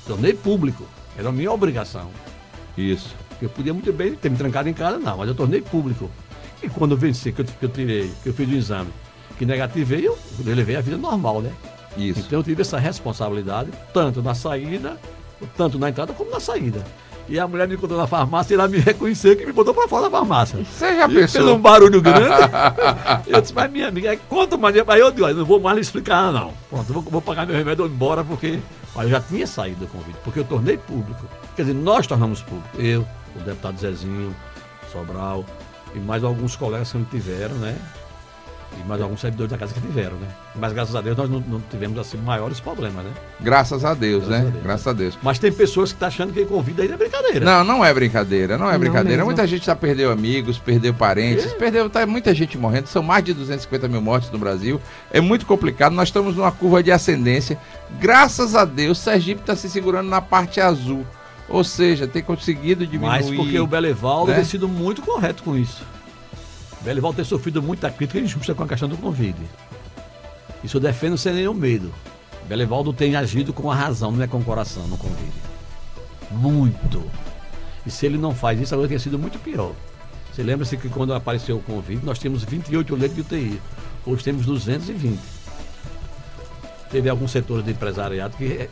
tornei 0.09 0.33
público. 0.33 0.85
Era 1.17 1.29
a 1.29 1.33
minha 1.33 1.53
obrigação. 1.53 2.09
Isso. 2.77 3.15
Eu 3.41 3.49
podia 3.49 3.73
muito 3.73 3.93
bem 3.93 4.15
ter 4.15 4.31
me 4.31 4.37
trancado 4.37 4.69
em 4.69 4.73
casa, 4.73 4.99
não, 4.99 5.19
mas 5.19 5.29
eu 5.29 5.35
tornei 5.35 5.61
público. 5.61 6.11
E 6.63 6.69
quando 6.69 6.93
eu 6.93 6.97
venci, 6.97 7.31
que 7.31 7.43
eu, 7.43 7.45
que 7.45 7.65
eu 7.65 7.69
tirei, 7.69 8.11
que 8.23 8.29
eu 8.31 8.33
fiz 8.33 8.49
o 8.49 8.55
exame, 8.55 8.91
que 9.39 9.45
negativei, 9.45 10.07
eu, 10.07 10.19
eu 10.45 10.55
levei 10.55 10.75
a 10.75 10.81
vida 10.81 10.97
normal, 10.97 11.41
né? 11.41 11.53
Isso. 11.97 12.21
Então 12.21 12.41
eu 12.41 12.43
tive 12.43 12.63
essa 12.63 12.79
responsabilidade, 12.79 13.71
tanto 13.93 14.23
na 14.23 14.35
saída, 14.35 14.97
tanto 15.57 15.79
na 15.79 15.91
entrada 15.91 16.13
como 16.13 16.31
na 16.31 16.41
saída. 16.41 16.85
E 17.29 17.39
a 17.39 17.47
mulher 17.47 17.69
me 17.69 17.75
encontrou 17.75 17.99
na 17.99 18.07
farmácia 18.07 18.55
e 18.55 18.57
ela 18.57 18.67
me 18.67 18.79
reconheceu 18.79 19.37
que 19.37 19.45
me 19.45 19.53
botou 19.53 19.75
pra 19.75 19.87
fora 19.87 20.05
da 20.05 20.11
farmácia. 20.11 20.59
Você 20.65 20.97
já 20.97 21.07
pensou? 21.07 21.43
Fez 21.43 21.45
um 21.45 21.59
barulho 21.59 22.01
grande. 22.01 22.25
eu 23.29 23.41
disse, 23.41 23.53
mas 23.53 23.71
minha 23.71 23.89
amiga, 23.89 24.17
conta 24.29 24.57
mais. 24.57 24.75
Aí 24.75 25.01
eu 25.01 25.11
digo, 25.11 25.29
não 25.35 25.45
vou 25.45 25.61
mais 25.61 25.77
lhe 25.77 25.83
explicar, 25.83 26.33
não. 26.33 26.55
Pronto, 26.71 26.91
vou, 26.91 27.03
vou 27.03 27.21
pagar 27.21 27.47
meu 27.47 27.55
remédio 27.55 27.85
e 27.85 27.89
vou 27.89 27.95
embora, 27.95 28.25
porque 28.25 28.59
eu 29.05 29.11
já 29.11 29.21
tinha 29.21 29.47
saído 29.47 29.81
do 29.81 29.87
convite, 29.87 30.19
porque 30.25 30.41
eu 30.41 30.45
tornei 30.45 30.77
público. 30.77 31.27
Quer 31.55 31.63
dizer, 31.63 31.75
nós 31.75 32.07
tornamos 32.07 32.43
público. 32.43 32.81
Eu, 32.81 33.07
o 33.37 33.41
deputado 33.41 33.79
Zezinho, 33.79 34.35
Sobral 34.91 35.45
e 35.95 35.99
mais 35.99 36.25
alguns 36.25 36.57
colegas 36.57 36.91
que 36.91 36.99
não 36.99 37.05
tiveram, 37.05 37.57
né? 37.57 37.77
E 38.77 38.87
mais 38.87 39.01
alguns 39.01 39.21
servidores 39.21 39.51
da 39.51 39.57
casa 39.57 39.73
que 39.73 39.81
tiveram, 39.81 40.17
né? 40.17 40.29
Mas 40.55 40.73
graças 40.73 40.95
a 40.95 41.01
Deus 41.01 41.17
nós 41.17 41.31
não, 41.31 41.41
não 41.41 41.61
tivemos 41.61 41.99
assim 41.99 42.19
maiores 42.19 42.61
problemas, 42.61 43.05
né? 43.05 43.11
Graças 43.41 43.85
a 43.85 43.95
Deus, 43.95 44.27
graças 44.27 44.31
né? 44.31 44.49
A 44.49 44.51
Deus, 44.51 44.63
graças 44.63 44.87
a 44.87 44.93
Deus. 44.93 45.19
Mas 45.23 45.39
tem 45.39 45.51
pessoas 45.51 45.91
que 45.91 45.97
estão 45.97 46.09
tá 46.09 46.15
achando 46.15 46.33
que 46.33 46.45
convida 46.45 46.83
aí 46.83 46.91
é 46.91 46.97
brincadeira. 46.97 47.45
Não, 47.45 47.65
não 47.65 47.85
é 47.85 47.93
brincadeira, 47.95 48.59
não 48.59 48.71
é 48.71 48.77
brincadeira. 48.77 49.19
Não 49.19 49.27
Muita 49.27 49.47
gente 49.47 49.67
já 49.67 49.75
perdeu 49.75 50.13
amigos, 50.13 50.59
perdeu 50.59 50.93
parentes, 50.93 51.47
é. 51.47 51.55
perdeu, 51.57 51.89
tá 51.89 52.07
muita 52.07 52.35
gente 52.35 52.59
morrendo. 52.59 52.89
São 52.89 53.03
mais 53.03 53.25
de 53.25 53.33
250 53.33 53.89
mil 53.89 54.03
mortes 54.03 54.31
no 54.31 54.39
Brasil. 54.39 54.81
É 55.11 55.21
muito 55.21 55.47
complicado. 55.47 55.93
Nós 55.93 56.09
estamos 56.09 56.37
numa 56.37 56.53
curva 56.53 56.83
de 56.83 56.93
ascendência. 56.93 57.59
Graças 57.99 58.55
a 58.55 58.65
Deus, 58.65 58.99
Sergipe 58.99 59.41
está 59.41 59.57
se 59.57 59.71
segurando 59.71 60.09
na 60.09 60.21
parte 60.21 60.61
azul. 60.61 61.07
Ou 61.49 61.65
seja, 61.65 62.07
tem 62.07 62.23
conseguido 62.23 62.87
diminuir. 62.87 63.25
Mas 63.25 63.31
porque 63.31 63.59
o 63.59 63.67
Belevaldo 63.67 64.31
né? 64.31 64.37
tem 64.37 64.45
sido 64.45 64.69
muito 64.69 65.01
correto 65.01 65.43
com 65.43 65.57
isso. 65.57 65.83
Belival 66.83 67.13
tem 67.13 67.25
sofrido 67.25 67.63
muita 67.63 67.91
crítica 67.91 68.19
injusta 68.19 68.55
com 68.55 68.63
a 68.63 68.69
questão 68.69 68.89
do 68.89 68.97
Covid. 68.97 69.37
Isso 70.63 70.77
eu 70.77 70.81
defendo 70.81 71.19
sem 71.19 71.33
nenhum 71.33 71.55
medo. 71.55 71.93
Belivaldo 72.49 72.93
tem 72.93 73.15
agido 73.15 73.53
com 73.53 73.71
a 73.71 73.75
razão, 73.75 74.11
não 74.11 74.23
é 74.23 74.27
com 74.27 74.39
o 74.39 74.45
coração 74.45 74.87
no 74.89 74.97
Covid. 74.97 75.33
Muito. 76.31 77.03
E 77.85 77.91
se 77.91 78.07
ele 78.07 78.19
não 78.19 78.35
faz 78.35 78.61
isso, 78.61 78.75
agora 78.75 78.89
tem 78.89 78.99
sido 78.99 79.19
muito 79.19 79.39
pior. 79.39 79.73
Você 80.33 80.43
lembra-se 80.43 80.77
que 80.77 80.89
quando 80.89 81.13
apareceu 81.15 81.57
o 81.57 81.63
Covid, 81.63 82.05
nós 82.05 82.19
tínhamos 82.19 82.45
28 82.45 82.95
leitos 82.95 83.17
de 83.17 83.21
UTI. 83.23 83.61
Hoje 84.07 84.25
temos 84.25 84.47
220. 84.47 85.19
Teve 86.91 87.09
alguns 87.09 87.31
setores 87.31 87.65
de 87.65 87.73
empresariado 87.73 88.37
que, 88.37 88.45
eh, 88.45 88.69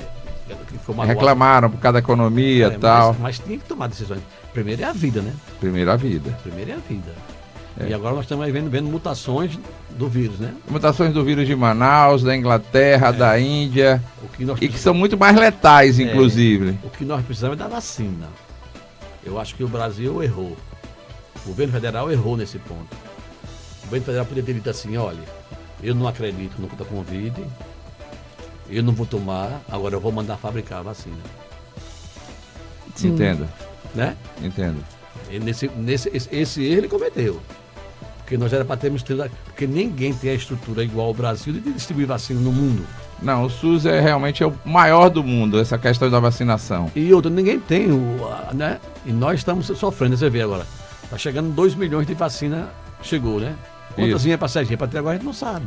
que 0.48 1.06
reclamaram 1.06 1.68
por 1.68 1.78
causa 1.78 1.94
da 1.94 1.98
economia 1.98 2.68
e 2.68 2.74
é, 2.74 2.78
tal. 2.78 3.12
Mas, 3.14 3.20
mas 3.20 3.38
tinha 3.40 3.58
que 3.58 3.64
tomar 3.64 3.88
decisões. 3.88 4.22
Primeiro 4.52 4.82
é 4.82 4.84
a 4.84 4.92
vida, 4.92 5.20
né? 5.20 5.34
Primeiro 5.60 5.90
a 5.90 5.96
vida. 5.96 6.30
Primeiro 6.42 6.70
é 6.70 6.74
a 6.74 6.78
vida. 6.78 7.12
É. 7.78 7.88
E 7.88 7.94
agora 7.94 8.14
nós 8.14 8.24
estamos 8.24 8.50
vendo, 8.50 8.70
vendo 8.70 8.88
mutações 8.88 9.58
do 9.90 10.08
vírus, 10.08 10.38
né? 10.38 10.54
Mutações 10.68 11.12
do 11.12 11.22
vírus 11.22 11.46
de 11.46 11.54
Manaus, 11.54 12.22
da 12.22 12.34
Inglaterra, 12.34 13.08
é. 13.08 13.12
da 13.12 13.38
Índia. 13.38 14.02
Que 14.34 14.64
e 14.64 14.68
que 14.68 14.78
são 14.78 14.94
muito 14.94 15.16
mais 15.16 15.36
letais, 15.36 15.98
é. 15.98 16.04
inclusive. 16.04 16.78
O 16.82 16.90
que 16.90 17.04
nós 17.04 17.24
precisamos 17.24 17.56
é 17.56 17.58
da 17.58 17.68
vacina. 17.68 18.28
Eu 19.24 19.38
acho 19.38 19.54
que 19.54 19.64
o 19.64 19.68
Brasil 19.68 20.22
errou. 20.22 20.56
O 21.44 21.48
governo 21.48 21.72
federal 21.72 22.10
errou 22.10 22.36
nesse 22.36 22.58
ponto. 22.58 22.94
O 23.82 23.84
governo 23.84 24.06
federal 24.06 24.24
poderia 24.24 24.44
ter 24.44 24.54
dito 24.54 24.70
assim, 24.70 24.96
olha, 24.96 25.22
eu 25.82 25.94
não 25.94 26.08
acredito 26.08 26.60
no 26.60 26.68
da 26.68 26.84
Covid, 26.84 27.44
eu 28.68 28.82
não 28.82 28.92
vou 28.92 29.06
tomar, 29.06 29.60
agora 29.68 29.94
eu 29.94 30.00
vou 30.00 30.10
mandar 30.10 30.36
fabricar 30.36 30.78
a 30.78 30.82
vacina. 30.82 31.16
Sim. 32.94 33.08
Entendo. 33.08 33.48
Né? 33.94 34.16
Entendo. 34.42 34.82
E 35.30 35.38
nesse, 35.38 35.68
nesse, 35.76 36.08
esse, 36.14 36.34
esse 36.34 36.64
erro 36.64 36.78
ele 36.78 36.88
cometeu. 36.88 37.40
Porque 38.26 38.36
nós 38.36 38.52
era 38.52 38.64
para 38.64 38.76
termos 38.76 39.04
porque 39.44 39.68
ninguém 39.68 40.12
tem 40.12 40.30
a 40.30 40.34
estrutura 40.34 40.82
igual 40.82 41.06
ao 41.06 41.14
Brasil 41.14 41.52
de 41.52 41.60
distribuir 41.60 42.08
vacina 42.08 42.40
no 42.40 42.50
mundo. 42.50 42.84
Não, 43.22 43.44
o 43.44 43.48
SUS 43.48 43.86
é 43.86 44.00
realmente 44.00 44.42
é 44.42 44.46
o 44.48 44.52
maior 44.64 45.08
do 45.08 45.22
mundo, 45.22 45.60
essa 45.60 45.78
questão 45.78 46.10
da 46.10 46.18
vacinação. 46.18 46.90
E 46.96 47.14
outra, 47.14 47.30
ninguém 47.30 47.60
tem, 47.60 47.92
o, 47.92 48.18
né? 48.52 48.80
E 49.06 49.12
nós 49.12 49.38
estamos 49.38 49.66
sofrendo, 49.66 50.16
você 50.16 50.28
vê 50.28 50.42
agora. 50.42 50.66
Está 51.04 51.16
chegando 51.16 51.54
2 51.54 51.76
milhões 51.76 52.04
de 52.04 52.14
vacina, 52.14 52.68
chegou, 53.00 53.38
né? 53.38 53.54
Quantas 53.94 54.24
vinha 54.24 54.36
para 54.36 54.48
Sergipe? 54.48 54.82
Até 54.82 54.98
agora 54.98 55.14
a 55.14 55.16
gente 55.18 55.26
não 55.26 55.32
sabe. 55.32 55.66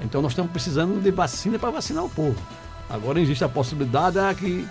Então 0.00 0.22
nós 0.22 0.30
estamos 0.30 0.52
precisando 0.52 1.02
de 1.02 1.10
vacina 1.10 1.58
para 1.58 1.70
vacinar 1.70 2.04
o 2.04 2.08
povo. 2.08 2.40
Agora 2.88 3.20
existe 3.20 3.42
a 3.42 3.48
possibilidade 3.48 4.16
é 4.16 4.32
que 4.32 4.64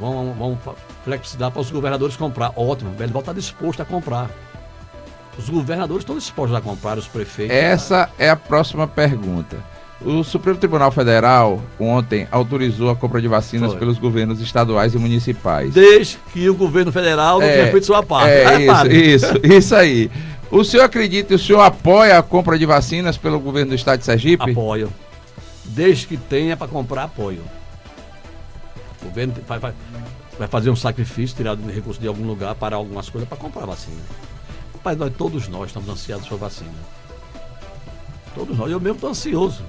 vão, 0.00 0.34
vão 0.34 0.58
flexibilizar 1.04 1.52
para 1.52 1.60
os 1.60 1.70
governadores 1.70 2.16
comprar. 2.16 2.52
Ótimo, 2.56 2.90
o 2.90 2.94
Belival 2.94 3.20
está 3.20 3.32
disposto 3.32 3.80
a 3.80 3.84
comprar. 3.84 4.28
Os 5.38 5.48
governadores 5.48 6.02
estão 6.02 6.16
dispostos 6.16 6.56
a 6.56 6.60
comprar, 6.60 6.98
os 6.98 7.08
prefeitos. 7.08 7.56
Essa 7.56 8.10
é 8.18 8.28
a 8.28 8.36
próxima 8.36 8.86
pergunta. 8.86 9.56
O 10.04 10.24
Supremo 10.24 10.58
Tribunal 10.58 10.90
Federal 10.90 11.62
ontem 11.78 12.26
autorizou 12.30 12.90
a 12.90 12.96
compra 12.96 13.20
de 13.22 13.28
vacinas 13.28 13.70
Foi. 13.70 13.78
pelos 13.78 13.98
governos 13.98 14.40
estaduais 14.40 14.94
e 14.94 14.98
municipais. 14.98 15.72
Desde 15.72 16.18
que 16.32 16.50
o 16.50 16.54
governo 16.54 16.90
federal 16.90 17.38
não 17.38 17.46
É, 17.46 17.52
tenha 17.58 17.70
feito 17.70 17.86
sua 17.86 18.02
parte. 18.02 18.28
É, 18.30 18.60
isso, 18.92 19.26
isso, 19.36 19.46
isso 19.46 19.74
aí. 19.76 20.10
O 20.50 20.64
senhor 20.64 20.82
acredita 20.84 21.32
e 21.32 21.36
o 21.36 21.38
senhor 21.38 21.60
apoia 21.60 22.18
a 22.18 22.22
compra 22.22 22.58
de 22.58 22.66
vacinas 22.66 23.16
pelo 23.16 23.38
governo 23.38 23.70
do 23.70 23.74
estado 23.76 24.00
de 24.00 24.04
Sergipe? 24.04 24.50
Apoio. 24.50 24.92
Desde 25.64 26.06
que 26.08 26.16
tenha 26.16 26.56
para 26.56 26.66
comprar, 26.66 27.04
apoio. 27.04 27.42
O 29.00 29.04
governo 29.06 29.34
vai, 29.46 29.58
vai- 29.58 29.72
vai 30.38 30.48
fazer 30.48 30.68
um 30.70 30.76
sacrifício, 30.76 31.36
tirar 31.36 31.54
de 31.56 31.70
recurso 31.72 32.00
de 32.00 32.08
algum 32.08 32.26
lugar 32.26 32.54
para 32.56 32.74
algumas 32.76 33.08
coisas 33.08 33.28
para 33.28 33.38
comprar 33.38 33.64
vacina. 33.66 33.96
Rapaz, 34.82 34.98
nós, 34.98 35.12
todos 35.16 35.46
nós 35.46 35.68
estamos 35.68 35.88
ansiados 35.88 36.26
por 36.26 36.36
vacina. 36.38 36.72
Todos 38.34 38.58
nós. 38.58 38.68
Eu 38.68 38.80
mesmo 38.80 38.96
estou 38.96 39.10
ansioso. 39.10 39.62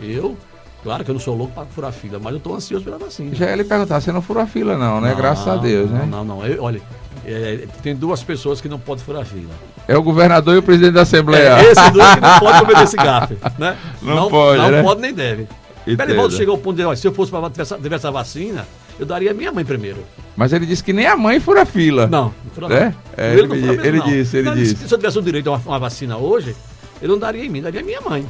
Eu, 0.00 0.36
claro 0.84 1.04
que 1.04 1.10
eu 1.10 1.14
não 1.14 1.20
sou 1.20 1.36
louco 1.36 1.52
para 1.52 1.66
furar 1.66 1.90
fila, 1.92 2.20
mas 2.22 2.30
eu 2.32 2.38
estou 2.38 2.54
ansioso 2.54 2.84
pela 2.84 2.98
vacina. 2.98 3.34
Já 3.34 3.46
ia 3.50 3.56
lhe 3.56 3.64
perguntar, 3.64 4.00
você 4.00 4.12
não 4.12 4.22
furou 4.22 4.44
a 4.44 4.46
fila 4.46 4.78
não, 4.78 5.00
né? 5.00 5.10
Não, 5.10 5.16
Graças 5.16 5.48
a 5.48 5.56
Deus, 5.56 5.90
não, 5.90 5.98
né? 5.98 6.06
Não, 6.08 6.24
não, 6.24 6.46
Eu- 6.46 6.62
olha, 6.62 6.80
é, 7.26 7.66
tem 7.82 7.96
duas 7.96 8.22
pessoas 8.22 8.60
que 8.60 8.68
não 8.68 8.78
podem 8.78 9.04
furar 9.04 9.24
fila. 9.24 9.50
É 9.88 9.96
o 9.96 10.02
governador 10.04 10.54
e 10.54 10.58
o 10.58 10.62
presidente 10.62 10.92
da 10.94 11.02
Assembleia. 11.02 11.58
É, 11.58 11.72
esse 11.72 11.90
dois 11.90 12.14
que 12.14 12.20
não 12.20 12.38
pode 12.38 12.60
cometer 12.60 12.82
esse 12.84 12.96
gafe, 12.96 13.36
né? 13.58 13.76
Não 14.00 14.28
pode, 14.30 14.62
Não 14.62 14.70
né? 14.70 14.82
pode 14.84 15.00
nem 15.00 15.12
deve. 15.12 15.48
Belivaldo 15.84 16.32
chegou 16.36 16.54
ao 16.54 16.60
ponto 16.60 16.76
de, 16.76 16.84
olha, 16.84 16.96
se 16.96 17.08
eu 17.08 17.12
fosse 17.12 17.32
para 17.32 17.50
tiver 17.50 17.96
essa 17.96 18.10
vacina, 18.12 18.64
eu 19.00 19.04
daria 19.04 19.32
a 19.32 19.34
minha 19.34 19.50
mãe 19.50 19.64
primeiro. 19.64 19.98
Mas 20.36 20.52
ele 20.52 20.64
disse 20.64 20.82
que 20.84 20.92
nem 20.92 21.06
a 21.06 21.16
mãe 21.16 21.40
fura 21.40 21.62
a 21.62 21.66
fila. 21.66 22.06
Não, 22.06 22.26
não 22.41 22.41
É? 22.56 22.60
não. 22.60 22.94
É, 23.16 23.32
ele 23.32 23.40
ele 23.42 23.46
não 23.48 23.84
ele 23.84 23.98
não. 23.98 24.06
disse, 24.06 24.36
ele 24.36 24.48
Não, 24.48 24.54
disse. 24.56 24.76
Se 24.88 24.92
eu 24.94 24.98
tivesse 24.98 25.18
o 25.18 25.22
direito 25.22 25.48
a 25.48 25.56
uma, 25.56 25.62
uma 25.66 25.78
vacina 25.78 26.16
hoje, 26.16 26.54
ele 27.00 27.10
não 27.12 27.18
daria 27.18 27.44
em 27.44 27.48
mim, 27.48 27.62
daria 27.62 27.80
a 27.80 27.84
minha 27.84 28.00
mãe, 28.00 28.26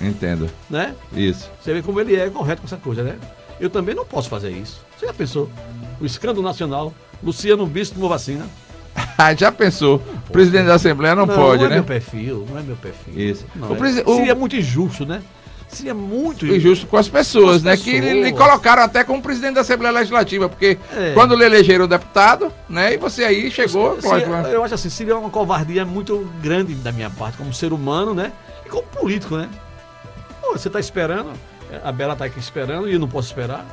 Entendo. 0.00 0.48
né? 0.70 0.94
Isso. 1.12 1.50
Você 1.62 1.74
vê 1.74 1.82
como 1.82 2.00
ele 2.00 2.14
é 2.16 2.28
correto 2.30 2.62
com 2.62 2.66
essa 2.66 2.76
coisa, 2.76 3.02
né? 3.02 3.16
Eu 3.60 3.68
também 3.68 3.94
não 3.94 4.04
posso 4.04 4.28
fazer 4.28 4.50
isso. 4.50 4.80
Você 4.98 5.06
já 5.06 5.12
pensou? 5.12 5.50
O 6.00 6.06
escândalo 6.06 6.42
nacional, 6.42 6.94
Luciano 7.22 7.66
Bispo 7.66 7.94
tomou 7.96 8.08
vacina. 8.08 8.46
Ah, 9.20 9.34
já 9.34 9.50
pensou? 9.50 9.96
O 10.28 10.32
presidente 10.32 10.66
da 10.66 10.74
Assembleia 10.74 11.14
não, 11.14 11.26
pode, 11.26 11.58
não 11.58 11.66
é 11.66 11.68
né? 11.70 11.74
meu 11.76 11.84
perfil, 11.84 12.46
não 12.48 12.58
é 12.58 12.62
meu 12.62 12.76
perfil. 12.76 13.14
Isso. 13.16 13.44
Não 13.56 13.70
O 13.70 13.74
é. 13.74 13.76
presi- 13.76 14.04
Seria 14.04 14.34
muito 14.34 14.54
injusto, 14.56 15.04
né? 15.04 15.22
Seria 15.68 15.92
muito 15.94 16.46
Injusto 16.46 16.86
com 16.86 16.96
as 16.96 17.08
pessoas, 17.08 17.50
Com 17.50 17.56
as 17.56 17.62
né? 17.62 17.76
Que 17.76 18.00
lhe, 18.00 18.22
pessoas. 18.32 18.38
colocaram 18.48 18.82
até 18.82 19.04
como 19.04 19.20
presidente 19.22 19.54
da 19.54 19.60
Assembleia 19.60 19.92
Legislativa, 19.92 20.48
porque 20.48 20.78
É. 20.96 21.12
quando 21.12 21.36
lhe 21.36 21.44
elegeram 21.44 21.86
deputado, 21.86 22.50
né? 22.68 22.94
E 22.94 22.96
você 22.96 23.22
aí 23.24 23.50
chegou, 23.50 24.00
Se- 24.00 24.06
lógico, 24.08 24.30
né? 24.30 24.50
eu 24.54 24.64
acho 24.64 24.74
assim, 24.74 24.88
seria 24.88 25.16
uma 25.16 25.28
covardia 25.30 25.84
muito 25.84 26.26
grande 26.42 26.74
da 26.74 26.90
minha 26.90 27.10
parte, 27.10 27.36
como 27.36 27.52
ser 27.52 27.72
humano, 27.72 28.14
né? 28.14 28.32
E 28.64 28.68
como 28.70 28.82
político, 28.84 29.36
né? 29.36 29.48
Pô, 30.40 30.52
você 30.52 30.70
tá 30.70 30.80
esperando, 30.80 31.32
a 31.84 31.92
Bela 31.92 32.16
tá 32.16 32.24
aqui 32.24 32.38
esperando 32.38 32.88
e 32.88 32.94
eu 32.94 32.98
não 32.98 33.08
posso 33.08 33.28
esperar. 33.28 33.66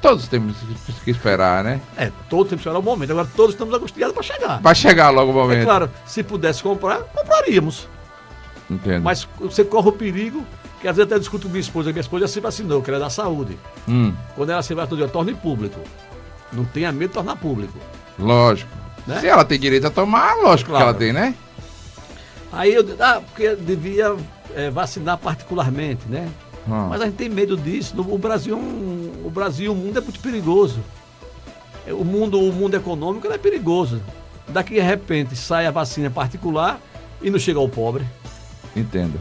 Todos 0.00 0.26
temos 0.28 0.56
que 1.04 1.10
esperar, 1.10 1.62
né? 1.64 1.80
É, 1.96 2.10
todos 2.28 2.48
temos 2.48 2.62
que 2.62 2.68
esperar 2.68 2.78
o 2.78 2.82
momento. 2.82 3.10
Agora 3.10 3.28
todos 3.36 3.54
estamos 3.54 3.74
acostumados 3.74 4.14
para 4.14 4.22
chegar. 4.22 4.60
Vai 4.62 4.74
chegar 4.74 5.10
logo 5.10 5.30
o 5.30 5.34
momento. 5.34 5.60
É 5.60 5.64
claro, 5.64 5.90
se 6.06 6.22
pudesse 6.22 6.62
comprar, 6.62 7.00
compraríamos. 7.14 7.86
Entendo. 8.70 9.02
Mas 9.02 9.26
você 9.40 9.62
corre 9.64 9.88
o 9.90 9.92
perigo, 9.92 10.44
que 10.84 10.88
às 10.88 10.96
vezes 10.96 11.10
até 11.10 11.18
discuto 11.18 11.44
com 11.46 11.48
minha 11.48 11.62
esposa, 11.62 11.90
minha 11.92 12.00
esposa 12.02 12.26
já 12.26 12.28
se 12.28 12.40
vacinou, 12.40 12.82
que 12.82 12.90
ela 12.90 12.98
é 12.98 13.00
da 13.00 13.08
saúde. 13.08 13.56
Hum, 13.88 14.12
Quando 14.36 14.50
ela 14.50 14.62
se 14.62 14.74
vacinou, 14.74 15.00
eu 15.00 15.08
torne 15.08 15.32
público. 15.32 15.80
Não 16.52 16.62
tenha 16.66 16.92
medo 16.92 17.08
de 17.08 17.14
tornar 17.14 17.36
público. 17.36 17.72
lógico. 18.18 18.70
Né? 19.06 19.18
Se 19.20 19.26
ela 19.26 19.46
tem 19.46 19.58
direito 19.58 19.86
a 19.86 19.90
tomar, 19.90 20.34
lógico 20.36 20.68
Claro. 20.68 20.84
que 20.84 20.88
ela 20.90 20.98
tem, 20.98 21.10
né? 21.14 21.34
Aí 22.52 22.74
eu 22.74 22.84
ah, 23.00 23.22
porque 23.24 23.56
devia 23.56 24.14
eh, 24.54 24.68
vacinar 24.68 25.16
particularmente, 25.16 26.02
né? 26.06 26.28
Hum. 26.68 26.88
Mas 26.90 27.00
a 27.00 27.06
gente 27.06 27.14
tem 27.16 27.30
medo 27.30 27.56
disso. 27.56 27.94
O 27.98 28.18
Brasil, 28.18 28.54
é 28.54 29.26
o 29.26 29.30
Brasil, 29.30 29.72
o 29.72 29.74
mundo 29.74 29.98
é 29.98 30.02
muito 30.02 30.20
perigoso. 30.20 30.80
É, 31.86 31.94
O 31.94 32.04
mundo, 32.04 32.38
o 32.38 32.52
mundo 32.52 32.74
econômico 32.74 33.26
é 33.32 33.38
perigoso. 33.38 34.02
Daqui 34.48 34.74
de 34.74 34.80
repente 34.80 35.34
sai 35.34 35.66
a 35.66 35.70
vacina 35.70 36.10
particular 36.10 36.78
e 37.22 37.30
não 37.30 37.38
chega 37.38 37.58
ao 37.58 37.68
pobre, 37.70 38.04
Entendo, 38.76 39.18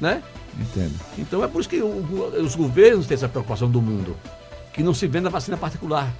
né? 0.00 0.22
Entendo. 0.60 0.94
Então 1.18 1.42
é 1.42 1.48
por 1.48 1.60
isso 1.60 1.68
que 1.68 1.80
o- 1.80 2.42
os 2.42 2.54
governos 2.54 3.06
têm 3.06 3.14
essa 3.14 3.28
preocupação 3.28 3.70
do 3.70 3.80
mundo, 3.80 4.16
que 4.72 4.82
não 4.82 4.94
se 4.94 5.06
venda 5.06 5.28
vacina 5.30 5.56
particular. 5.56 6.12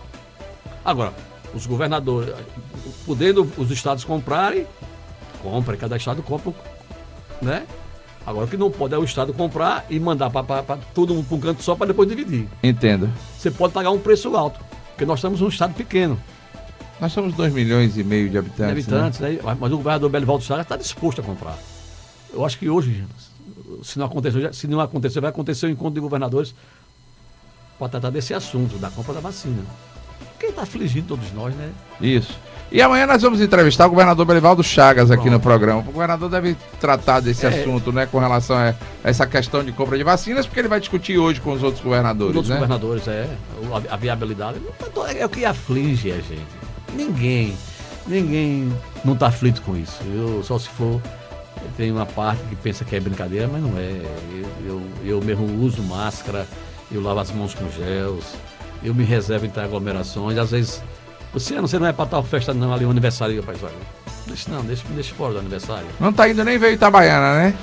Agora, 0.84 1.12
os 1.54 1.66
governadores, 1.66 2.34
podendo 3.06 3.50
os 3.56 3.70
estados 3.70 4.04
comprarem, 4.04 4.66
compra, 5.42 5.76
cada 5.76 5.96
estado 5.96 6.22
compra, 6.22 6.52
né? 7.40 7.64
Agora 8.24 8.46
o 8.46 8.48
que 8.48 8.56
não 8.56 8.70
pode 8.70 8.94
é 8.94 8.98
o 8.98 9.02
estado 9.04 9.34
comprar 9.34 9.84
e 9.90 9.98
mandar 9.98 10.30
para 10.30 10.76
todo 10.94 11.12
mundo 11.14 11.26
para 11.26 11.36
um 11.36 11.40
canto 11.40 11.62
só 11.62 11.74
para 11.74 11.88
depois 11.88 12.08
dividir. 12.08 12.46
Entendo. 12.62 13.10
Você 13.36 13.50
pode 13.50 13.72
pagar 13.72 13.90
um 13.90 13.98
preço 13.98 14.36
alto, 14.36 14.60
porque 14.90 15.04
nós 15.04 15.18
estamos 15.18 15.40
num 15.40 15.48
estado 15.48 15.74
pequeno 15.74 16.18
Nós 17.00 17.12
somos 17.12 17.34
2 17.34 17.52
milhões 17.52 17.98
e 17.98 18.04
meio 18.04 18.26
de 18.26 18.30
de 18.30 18.38
habitantes. 18.38 18.70
habitantes, 18.70 19.18
né? 19.18 19.38
Mas- 19.42 19.58
mas 19.58 19.72
o 19.72 19.76
governador 19.76 20.08
Belivaldo 20.08 20.44
Chagas 20.44 20.64
está 20.64 20.76
disposto 20.76 21.20
a 21.20 21.24
comprar. 21.24 21.58
Eu 22.32 22.44
acho 22.46 22.56
que 22.56 22.70
hoje, 22.70 23.04
se 23.82 23.98
não 23.98 24.06
acontecer, 24.06 24.40
já- 24.40 24.52
se 24.52 24.66
não 24.66 24.80
acontecer, 24.80 25.20
vai 25.20 25.30
acontecer 25.30 25.66
o 25.66 25.70
encontro 25.70 25.94
de 25.94 26.00
governadores 26.00 26.54
para 27.78 27.88
tratar 27.88 28.10
desse 28.10 28.32
assunto, 28.34 28.76
da 28.78 28.90
compra 28.90 29.14
da 29.14 29.20
vacina. 29.20 29.62
Quem 30.38 30.50
está 30.50 30.62
afligindo 30.62 31.06
todos 31.08 31.32
nós, 31.32 31.54
né? 31.54 31.70
Isso. 32.00 32.36
E 32.70 32.80
amanhã 32.80 33.06
nós 33.06 33.20
vamos 33.20 33.40
entrevistar 33.40 33.86
o 33.86 33.90
governador 33.90 34.24
Belivaldo 34.24 34.62
Chagas 34.62 35.10
aqui 35.10 35.22
Pronto. 35.24 35.34
no 35.34 35.40
programa. 35.40 35.80
O 35.80 35.92
governador 35.92 36.30
deve 36.30 36.56
tratar 36.80 37.20
desse 37.20 37.44
É. 37.44 37.48
assunto, 37.50 37.92
né, 37.92 38.06
com 38.06 38.18
relação 38.18 38.56
a 38.56 38.74
essa 39.04 39.26
questão 39.26 39.62
de 39.62 39.72
compra 39.72 39.96
de 39.98 40.02
vacinas, 40.02 40.46
porque 40.46 40.58
ele 40.60 40.68
vai 40.68 40.80
discutir 40.80 41.18
hoje 41.18 41.38
com 41.40 41.52
os 41.52 41.62
outros 41.62 41.80
Os 41.80 41.84
governadores, 41.84 42.34
outros 42.34 42.48
né? 42.48 42.56
governadores, 42.56 43.06
é. 43.08 43.28
A, 43.90 43.96
viabilidade. 43.96 44.58
tá- 44.94 45.12
É 45.12 45.24
o 45.24 45.28
que 45.28 45.44
aflige 45.44 46.10
a 46.12 46.16
gente. 46.16 46.48
Ninguém, 46.94 47.54
ninguém 48.06 48.72
não 49.04 49.12
está 49.14 49.26
aflito 49.28 49.60
com 49.62 49.76
isso. 49.76 49.98
Eu, 50.06 50.42
só 50.42 50.58
se 50.58 50.68
for. 50.70 51.00
Tem 51.76 51.90
uma 51.90 52.06
parte 52.06 52.42
que 52.44 52.56
pensa 52.56 52.84
que 52.84 52.94
é 52.94 53.00
brincadeira, 53.00 53.48
mas 53.50 53.62
não 53.62 53.76
é. 53.78 54.02
Eu, 54.32 54.66
eu, 54.66 54.82
eu 55.04 55.20
mesmo 55.22 55.44
uso 55.62 55.82
máscara, 55.82 56.46
eu 56.90 57.02
lavo 57.02 57.20
as 57.20 57.30
mãos 57.30 57.54
com 57.54 57.70
gels, 57.70 58.34
eu 58.82 58.94
me 58.94 59.04
reservo 59.04 59.46
entre 59.46 59.60
aglomerações. 59.62 60.38
Às 60.38 60.50
vezes, 60.50 60.82
você, 61.32 61.60
você 61.60 61.78
não 61.78 61.86
é 61.86 61.92
para 61.92 62.06
tal 62.06 62.22
festa, 62.22 62.52
não, 62.52 62.72
ali, 62.72 62.84
um 62.84 62.90
aniversário, 62.90 63.40
rapaz, 63.40 63.62
olha. 63.62 63.72
Deixa 64.26 64.50
não, 64.50 64.62
deixa, 64.62 64.84
deixa 64.90 65.14
fora 65.14 65.34
do 65.34 65.38
aniversário. 65.40 65.86
Não 65.98 66.12
tá 66.12 66.28
indo 66.28 66.44
nem 66.44 66.58
ver 66.58 66.72
Itabaiana, 66.72 67.38
né? 67.38 67.54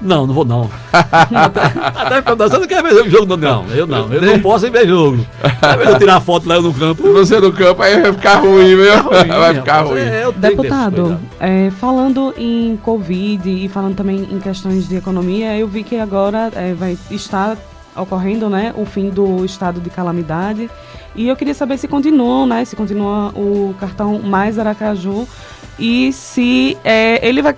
Não, 0.00 0.26
não 0.26 0.34
vou 0.34 0.44
não. 0.44 0.70
até 0.92 1.60
até 1.60 2.22
perguntar, 2.22 2.48
você 2.48 2.58
não 2.58 2.66
quer 2.66 2.82
ver 2.82 2.94
o 2.94 3.10
jogo? 3.10 3.36
Não, 3.36 3.64
não, 3.64 3.74
eu 3.74 3.86
não. 3.86 4.12
Eu 4.12 4.22
não 4.22 4.40
posso 4.40 4.66
ir 4.66 4.70
ver 4.70 4.88
jogo. 4.88 5.24
Quer 5.60 5.78
ver 5.78 5.88
eu 5.88 5.98
tirar 5.98 6.20
foto 6.20 6.48
lá 6.48 6.60
no 6.60 6.72
campo? 6.72 7.12
Você 7.12 7.38
no 7.38 7.52
campo, 7.52 7.82
aí 7.82 8.00
vai 8.00 8.12
ficar 8.12 8.36
ruim, 8.36 8.76
viu? 8.76 9.02
vai 9.10 9.54
ficar 9.54 9.82
ruim. 9.82 10.00
É, 10.00 10.30
Deputado, 10.32 11.02
cuidado. 11.02 11.20
é, 11.38 11.70
falando 11.70 12.34
em 12.36 12.78
Covid 12.82 13.48
e 13.48 13.68
falando 13.68 13.94
também 13.94 14.26
em 14.30 14.38
questões 14.38 14.88
de 14.88 14.96
economia, 14.96 15.56
eu 15.56 15.68
vi 15.68 15.82
que 15.82 15.96
agora 15.96 16.50
é, 16.54 16.72
vai 16.72 16.96
estar 17.10 17.56
ocorrendo 17.96 18.48
né, 18.48 18.72
o 18.76 18.84
fim 18.84 19.10
do 19.10 19.44
estado 19.44 19.80
de 19.80 19.90
calamidade. 19.90 20.70
E 21.14 21.28
eu 21.28 21.36
queria 21.36 21.54
saber 21.54 21.76
se 21.76 21.88
continua, 21.88 22.46
né? 22.46 22.64
Se 22.64 22.76
continua 22.76 23.30
o 23.34 23.74
cartão 23.80 24.20
mais 24.20 24.58
Aracaju 24.58 25.26
e 25.78 26.12
se 26.12 26.78
é, 26.84 27.26
ele 27.26 27.42
vai, 27.42 27.54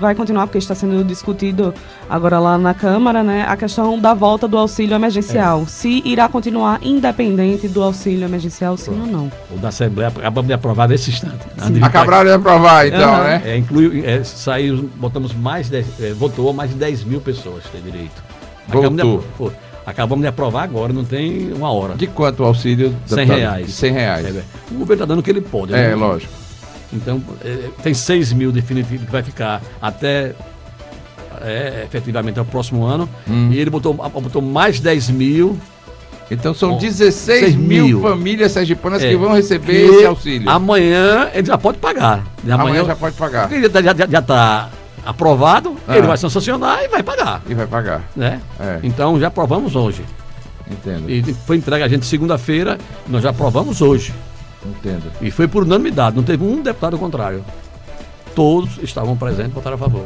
vai 0.00 0.14
continuar, 0.14 0.46
porque 0.46 0.58
está 0.58 0.74
sendo 0.74 1.02
discutido 1.04 1.72
agora 2.08 2.38
lá 2.38 2.56
na 2.58 2.74
Câmara, 2.74 3.22
né? 3.22 3.44
A 3.48 3.56
questão 3.56 3.98
da 3.98 4.14
volta 4.14 4.46
do 4.46 4.56
auxílio 4.58 4.94
emergencial. 4.94 5.62
É. 5.62 5.66
Se 5.66 6.02
irá 6.04 6.28
continuar 6.28 6.78
independente 6.82 7.68
do 7.68 7.82
auxílio 7.82 8.24
emergencial, 8.24 8.76
sim 8.76 8.98
ou 9.00 9.06
não. 9.06 9.30
O 9.50 9.58
da 9.58 9.68
Assembleia 9.68 10.08
acabamos 10.08 10.46
de 10.48 10.52
aprovar 10.54 10.88
nesse 10.88 11.10
instante. 11.10 11.46
Acabaram 11.82 12.26
de 12.26 12.32
aprovar, 12.34 12.86
então, 12.86 13.14
Aham. 13.14 13.24
né? 13.24 13.42
É, 13.44 13.56
inclui, 13.56 14.04
é, 14.04 14.22
saiu, 14.24 14.88
botamos 14.96 15.32
mais 15.34 15.68
de, 15.68 15.84
é, 16.00 16.12
votou 16.12 16.52
mais 16.52 16.70
de 16.70 16.76
10 16.76 17.04
mil 17.04 17.20
pessoas 17.20 17.64
tem 17.72 17.80
direito. 17.82 18.22
Acabamos 18.68 18.96
de, 18.96 19.02
apro- 19.02 19.24
foi. 19.36 19.52
acabamos 19.86 20.22
de 20.22 20.28
aprovar 20.28 20.64
agora, 20.64 20.92
não 20.92 21.04
tem 21.04 21.52
uma 21.52 21.70
hora. 21.70 21.94
De 21.94 22.06
quanto 22.06 22.42
o 22.42 22.46
auxílio? 22.46 22.94
100 23.06 23.16
deputado? 23.16 23.38
reais. 23.38 23.66
De 23.66 23.72
100 23.72 23.92
reais. 23.92 24.26
É, 24.36 24.42
o 24.70 24.74
governo 24.74 24.92
está 24.94 25.04
dando 25.04 25.18
o 25.20 25.22
que 25.22 25.30
ele 25.30 25.40
pode. 25.40 25.72
É, 25.74 25.88
né? 25.88 25.94
lógico. 25.94 26.32
Então, 26.96 27.22
é, 27.44 27.68
tem 27.82 27.94
6 27.94 28.32
mil 28.32 28.50
definitivo 28.52 29.04
que 29.06 29.12
vai 29.12 29.22
ficar 29.22 29.62
até 29.80 30.34
é, 31.42 31.82
efetivamente 31.86 32.38
ao 32.38 32.44
próximo 32.44 32.84
ano. 32.84 33.08
Hum. 33.28 33.50
E 33.52 33.58
ele 33.58 33.70
botou, 33.70 33.94
botou 33.94 34.42
mais 34.42 34.80
10 34.80 35.10
mil. 35.10 35.58
Então 36.28 36.52
são 36.52 36.70
Bom, 36.70 36.78
16 36.78 37.14
seis 37.14 37.54
mil, 37.54 37.84
mil. 37.86 38.02
famílias 38.02 38.50
sergipanas 38.50 39.00
é, 39.00 39.10
que 39.10 39.16
vão 39.16 39.32
receber 39.32 39.86
esse 39.88 40.04
auxílio. 40.06 40.50
Amanhã 40.50 41.30
ele 41.32 41.46
já 41.46 41.56
pode 41.56 41.78
pagar. 41.78 42.24
Amanhã, 42.42 42.54
Amanhã, 42.54 42.84
já 42.84 42.96
pode 42.96 43.14
pagar. 43.14 43.48
Porque 43.48 43.70
já, 43.70 43.94
já, 43.94 44.06
já 44.08 44.22
tá 44.22 44.68
aprovado, 45.04 45.76
Ah. 45.86 45.96
ele 45.96 46.06
vai 46.08 46.16
sancionar 46.16 46.82
e 46.82 46.88
vai 46.88 47.00
pagar. 47.04 47.42
E 47.48 47.54
vai 47.54 47.66
pagar. 47.68 48.02
Né? 48.16 48.40
É. 48.58 48.80
Então 48.82 49.20
já 49.20 49.28
aprovamos 49.28 49.76
hoje. 49.76 50.02
Entendo. 50.68 51.08
E 51.08 51.22
foi 51.46 51.58
entregue 51.58 51.84
a 51.84 51.88
gente 51.88 52.04
segunda-feira, 52.04 52.76
nós 53.06 53.22
já 53.22 53.30
aprovamos 53.30 53.80
hoje. 53.80 54.12
Entendo. 54.68 55.04
E 55.20 55.30
foi 55.30 55.46
por 55.48 55.62
unanimidade, 55.64 56.16
não 56.16 56.22
teve 56.22 56.44
um 56.44 56.62
deputado 56.62 56.98
contrário. 56.98 57.44
Todos 58.34 58.78
estavam 58.82 59.16
presentes 59.16 59.52
e 59.52 59.54
votaram 59.54 59.76
a 59.76 59.78
favor. 59.78 60.04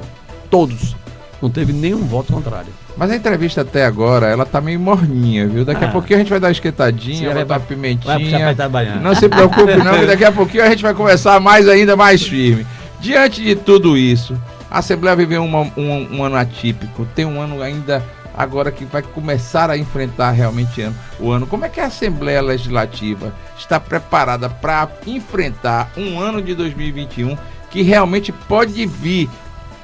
Todos. 0.50 0.94
Não 1.42 1.48
teve 1.48 1.72
nenhum 1.72 2.04
voto 2.06 2.32
contrário. 2.32 2.68
Mas 2.96 3.10
a 3.10 3.16
entrevista 3.16 3.62
até 3.62 3.86
agora, 3.86 4.26
ela 4.26 4.44
tá 4.44 4.60
meio 4.60 4.78
morninha, 4.78 5.48
viu? 5.48 5.64
Daqui 5.64 5.84
a 5.84 5.88
Ah. 5.88 5.90
pouquinho 5.92 6.16
a 6.16 6.18
gente 6.18 6.28
vai 6.30 6.38
dar 6.38 6.48
uma 6.48 6.52
esquentadinha, 6.52 7.26
vai 7.28 7.34
vai- 7.36 7.44
dar 7.46 7.58
Vai 7.58 7.66
pimentinha. 7.68 8.50
Itabaiana. 8.52 9.00
Não 9.00 9.14
se 9.14 9.28
preocupe 9.28 9.74
não, 9.76 9.98
que 10.00 10.06
daqui 10.06 10.24
a 10.24 10.30
pouquinho 10.32 10.62
a 10.64 10.68
gente 10.68 10.82
vai 10.82 10.92
começar 10.92 11.40
mais 11.40 11.66
ainda 11.66 11.96
mais 11.96 12.22
firme. 12.22 12.66
Diante 13.00 13.42
de 13.42 13.54
tudo 13.54 13.96
isso, 13.96 14.38
a 14.70 14.80
Assembleia 14.80 15.16
viveu 15.16 15.42
uma- 15.42 15.70
um, 15.76 16.18
um 16.18 16.22
ano 16.24 16.36
atípico, 16.36 17.06
tem 17.14 17.24
um 17.24 17.40
ano 17.40 17.62
ainda 17.62 18.04
agora 18.36 18.70
que 18.70 18.84
vai 18.84 19.02
começar 19.02 19.70
a 19.70 19.76
enfrentar 19.76 20.30
realmente 20.30 20.88
o 21.18 21.30
ano. 21.30 21.46
Como 21.46 21.64
é 21.64 21.68
que 21.68 21.80
a 21.80 21.86
Assembleia 21.86 22.40
Legislativa 22.40 23.34
está 23.58 23.78
preparada 23.80 24.48
para 24.48 24.88
enfrentar 25.06 25.90
um 25.96 26.18
ano 26.18 26.40
de 26.42 26.54
2021 26.54 27.36
que 27.70 27.82
realmente 27.82 28.32
pode 28.32 28.84
vir, 28.86 29.28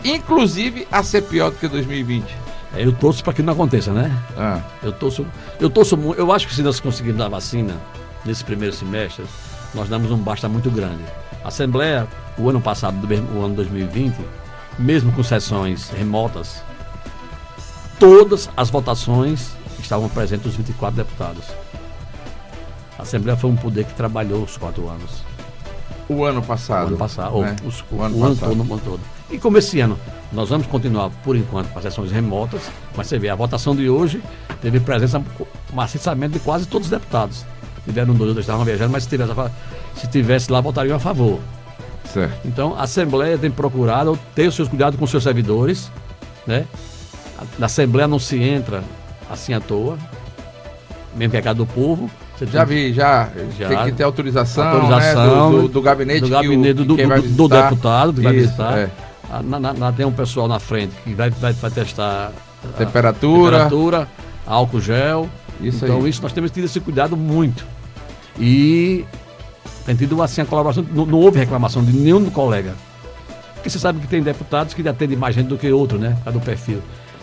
inclusive 0.04 0.86
a 0.90 1.02
ser 1.02 1.22
pior 1.22 1.50
do 1.50 1.56
que 1.56 1.68
2020? 1.68 2.24
É, 2.74 2.84
Eu 2.84 2.92
torço 2.92 3.22
para 3.22 3.32
que 3.32 3.42
não 3.42 3.52
aconteça, 3.52 3.92
né? 3.92 4.10
Ah, 4.36 4.60
Eu 4.82 4.92
torço, 4.92 5.26
eu 5.60 5.70
torço. 5.70 5.96
Eu 6.16 6.32
acho 6.32 6.46
que 6.46 6.54
se 6.54 6.62
nós 6.62 6.80
conseguirmos 6.80 7.22
a 7.22 7.28
vacina 7.28 7.74
nesse 8.24 8.44
primeiro 8.44 8.74
semestre, 8.74 9.24
nós 9.74 9.88
damos 9.88 10.10
um 10.10 10.18
basta 10.18 10.48
muito 10.48 10.70
grande. 10.70 11.02
A 11.44 11.48
Assembleia, 11.48 12.06
o 12.36 12.48
ano 12.48 12.60
passado, 12.60 12.96
o 13.34 13.44
ano 13.44 13.54
2020, 13.54 14.16
mesmo 14.78 15.12
com 15.12 15.22
sessões 15.22 15.90
remotas, 15.90 16.62
todas 17.98 18.48
as 18.56 18.70
votações 18.70 19.50
estavam 19.80 20.08
presentes 20.08 20.46
os 20.46 20.56
24 20.56 20.96
deputados. 20.96 21.44
A 22.98 23.02
Assembleia 23.02 23.36
foi 23.36 23.50
um 23.50 23.56
poder 23.56 23.84
que 23.84 23.94
trabalhou 23.94 24.42
os 24.42 24.56
quatro 24.56 24.88
anos. 24.88 25.24
o 26.08 26.24
ano 26.24 26.38
O 26.38 26.42
passado. 26.44 26.86
ano 26.86 26.96
passado, 26.96 27.40
né? 27.40 27.56
os- 27.64 27.84
O 27.90 27.96
o, 27.96 28.02
ano 28.02 28.24
ano, 28.24 28.34
passado. 28.36 28.48
todo, 28.56 28.60
o 28.68 28.72
ano 28.74 28.82
todo. 28.84 29.00
E 29.28 29.38
como 29.38 29.58
esse 29.58 29.80
ano, 29.80 29.98
nós 30.32 30.48
vamos 30.50 30.66
continuar, 30.68 31.10
por 31.24 31.34
enquanto, 31.36 31.68
com 31.72 31.78
as 31.78 31.82
sessões 31.82 32.12
remotas, 32.12 32.62
mas 32.96 33.08
você 33.08 33.18
vê, 33.18 33.28
a 33.28 33.34
votação 33.34 33.74
de 33.74 33.90
hoje 33.90 34.22
teve 34.62 34.78
presença, 34.78 35.20
maciçamento 35.74 36.34
de 36.34 36.38
quase 36.38 36.64
todos 36.66 36.86
os 36.86 36.90
deputados. 36.92 37.44
Tiveram 37.84 38.14
dois, 38.14 38.34
dois 38.34 38.44
estavam 38.44 38.64
viajando, 38.64 38.92
mas 38.92 39.02
se 39.02 39.08
tivesse, 39.08 39.32
se 39.96 40.06
tivesse 40.06 40.52
lá, 40.52 40.60
votariam 40.60 40.96
a 40.96 41.00
favor. 41.00 41.40
Certo. 42.12 42.38
Então, 42.46 42.76
a 42.78 42.82
Assembleia 42.84 43.36
tem 43.36 43.50
procurado 43.50 44.16
ter 44.32 44.46
os 44.46 44.54
seus 44.54 44.68
cuidados 44.68 44.96
com 44.96 45.04
os 45.04 45.10
seus 45.10 45.24
servidores, 45.24 45.90
né? 46.46 46.66
Na 47.58 47.66
Assembleia 47.66 48.08
não 48.08 48.18
se 48.18 48.40
entra 48.42 48.82
assim 49.30 49.52
à 49.52 49.60
toa, 49.60 49.96
mesmo 51.14 51.30
que 51.32 51.36
é 51.36 51.42
casa 51.42 51.56
do 51.56 51.66
povo. 51.66 52.10
Já 52.52 52.64
vi, 52.64 52.92
já. 52.92 53.30
Já. 53.58 53.68
Tem 53.68 53.84
que 53.86 53.92
ter 53.92 54.02
autorização, 54.04 54.62
Autorização 54.68 55.50
né, 55.52 55.56
do, 55.56 55.62
do, 55.62 55.68
do 55.68 55.82
gabinete, 55.82 56.20
do 56.20 56.28
gabinete 56.28 56.80
o, 56.82 56.84
do, 56.84 56.96
vai 57.08 57.20
do- 57.22 57.48
deputado 57.48 58.12
que 58.12 58.20
vai 58.20 58.34
Isso, 58.34 58.44
visitar. 58.44 58.78
é. 58.78 58.90
Ah, 59.30 59.42
na- 59.42 59.58
na- 59.58 59.72
na- 59.72 59.92
tem 59.92 60.04
um 60.06 60.12
pessoal 60.12 60.46
na 60.46 60.60
frente 60.60 60.92
que 61.02 61.14
vai, 61.14 61.30
vai, 61.30 61.52
vai 61.54 61.70
testar 61.70 62.30
a 62.62 62.68
Temperatura. 62.76 63.52
temperatura, 63.52 64.08
álcool 64.46 64.80
gel. 64.80 65.28
Isso 65.60 65.84
então 65.84 66.02
aí. 66.02 66.10
isso 66.10 66.20
nós 66.22 66.32
temos 66.32 66.50
tido 66.50 66.64
esse 66.64 66.78
cuidado 66.78 67.16
muito. 67.16 67.64
E 68.38 69.04
tem 69.86 69.96
tido 69.96 70.20
assim 70.22 70.42
a 70.42 70.44
colaboração, 70.44 70.84
não, 70.92 71.06
não 71.06 71.18
houve 71.18 71.38
reclamação 71.38 71.82
de 71.82 71.92
nenhum 71.92 72.28
colega. 72.30 72.74
Porque 73.54 73.70
você 73.70 73.78
sabe 73.78 73.98
que 74.00 74.06
tem 74.06 74.22
deputados 74.22 74.74
que 74.74 74.86
atendem 74.86 75.16
mais 75.16 75.34
gente 75.34 75.46
do 75.48 75.56
que 75.56 75.72
outro, 75.72 75.98
né? 75.98 76.10
Por 76.18 76.24
causa 76.24 76.38
do 76.38 76.44
perfil. 76.44 76.82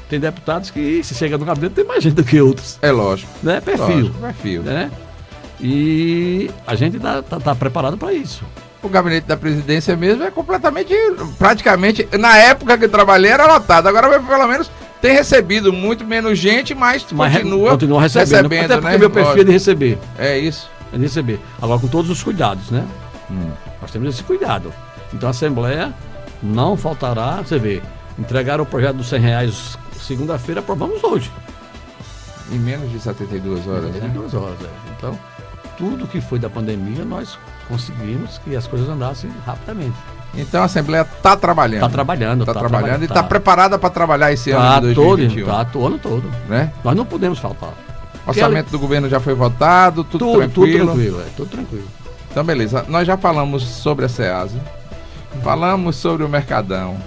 Tem 0.09 0.19
deputados 0.19 0.69
que, 0.69 1.03
se 1.03 1.15
chega 1.15 1.37
no 1.37 1.45
gabinete, 1.45 1.73
tem 1.73 1.85
mais 1.85 2.03
gente 2.03 2.13
do 2.13 2.23
que 2.23 2.39
outros. 2.39 2.77
É 2.81 2.91
lógico. 2.91 3.31
Né? 3.41 3.61
Perfil. 3.61 3.87
Lógico, 3.87 4.19
perfil. 4.19 4.63
Né? 4.63 4.91
E 5.59 6.51
a 6.67 6.75
gente 6.75 6.97
está 6.97 7.21
tá, 7.21 7.39
tá 7.39 7.55
preparado 7.55 7.97
para 7.97 8.13
isso. 8.13 8.43
O 8.81 8.89
gabinete 8.89 9.25
da 9.25 9.37
presidência 9.37 9.95
mesmo 9.95 10.23
é 10.23 10.29
completamente, 10.29 10.93
praticamente, 11.39 12.05
na 12.19 12.37
época 12.37 12.77
que 12.77 12.85
eu 12.85 12.89
trabalhei 12.89 13.31
era 13.31 13.47
lotado. 13.47 13.87
Agora 13.87 14.19
pelo 14.19 14.47
menos 14.47 14.69
tem 15.01 15.13
recebido 15.13 15.71
muito 15.71 16.05
menos 16.05 16.37
gente, 16.37 16.75
mas, 16.75 17.05
Mas 17.11 17.33
continua, 17.33 17.71
continua 17.71 18.01
recebendo. 18.01 18.45
até 18.47 18.75
porque 18.75 18.89
né? 18.89 18.97
meu 18.97 19.09
perfil 19.09 19.41
é 19.41 19.45
de 19.45 19.51
receber. 19.51 19.97
É 20.17 20.37
isso. 20.37 20.69
É 20.91 20.97
de 20.97 21.03
receber. 21.03 21.39
Agora 21.61 21.79
com 21.79 21.87
todos 21.87 22.11
os 22.11 22.21
cuidados, 22.21 22.69
né? 22.71 22.85
Hum. 23.31 23.51
Nós 23.81 23.89
temos 23.89 24.13
esse 24.13 24.23
cuidado. 24.23 24.73
Então 25.13 25.27
a 25.27 25.31
Assembleia 25.31 25.93
não 26.41 26.75
faltará, 26.75 27.37
você 27.37 27.57
vê, 27.57 27.81
entregaram 28.17 28.63
o 28.63 28.67
projeto 28.67 28.97
dos 28.97 29.07
100 29.07 29.19
reais 29.19 29.77
segunda-feira, 30.03 30.59
aprovamos 30.61 31.03
hoje. 31.03 31.31
Em 32.51 32.59
menos 32.59 32.91
de 32.91 32.99
72 32.99 33.67
horas, 33.67 33.95
Em 33.95 33.99
né? 33.99 34.11
duas 34.13 34.33
horas. 34.33 34.57
é. 34.61 34.69
Então, 34.97 35.17
tudo 35.77 36.05
que 36.07 36.21
foi 36.21 36.37
da 36.39 36.49
pandemia, 36.49 37.03
nós 37.05 37.37
conseguimos 37.67 38.37
que 38.39 38.55
as 38.55 38.67
coisas 38.67 38.87
andassem 38.89 39.31
rapidamente. 39.45 39.95
Então 40.35 40.61
a 40.61 40.65
Assembleia 40.65 41.03
está 41.03 41.35
trabalhando. 41.37 41.77
Está 41.83 41.89
trabalhando, 41.89 42.41
Está 42.41 42.53
tá 42.53 42.59
trabalhando 42.59 43.03
e 43.03 43.07
tá- 43.07 43.13
está 43.13 43.23
preparada 43.23 43.77
para 43.77 43.89
trabalhar 43.91 44.31
esse 44.33 44.51
Tá 44.51 44.77
ano 44.77 44.89
de 44.89 44.95
todo, 44.95 45.17
2021. 45.17 45.45
tá 45.45 45.67
o 45.75 45.85
ano 45.87 45.99
todo. 45.99 46.23
Né? 46.49 46.73
Nós 46.83 46.95
não 46.95 47.05
podemos 47.05 47.37
faltar. 47.39 47.69
O 48.25 48.29
orçamento 48.29 48.71
do 48.71 48.79
governo 48.79 49.07
já 49.07 49.19
foi 49.19 49.33
votado, 49.35 50.03
tudo, 50.03 50.25
Tudo, 50.25 50.33
tudo 50.33 50.65
tranquilo. 50.65 50.85
tranquilo, 50.87 51.21
é, 51.21 51.25
tudo 51.37 51.49
tranquilo. 51.49 51.87
Então, 52.31 52.43
beleza. 52.43 52.83
Nós 52.87 53.05
já 53.05 53.15
falamos 53.15 53.63
sobre 53.63 54.05
a 54.05 54.09
SEASA, 54.09 54.57
falamos 55.43 55.95
sobre 55.97 56.23
o 56.25 56.29
Mercadão, 56.29 56.97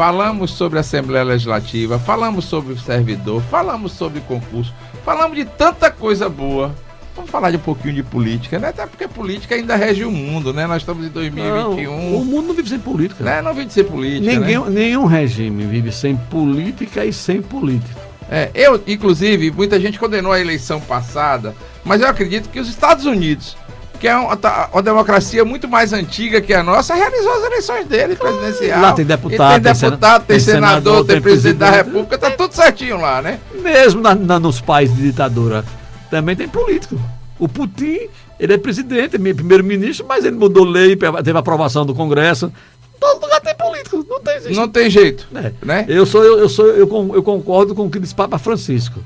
falamos 0.00 0.52
sobre 0.52 0.78
a 0.78 0.80
Assembleia 0.80 1.22
Legislativa, 1.22 1.98
falamos 1.98 2.46
sobre 2.46 2.72
o 2.72 2.78
servidor, 2.78 3.42
falamos 3.50 3.92
sobre 3.92 4.22
concurso, 4.22 4.72
falamos 5.04 5.36
de 5.36 5.44
tanta 5.44 5.90
coisa 5.90 6.26
boa. 6.26 6.74
Vamos 7.14 7.30
falar 7.30 7.50
de 7.50 7.58
um 7.58 7.60
pouquinho 7.60 7.92
de 7.96 8.02
política, 8.02 8.58
né? 8.58 8.68
Até 8.68 8.86
porque 8.86 9.06
política 9.06 9.54
ainda 9.54 9.76
rege 9.76 10.02
o 10.06 10.10
mundo, 10.10 10.54
né? 10.54 10.66
Nós 10.66 10.80
estamos 10.80 11.04
em 11.04 11.10
2021, 11.10 12.12
Não, 12.12 12.16
o 12.16 12.24
mundo 12.24 12.46
não 12.46 12.54
vive 12.54 12.70
sem 12.70 12.78
política. 12.78 13.22
né? 13.22 13.42
Não 13.42 13.52
vim 13.52 13.66
de 13.66 13.74
ser 13.74 13.84
política, 13.84 14.32
Ninguém, 14.32 14.58
né? 14.58 14.70
Nenhum 14.70 15.04
regime 15.04 15.66
vive 15.66 15.92
sem 15.92 16.16
política 16.16 17.04
e 17.04 17.12
sem 17.12 17.42
político. 17.42 18.00
É, 18.30 18.50
eu, 18.54 18.82
inclusive, 18.86 19.50
muita 19.50 19.78
gente 19.78 19.98
condenou 19.98 20.32
a 20.32 20.40
eleição 20.40 20.80
passada, 20.80 21.54
mas 21.84 22.00
eu 22.00 22.08
acredito 22.08 22.48
que 22.48 22.58
os 22.58 22.70
Estados 22.70 23.04
Unidos, 23.04 23.54
que 24.00 24.08
é 24.08 24.16
uma, 24.16 24.34
tá- 24.36 24.70
uma 24.72 24.82
democracia 24.82 25.44
muito 25.44 25.68
mais 25.68 25.92
antiga 25.92 26.40
que 26.40 26.54
a 26.54 26.62
nossa, 26.62 26.94
realizou 26.94 27.32
as 27.34 27.44
eleições 27.44 27.86
dele, 27.86 28.16
presidencial. 28.16 28.80
Lá 28.80 28.92
tem 28.94 29.04
deputado, 29.04 29.50
E 29.58 29.60
tem 29.60 29.72
deputado, 29.74 30.24
tem, 30.24 30.36
tem 30.36 30.40
senador, 30.40 30.70
senador, 30.80 30.96
tem 31.04 31.14
tem 31.16 31.22
presidente 31.22 31.56
da 31.58 31.70
república, 31.70 32.16
tá 32.18 32.30
tudo 32.30 32.54
certinho 32.54 32.98
lá, 32.98 33.20
né? 33.20 33.38
Mesmo 33.62 34.00
na- 34.00 34.14
na- 34.14 34.40
nos 34.40 34.58
países 34.60 34.96
de 34.96 35.02
ditadura, 35.02 35.64
também 36.10 36.34
tem 36.34 36.48
político. 36.48 36.98
O 37.38 37.46
Putin, 37.46 38.08
ele 38.38 38.54
é 38.54 38.58
presidente, 38.58 39.16
é 39.16 39.18
primeiro-ministro, 39.34 40.06
mas 40.08 40.24
ele 40.24 40.36
mudou 40.36 40.64
lei, 40.64 40.96
teve 40.96 41.38
aprovação 41.38 41.84
do 41.84 41.94
Congresso. 41.94 42.50
Todo 42.98 43.20
lugar 43.22 43.40
tem 43.40 43.54
político, 43.54 44.04
não 44.08 44.20
tem 44.20 44.36
existe. 44.36 44.54
Não 44.54 44.68
tem 44.68 44.88
jeito, 44.90 45.26
É. 45.34 45.52
né? 45.62 45.84
Eu 45.88 46.04
sou, 46.06 46.22
eu, 46.24 46.38
eu 46.38 46.48
sou, 46.48 46.66
eu, 46.68 46.88
eu 47.14 47.22
concordo 47.22 47.74
com 47.74 47.84
o 47.86 47.90
que 47.90 47.98
disse 47.98 48.14
Papa 48.14 48.38
Francisco. 48.38 49.00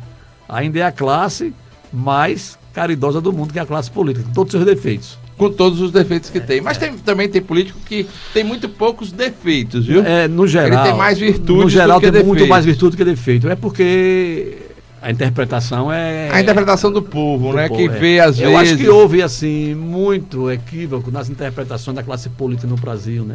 Ainda 0.48 0.78
é 0.78 0.82
a 0.82 0.92
classe 0.92 1.52
mais 1.92 2.58
caridosa 2.74 3.20
do 3.20 3.32
mundo, 3.32 3.52
que 3.52 3.58
é 3.58 3.62
a 3.62 3.66
classe 3.66 3.90
política, 3.90 4.26
com 4.26 4.32
todos 4.32 4.52
os 4.52 4.60
seus 4.60 4.76
defeitos. 4.76 5.18
Com 5.38 5.50
todos 5.50 5.80
os 5.80 5.90
defeitos 5.90 6.28
que 6.28 6.40
tem. 6.40 6.60
Mas 6.60 6.76
tem, 6.76 6.92
também 6.98 7.28
tem 7.28 7.40
político 7.40 7.78
que 7.86 8.06
tem 8.32 8.44
muito 8.44 8.68
poucos 8.68 9.10
defeitos, 9.12 9.86
viu? 9.86 10.04
É, 10.04 10.28
no 10.28 10.46
geral. 10.46 10.84
tem 10.84 10.94
mais 10.94 11.18
virtudes 11.18 11.64
No 11.64 11.70
geral 11.70 12.00
tem 12.00 12.10
muito 12.24 12.46
mais 12.46 12.64
virtude 12.64 12.96
que 12.96 13.04
defeito. 13.04 13.48
É 13.48 13.54
porque 13.54 14.58
a 15.04 15.10
interpretação 15.10 15.92
é. 15.92 16.30
A 16.32 16.40
interpretação 16.40 16.90
do 16.90 17.02
povo, 17.02 17.50
do 17.50 17.56
né? 17.56 17.68
povo, 17.68 17.78
que 17.78 17.94
é. 17.94 17.98
vê 17.98 18.20
às 18.20 18.40
Eu 18.40 18.50
vezes. 18.52 18.72
acho 18.72 18.76
que 18.78 18.88
houve, 18.88 19.22
assim, 19.22 19.74
muito 19.74 20.50
equívoco 20.50 21.10
nas 21.10 21.28
interpretações 21.28 21.94
da 21.94 22.02
classe 22.02 22.30
política 22.30 22.66
no 22.66 22.76
Brasil, 22.76 23.22
né? 23.22 23.34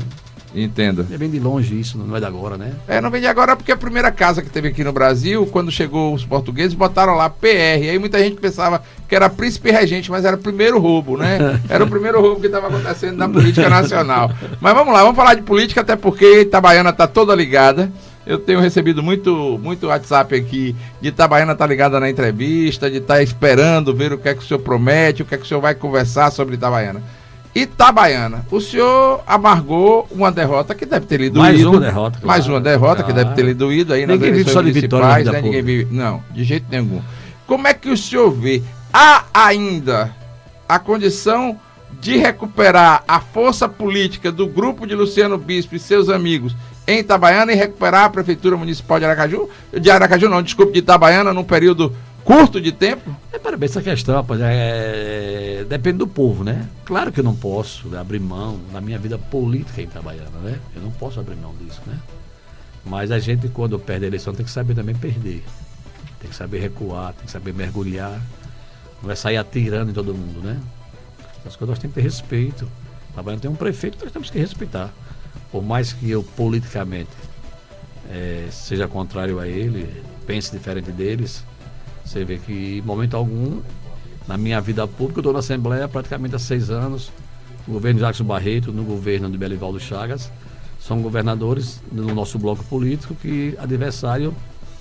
Entendo. 0.53 1.05
É 1.12 1.17
bem 1.17 1.29
de 1.29 1.39
longe 1.39 1.79
isso, 1.79 1.97
não 1.97 2.15
é 2.15 2.19
de 2.19 2.25
agora, 2.25 2.57
né? 2.57 2.73
É, 2.88 2.99
não 2.99 3.12
vem 3.12 3.21
de 3.21 3.27
agora 3.27 3.55
porque 3.55 3.71
a 3.71 3.77
primeira 3.77 4.12
casa 4.12 4.41
que 4.41 4.49
teve 4.49 4.69
aqui 4.69 4.83
no 4.83 4.91
Brasil, 4.91 5.45
quando 5.47 5.71
chegou 5.71 6.13
os 6.13 6.25
portugueses, 6.25 6.73
botaram 6.73 7.15
lá 7.15 7.29
PR. 7.29 7.89
Aí 7.89 7.99
muita 7.99 8.19
gente 8.19 8.38
pensava 8.38 8.81
que 9.07 9.15
era 9.15 9.29
príncipe 9.29 9.71
regente, 9.71 10.09
mas 10.09 10.25
era 10.25 10.35
o 10.35 10.39
primeiro 10.39 10.79
roubo, 10.79 11.17
né? 11.17 11.59
Era 11.69 11.83
o 11.83 11.89
primeiro 11.89 12.21
roubo 12.21 12.39
que 12.39 12.47
estava 12.47 12.67
acontecendo 12.67 13.17
na 13.17 13.27
política 13.27 13.69
nacional. 13.69 14.31
Mas 14.59 14.73
vamos 14.73 14.93
lá, 14.93 15.01
vamos 15.01 15.15
falar 15.15 15.33
de 15.35 15.41
política, 15.41 15.81
até 15.81 15.95
porque 15.95 16.41
Itabaiana 16.41 16.89
está 16.89 17.07
toda 17.07 17.35
ligada. 17.35 17.91
Eu 18.25 18.38
tenho 18.38 18.59
recebido 18.59 19.01
muito, 19.01 19.59
muito 19.62 19.88
WhatsApp 19.88 20.35
aqui 20.35 20.75
de 21.01 21.09
Itabaiana 21.09 21.55
tá 21.55 21.65
ligada 21.65 21.99
na 21.99 22.09
entrevista, 22.09 22.89
de 22.89 22.97
estar 22.97 23.23
esperando 23.23 23.95
ver 23.95 24.13
o 24.13 24.17
que 24.17 24.29
é 24.29 24.33
que 24.33 24.43
o 24.43 24.45
senhor 24.45 24.59
promete, 24.59 25.23
o 25.23 25.25
que 25.25 25.33
é 25.33 25.38
que 25.38 25.43
o 25.43 25.47
senhor 25.47 25.62
vai 25.62 25.73
conversar 25.73 26.31
sobre 26.31 26.55
Itabaiana. 26.55 27.01
Itabaiana, 27.62 28.45
o 28.52 28.60
senhor 28.62 29.22
amargou 29.26 30.08
uma 30.12 30.32
derrota 30.32 30.74
que 30.76 30.86
deve 30.86 31.06
ter 31.06 31.19
lhe 31.19 31.30
doído. 31.30 31.39
Mais 31.39 31.65
uma 31.65 31.80
derrota, 31.80 32.19
Mais 32.24 32.43
claro. 32.45 32.54
uma 32.54 32.62
derrota 32.62 33.04
que 33.04 33.12
Claro. 33.12 33.24
deve 33.26 33.36
ter 33.36 33.41
lhe 33.45 33.54
doído 33.54 33.93
aí 33.93 34.06
nas 34.06 34.15
Ninguém 34.15 34.32
vive 34.34 34.41
eleições 34.41 34.54
só 34.54 34.62
de 34.62 34.67
municipais, 34.67 35.26
né? 35.26 35.41
Ninguém 35.41 35.62
vive. 35.63 35.88
Não, 35.93 36.24
de 36.32 36.43
jeito 36.43 36.65
nenhum. 36.69 37.02
Como 37.48 37.67
é 37.67 37.74
que 37.74 37.89
o 37.89 37.98
senhor 37.98 38.30
vê? 38.32 38.62
Há 38.93 39.24
ainda 39.34 40.12
a 40.67 40.78
condição 40.80 41.58
de 42.00 42.17
recuperar 42.17 43.04
a 43.08 43.19
força 43.19 43.67
política 43.67 44.32
do 44.32 44.48
grupo 44.48 44.86
de 44.86 44.95
Luciano 44.95 45.38
Bispo 45.38 45.76
e 45.76 45.80
seus 45.80 46.08
amigos 46.10 46.56
em 46.88 47.00
Itabaiana 47.00 47.52
e 47.52 47.56
recuperar 47.56 48.06
a 48.06 48.10
Prefeitura 48.10 48.56
Municipal 48.56 49.00
de 49.00 49.06
Aracaju? 49.06 49.50
De 49.74 49.89
Aracaju 49.91 50.30
não, 50.30 50.41
desculpe, 50.41 50.72
de 50.74 50.80
Itabaiana 50.80 51.34
num 51.34 51.43
período 51.43 51.93
curto 52.30 52.62
de 52.62 52.72
tempo? 52.72 53.15
É, 53.34 53.39
parabéns, 53.39 53.72
essa 53.72 53.82
questão, 53.82 54.13
rapaz, 54.13 54.39
é, 54.39 55.65
depende 55.68 55.98
do 55.98 56.08
povo, 56.08 56.44
né? 56.44 56.70
Claro 56.86 57.12
que 57.12 57.22
eu 57.22 57.24
não 57.24 57.36
posso 57.36 57.98
abrir 57.98 58.20
mão 58.20 58.60
da 58.72 58.80
minha 58.80 59.00
vida 59.00 59.18
política 59.18 59.82
em 59.82 59.86
Itabaiana, 59.86 60.38
né? 60.44 60.60
Eu 60.76 60.82
não 60.84 60.92
posso 60.92 61.20
abrir 61.20 61.36
mão 61.36 61.56
disso, 61.56 61.82
né? 61.88 61.98
Mas 62.86 63.10
a 63.10 63.18
gente, 63.18 63.48
quando 63.50 63.80
perde 63.80 64.06
a 64.06 64.08
eleição, 64.08 64.32
tem 64.32 64.46
que 64.46 64.52
saber 64.52 64.76
também 64.76 64.94
perder. 64.94 65.44
Tem 66.20 66.30
que 66.30 66.36
saber 66.36 66.60
recuar, 66.60 67.13
tem 67.13 67.26
que 67.26 67.32
saber 67.32 67.52
mergulhar. 67.52 68.22
Não 69.02 69.10
é 69.10 69.15
sair 69.15 69.38
atirando 69.38 69.89
em 69.89 69.94
todo 69.94 70.13
mundo, 70.13 70.39
né? 70.42 70.60
As 71.44 71.56
coisas 71.56 71.70
nós 71.70 71.80
temos 71.80 71.96
que 71.96 72.02
ter 72.02 72.02
respeito. 72.02 72.70
Itabaiana 73.12 73.42
tem 73.42 73.50
um 73.50 73.56
prefeito 73.56 73.98
que 73.98 74.04
nós 74.04 74.13
temos 74.13 74.30
que 74.30 74.38
respeitar. 74.38 74.94
Por 75.52 75.63
mais 75.63 75.94
que 75.94 76.12
eu, 76.12 76.22
politicamente, 76.22 77.10
é, 78.08 78.50
seja 78.52 78.88
contrário 78.88 79.39
a 79.39 79.48
ele, 79.48 79.89
pense 80.28 80.52
diferente 80.52 80.92
deles, 80.92 81.44
você 82.10 82.26
vê 82.26 82.39
que, 82.39 82.80
em 82.80 82.82
momento 82.82 83.15
algum, 83.15 83.62
na 84.28 84.36
minha 84.36 84.60
vida 84.60 84.88
pública, 84.88 85.19
eu 85.19 85.22
estou 85.22 85.34
na 85.34 85.39
Assembleia 85.39 85.88
praticamente 85.88 86.36
há 86.36 86.39
seis 86.39 86.72
anos, 86.72 87.12
no 87.67 87.76
governo 87.76 88.00
de 88.00 88.06
Jackson 88.06 88.24
Barreto, 88.24 88.72
no 88.72 88.84
governo 88.84 89.30
de 89.30 89.38
Belivaldo 89.38 89.80
Chagas, 89.80 90.32
são 90.80 91.02
governadores 91.04 91.80
no 91.91 92.13
nosso 92.15 92.39
bloco 92.39 92.63
político 92.65 93.13
que 93.13 93.56
adversário 93.60 94.34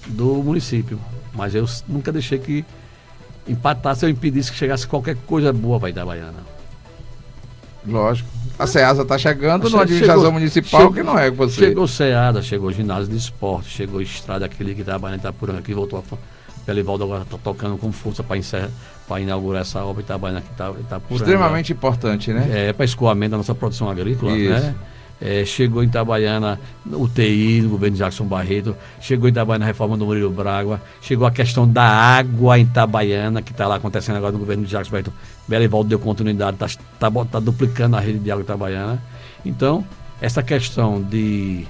do 0.06 0.42
município. 0.42 0.98
Mas 1.34 1.54
eu 1.54 1.66
nunca 1.86 2.10
deixei 2.10 2.38
que 2.38 2.64
empatasse 3.46 4.06
ou 4.06 4.10
impedisse 4.10 4.50
que 4.50 4.56
chegasse 4.56 4.86
qualquer 4.86 5.16
coisa 5.26 5.52
boa 5.52 5.78
para 5.78 5.90
Itabaiana. 5.90 6.58
Lógico. 7.86 8.28
A 8.58 8.66
SEASA 8.66 9.02
está 9.02 9.18
chegando 9.18 9.68
numa 9.68 9.82
administração 9.82 10.22
chegou, 10.22 10.32
municipal 10.32 10.80
chegou, 10.80 10.94
que 10.94 11.02
não 11.02 11.18
é 11.18 11.30
você. 11.30 11.60
Chegou 11.60 11.86
SEASA, 11.86 12.42
chegou 12.42 12.72
ginásio 12.72 13.08
de 13.08 13.16
esporte, 13.16 13.68
chegou 13.68 14.00
estrada, 14.00 14.46
aquele 14.46 14.74
que 14.74 14.82
trabalha 14.82 15.16
em 15.16 15.18
Itapuranga, 15.18 15.60
que 15.60 15.74
voltou 15.74 15.98
a 15.98 16.02
Pelivaldo 16.68 17.04
agora 17.04 17.22
está 17.22 17.38
tocando 17.38 17.78
com 17.78 17.90
força 17.90 18.22
para 18.22 19.20
inaugurar 19.22 19.62
essa 19.62 19.82
obra 19.82 20.02
Itabaiana 20.02 20.42
que 20.42 20.52
está 20.52 20.70
tá 20.86 21.00
por 21.00 21.16
Extremamente 21.16 21.72
importante, 21.72 22.30
né? 22.30 22.68
É, 22.68 22.72
para 22.74 22.84
escoamento 22.84 23.30
da 23.30 23.36
nossa 23.38 23.54
produção 23.54 23.88
agrícola, 23.88 24.36
Isso. 24.36 24.50
né? 24.50 24.74
É, 25.18 25.46
chegou 25.46 25.82
em 25.82 25.86
Itabaiana 25.86 26.60
o 26.84 27.08
TI, 27.08 27.62
no 27.62 27.70
governo 27.70 27.94
de 27.94 28.00
Jackson 28.00 28.26
Barreto, 28.26 28.76
chegou 29.00 29.30
em 29.30 29.32
Itabaiana 29.32 29.64
a 29.64 29.66
reforma 29.66 29.96
do 29.96 30.04
Murilo 30.04 30.30
Braga, 30.30 30.78
chegou 31.00 31.26
a 31.26 31.30
questão 31.30 31.66
da 31.66 31.84
água 31.84 32.58
em 32.58 32.64
Itabaiana, 32.64 33.40
que 33.40 33.52
está 33.52 33.66
lá 33.66 33.76
acontecendo 33.76 34.16
agora 34.16 34.32
no 34.32 34.38
governo 34.38 34.66
de 34.66 34.70
Jackson 34.70 34.90
Barreto. 34.90 35.12
Belivaldo 35.48 35.88
deu 35.88 35.98
continuidade, 35.98 36.62
está 36.62 37.10
tá, 37.10 37.24
tá 37.24 37.40
duplicando 37.40 37.96
a 37.96 38.00
rede 38.00 38.18
de 38.18 38.30
água 38.30 38.42
Itabaiana. 38.42 39.02
Então, 39.42 39.82
essa 40.20 40.42
questão 40.42 41.00
de 41.00 41.66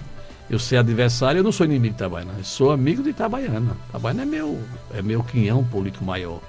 eu 0.50 0.58
ser 0.58 0.76
adversário, 0.78 1.40
eu 1.40 1.44
não 1.44 1.52
sou 1.52 1.66
inimigo 1.66 1.94
de 1.94 2.00
Itabaiana, 2.00 2.34
eu 2.38 2.44
sou 2.44 2.70
amigo 2.70 3.02
de 3.02 3.11
Itabaiana. 3.11 3.76
Itabaiana 3.88 4.22
é 4.22 4.24
meu, 4.24 4.58
é 4.94 5.02
meu 5.02 5.22
quinhão 5.22 5.62
político 5.64 6.04
maior. 6.04 6.40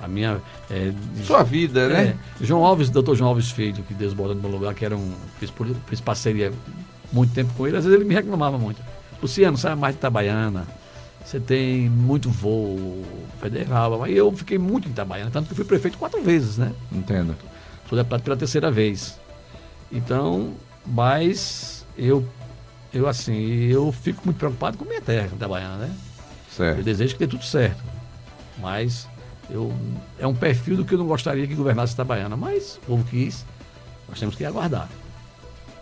A 0.00 0.06
minha. 0.06 0.40
É, 0.70 0.92
Sua 1.24 1.42
vida, 1.42 1.80
é, 1.80 1.88
né? 1.88 2.16
João 2.40 2.64
Alves, 2.64 2.90
doutor 2.90 3.16
João 3.16 3.30
Alves 3.30 3.50
Filho, 3.50 3.82
que 3.82 3.94
Deus 3.94 4.12
bota 4.12 4.34
no 4.34 4.40
meu 4.42 4.50
lugar, 4.50 4.74
que 4.74 4.84
era 4.84 4.94
um. 4.94 5.14
Fiz, 5.40 5.50
fiz 5.86 6.00
parceria 6.00 6.52
muito 7.10 7.32
tempo 7.32 7.52
com 7.56 7.66
ele, 7.66 7.78
às 7.78 7.84
vezes 7.84 7.98
ele 7.98 8.06
me 8.06 8.14
reclamava 8.14 8.58
muito. 8.58 8.80
Luciano, 9.22 9.56
sai 9.56 9.74
mais 9.74 9.94
de 9.94 10.00
Itabaiana. 10.00 10.66
Você 11.24 11.40
tem 11.40 11.88
muito 11.88 12.30
voo 12.30 13.02
federal. 13.40 13.98
Mas 13.98 14.14
eu 14.14 14.30
fiquei 14.32 14.58
muito 14.58 14.86
em 14.86 14.90
Itabaiana, 14.92 15.30
tanto 15.30 15.48
que 15.48 15.54
fui 15.54 15.64
prefeito 15.64 15.98
quatro 15.98 16.22
vezes, 16.22 16.58
né? 16.58 16.72
Entendo. 16.92 17.34
Sou 17.88 17.96
deputado 17.96 18.22
pela 18.22 18.36
terceira 18.36 18.70
vez. 18.70 19.18
Então, 19.90 20.52
mas 20.86 21.86
eu 21.96 22.24
eu 22.96 23.06
assim, 23.06 23.34
eu 23.70 23.92
fico 23.92 24.22
muito 24.24 24.38
preocupado 24.38 24.78
com 24.78 24.84
minha 24.84 25.00
terra, 25.00 25.28
Itabaiana, 25.32 25.76
né? 25.76 25.90
Certo. 26.50 26.78
Eu 26.78 26.84
desejo 26.84 27.14
que 27.14 27.18
dê 27.18 27.26
tudo 27.26 27.44
certo. 27.44 27.82
Mas 28.58 29.06
eu, 29.50 29.72
é 30.18 30.26
um 30.26 30.34
perfil 30.34 30.76
do 30.76 30.84
que 30.84 30.94
eu 30.94 30.98
não 30.98 31.06
gostaria 31.06 31.46
que 31.46 31.54
governasse 31.54 31.92
Itabaiana. 31.92 32.36
Mas 32.36 32.78
o 32.82 32.86
povo 32.86 33.04
quis, 33.04 33.44
nós 34.08 34.18
temos 34.18 34.34
que 34.34 34.44
aguardar. 34.44 34.88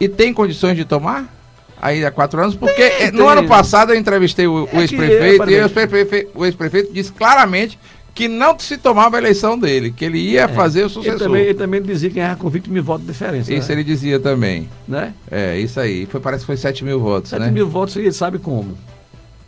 E 0.01 0.09
tem 0.09 0.35
condições 0.35 0.77
de 0.77 0.85
tomar? 0.85 1.33
Aí 1.81 2.05
há 2.05 2.11
quatro 2.11 2.41
anos, 2.41 2.57
porque 2.57 2.91
tem, 2.91 3.11
no 3.13 3.19
tem. 3.19 3.29
ano 3.29 3.47
passado 3.47 3.93
eu 3.93 3.99
entrevistei 3.99 4.47
o, 4.47 4.67
é 4.73 4.77
o 4.77 4.81
ex-prefeito 4.81 5.97
e 6.15 6.29
o 6.35 6.45
ex-prefeito 6.45 6.93
disse 6.93 7.13
claramente 7.13 7.79
que 8.15 8.29
não 8.29 8.57
se 8.59 8.79
tomava 8.79 9.17
a 9.17 9.19
eleição 9.19 9.59
dele, 9.59 9.91
que 9.91 10.05
ele 10.05 10.19
ia 10.19 10.43
é. 10.43 10.49
fazer 10.49 10.85
o 10.85 10.89
sucessor. 10.89 11.15
Ele 11.15 11.25
também, 11.25 11.43
ele 11.43 11.55
também 11.55 11.83
dizia 11.83 12.11
que 12.11 12.21
era 12.21 12.37
convicto 12.37 12.71
mil 12.71 12.83
votos 12.83 13.05
de 13.05 13.13
diferença. 13.13 13.53
Isso 13.53 13.69
né? 13.69 13.75
ele 13.75 13.85
dizia 13.85 14.21
também. 14.21 14.69
Né? 14.87 15.13
É, 15.29 15.59
isso 15.59 15.81
aí. 15.81 16.07
Foi, 16.07 16.21
parece 16.21 16.43
que 16.43 16.47
foi 16.47 16.57
7 16.57 16.85
mil 16.85 17.01
votos, 17.01 17.31
7 17.31 17.41
né? 17.41 17.51
mil 17.51 17.69
votos 17.69 17.97
e 17.97 18.01
ele 18.01 18.13
sabe 18.13 18.39
como. 18.39 18.79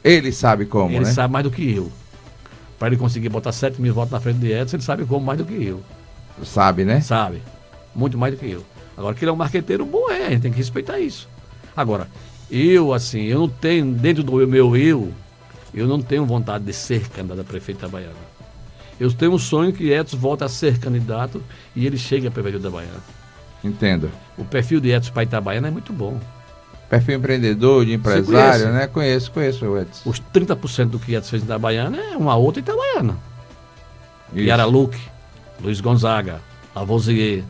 Ele 0.03 0.33
sabe 0.33 0.67
como, 0.67 0.95
Ele 0.95 1.05
né? 1.05 1.13
sabe 1.13 1.33
mais 1.33 1.45
do 1.45 1.51
que 1.51 1.75
eu. 1.75 1.91
Para 2.79 2.89
ele 2.89 2.97
conseguir 2.97 3.29
botar 3.29 3.53
7 3.53 3.81
mil 3.81 3.95
votos 3.95 4.13
na 4.13 4.21
frente 4.21 4.39
de 4.39 4.53
Edson, 4.53 4.77
ele 4.77 4.83
sabe 4.83 5.05
como 5.05 5.25
mais 5.25 5.39
do 5.39 5.45
que 5.45 5.65
eu. 5.65 5.81
Sabe, 6.45 6.85
né? 6.85 7.01
Sabe. 7.01 7.43
Muito 7.95 8.19
mais 8.19 8.35
do 8.35 8.39
que 8.39 8.51
eu. 8.51 8.65
Agora, 8.97 9.15
que 9.15 9.25
ele 9.25 9.31
é 9.31 9.33
um 9.33 9.37
marqueteiro 9.37 9.85
bom, 9.85 10.11
é. 10.11 10.27
A 10.27 10.31
gente 10.31 10.43
tem 10.43 10.53
que 10.53 10.59
respeitar 10.59 10.99
isso. 10.99 11.29
Agora, 11.77 12.09
eu, 12.51 12.93
assim, 12.93 13.23
eu 13.25 13.41
não 13.41 13.49
tenho, 13.49 13.93
dentro 13.93 14.23
do 14.23 14.47
meu 14.47 14.77
eu, 14.77 15.13
eu 15.75 15.87
não 15.87 16.01
tenho 16.01 16.25
vontade 16.25 16.65
de 16.65 16.73
ser 16.73 17.09
candidato 17.09 17.41
a 17.41 17.45
prefeito 17.45 17.81
da 17.81 17.89
Baiana. 17.89 18.26
Eu 18.99 19.13
tenho 19.13 19.33
um 19.33 19.39
sonho 19.39 19.73
que 19.73 19.91
Edson 19.91 20.17
volte 20.17 20.45
a 20.45 20.49
ser 20.49 20.79
candidato 20.79 21.43
e 21.75 21.87
ele 21.87 21.99
chegue 21.99 22.27
a 22.27 22.31
prefeitura 22.31 22.63
da 22.63 22.71
Baiana. 22.71 23.03
Entendo. 23.63 24.11
O 24.39 24.45
perfil 24.45 24.81
de 24.81 24.91
Edson 24.91 25.13
para 25.13 25.25
Itabaiana 25.25 25.69
é 25.69 25.71
muito 25.71 25.93
bom. 25.93 26.21
Perfil 26.89 27.17
empreendedor, 27.17 27.85
de 27.85 27.93
empresário, 27.93 28.73
né? 28.73 28.87
Conheço, 28.87 29.31
conheço 29.33 29.67
o 29.67 29.79
Edson. 29.79 30.09
Os 30.09 30.21
30% 30.21 30.87
do 30.87 30.99
que 30.99 31.15
Edson 31.15 31.31
fez 31.31 31.43
em 31.43 31.47
Itabaiana 31.47 31.99
é 31.99 32.17
uma 32.17 32.37
outra 32.37 32.61
Itabaiana. 32.61 33.17
Yara 34.35 34.65
Luque, 34.65 35.01
Luiz 35.61 35.81
Gonzaga, 35.81 36.41
Lavoisier. 36.75 37.43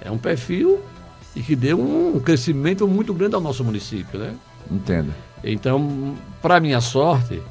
É 0.00 0.10
um 0.10 0.18
perfil 0.18 0.80
e 1.34 1.42
que 1.42 1.56
deu 1.56 1.80
um 1.80 2.20
crescimento 2.20 2.86
muito 2.86 3.12
grande 3.14 3.34
ao 3.34 3.40
nosso 3.40 3.64
município, 3.64 4.18
né? 4.18 4.34
Entendo. 4.70 5.12
Então, 5.42 6.14
para 6.40 6.60
minha 6.60 6.80
sorte, 6.80 7.42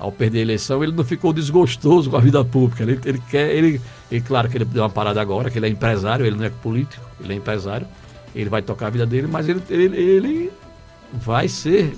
ao 0.00 0.10
perder 0.10 0.38
a 0.38 0.42
eleição, 0.42 0.82
ele 0.82 0.92
não 0.92 1.04
ficou 1.04 1.30
desgostoso 1.30 2.10
com 2.10 2.16
a 2.16 2.20
vida 2.20 2.42
pública. 2.42 2.82
Ele, 2.82 2.98
ele 3.04 3.22
quer, 3.30 3.54
ele, 3.54 3.80
e 4.10 4.20
claro 4.20 4.48
que 4.48 4.56
ele 4.56 4.64
deu 4.64 4.82
uma 4.82 4.88
parada 4.88 5.20
agora, 5.20 5.50
que 5.50 5.58
ele 5.58 5.66
é 5.66 5.68
empresário, 5.68 6.24
ele 6.24 6.36
não 6.36 6.44
é 6.44 6.50
político, 6.50 7.04
ele 7.22 7.34
é 7.34 7.36
empresário. 7.36 7.86
Ele 8.34 8.48
vai 8.48 8.62
tocar 8.62 8.86
a 8.86 8.90
vida 8.90 9.04
dele, 9.04 9.26
mas 9.26 9.48
ele, 9.48 9.62
ele, 9.68 9.96
ele 9.96 10.52
vai 11.12 11.48
ser, 11.48 11.94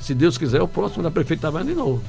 se 0.00 0.14
Deus 0.14 0.38
quiser, 0.38 0.62
o 0.62 0.68
próximo 0.68 1.02
da 1.02 1.10
prefeita 1.10 1.40
Itabaiana 1.40 1.70
de 1.70 1.76
novo. 1.76 2.02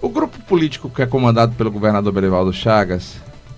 O 0.00 0.08
grupo 0.08 0.40
político 0.44 0.88
que 0.88 1.02
é 1.02 1.06
comandado 1.06 1.54
pelo 1.54 1.70
governador 1.70 2.12
Belivaldo 2.12 2.52
Chagas 2.52 3.16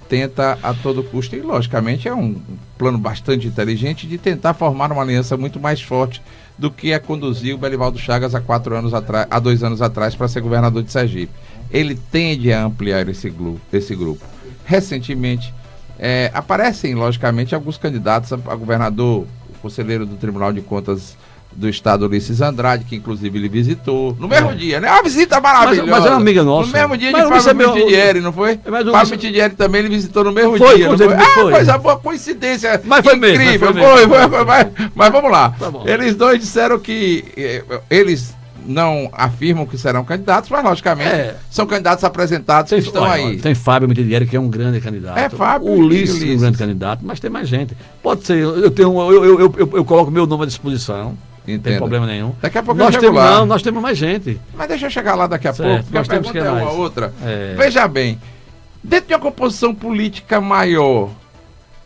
tenta 0.08 0.58
a 0.62 0.72
todo 0.72 1.02
custo, 1.02 1.36
e 1.36 1.40
logicamente 1.40 2.08
é 2.08 2.14
um 2.14 2.36
plano 2.78 2.98
bastante 2.98 3.46
inteligente, 3.46 4.06
de 4.06 4.18
tentar 4.18 4.54
formar 4.54 4.90
uma 4.90 5.02
aliança 5.02 5.36
muito 5.36 5.60
mais 5.60 5.80
forte 5.80 6.22
do 6.58 6.70
que 6.70 6.92
a 6.92 7.00
conduziu 7.00 7.56
o 7.56 7.58
Belivaldo 7.58 7.98
Chagas 7.98 8.34
há 8.34 8.40
quatro 8.40 8.74
anos 8.74 8.94
atrás, 8.94 9.26
há 9.30 9.38
dois 9.38 9.62
anos 9.62 9.82
atrás 9.82 10.14
para 10.14 10.28
ser 10.28 10.40
governador 10.40 10.82
de 10.82 10.90
Sergipe. 10.90 11.32
Ele 11.70 11.94
tende 12.10 12.52
a 12.52 12.64
ampliar 12.64 13.08
esse 13.08 13.28
grupo. 13.28 13.60
Esse 13.72 13.94
grupo. 13.94 14.24
Recentemente 14.64 15.52
é, 15.98 16.30
aparecem, 16.34 16.94
logicamente, 16.94 17.54
alguns 17.54 17.78
candidatos 17.78 18.32
a, 18.32 18.36
a 18.36 18.54
governador, 18.54 19.26
o 19.50 19.58
conselheiro 19.60 20.06
do 20.06 20.16
Tribunal 20.16 20.52
de 20.52 20.60
Contas 20.60 21.16
do 21.56 21.68
estado 21.68 22.06
Ulisses 22.06 22.40
Andrade, 22.40 22.84
que 22.84 22.94
inclusive 22.94 23.38
ele 23.38 23.48
visitou. 23.48 24.16
No 24.20 24.28
mesmo 24.28 24.50
é. 24.50 24.54
dia, 24.54 24.80
né? 24.80 24.90
Uma 24.90 25.02
visita 25.02 25.40
maravilhosa. 25.40 25.82
Mas, 25.82 26.00
mas 26.00 26.06
é 26.06 26.10
uma 26.10 26.20
amiga 26.20 26.42
nossa. 26.42 26.66
No 26.66 26.72
mesmo 26.72 26.96
dia 26.96 27.12
mas 27.12 27.44
de 27.44 27.44
Fábio. 27.44 27.74
Mitidieri, 27.74 28.20
não 28.20 28.32
foi? 28.32 28.60
Mas 28.68 28.88
Fábio 28.88 29.10
Mitidieri 29.12 29.54
também 29.54 29.80
ele 29.80 29.88
visitou 29.88 30.24
no 30.24 30.32
mesmo 30.32 30.58
foi, 30.58 30.76
dia. 30.76 30.88
Não 30.88 30.98
foi? 30.98 31.14
Ah, 31.14 31.34
foi. 31.34 31.52
coisa 31.52 31.78
boa, 31.78 31.96
coincidência 31.96 32.80
mas 32.84 33.04
foi 33.04 33.16
incrível. 33.16 33.72
Mesmo, 33.72 33.88
foi, 33.88 34.08
foi, 34.08 34.28
foi, 34.28 34.44
mas, 34.44 34.66
mas 34.94 35.12
vamos 35.12 35.30
lá. 35.30 35.50
Tá 35.50 35.70
eles 35.86 36.14
dois 36.14 36.40
disseram 36.40 36.78
que 36.78 37.24
eh, 37.36 37.64
eles 37.88 38.34
não 38.66 39.08
afirmam 39.12 39.64
que 39.64 39.78
serão 39.78 40.04
candidatos, 40.04 40.50
mas 40.50 40.64
logicamente 40.64 41.08
é. 41.08 41.36
são 41.50 41.66
candidatos 41.66 42.04
apresentados 42.04 42.70
tem, 42.70 42.80
que 42.80 42.86
estão 42.86 43.02
olha, 43.02 43.12
aí. 43.12 43.38
Tem 43.38 43.54
Fábio 43.54 43.88
Mitidieri, 43.88 44.26
que 44.26 44.36
é 44.36 44.40
um 44.40 44.48
grande 44.48 44.80
candidato. 44.80 45.16
É 45.16 45.28
Fábio. 45.28 45.68
Ulisses, 45.68 46.16
Ulisses. 46.16 46.36
um 46.36 46.40
grande 46.40 46.58
candidato, 46.58 47.00
mas 47.04 47.20
tem 47.20 47.30
mais 47.30 47.48
gente. 47.48 47.76
Pode 48.02 48.26
ser, 48.26 48.38
eu 48.38 48.70
tenho 48.70 48.98
eu, 49.00 49.24
eu, 49.24 49.40
eu, 49.40 49.54
eu, 49.56 49.70
eu 49.74 49.84
coloco 49.84 50.10
meu 50.10 50.26
nome 50.26 50.42
à 50.44 50.46
disposição. 50.46 51.16
Não 51.46 51.58
tem 51.58 51.76
problema 51.76 52.06
nenhum. 52.06 52.34
Daqui 52.40 52.58
a 52.58 52.62
pouco 52.62 52.80
nós 52.80 52.96
temos, 52.96 53.16
lá. 53.16 53.38
Não, 53.38 53.46
nós 53.46 53.62
temos 53.62 53.82
mais 53.82 53.96
gente. 53.96 54.40
Mas 54.54 54.68
deixa 54.68 54.86
eu 54.86 54.90
chegar 54.90 55.14
lá 55.14 55.26
daqui 55.26 55.48
a 55.48 55.52
certo, 55.52 55.68
pouco, 55.68 55.84
porque 55.84 55.98
nós 55.98 56.08
temos 56.08 56.30
que 56.30 56.38
é 56.38 56.50
uma 56.50 56.72
outra. 56.72 57.12
É. 57.24 57.54
Veja 57.56 57.86
bem, 57.86 58.20
dentro 58.82 59.08
de 59.08 59.14
uma 59.14 59.20
composição 59.20 59.74
política 59.74 60.40
maior 60.40 61.10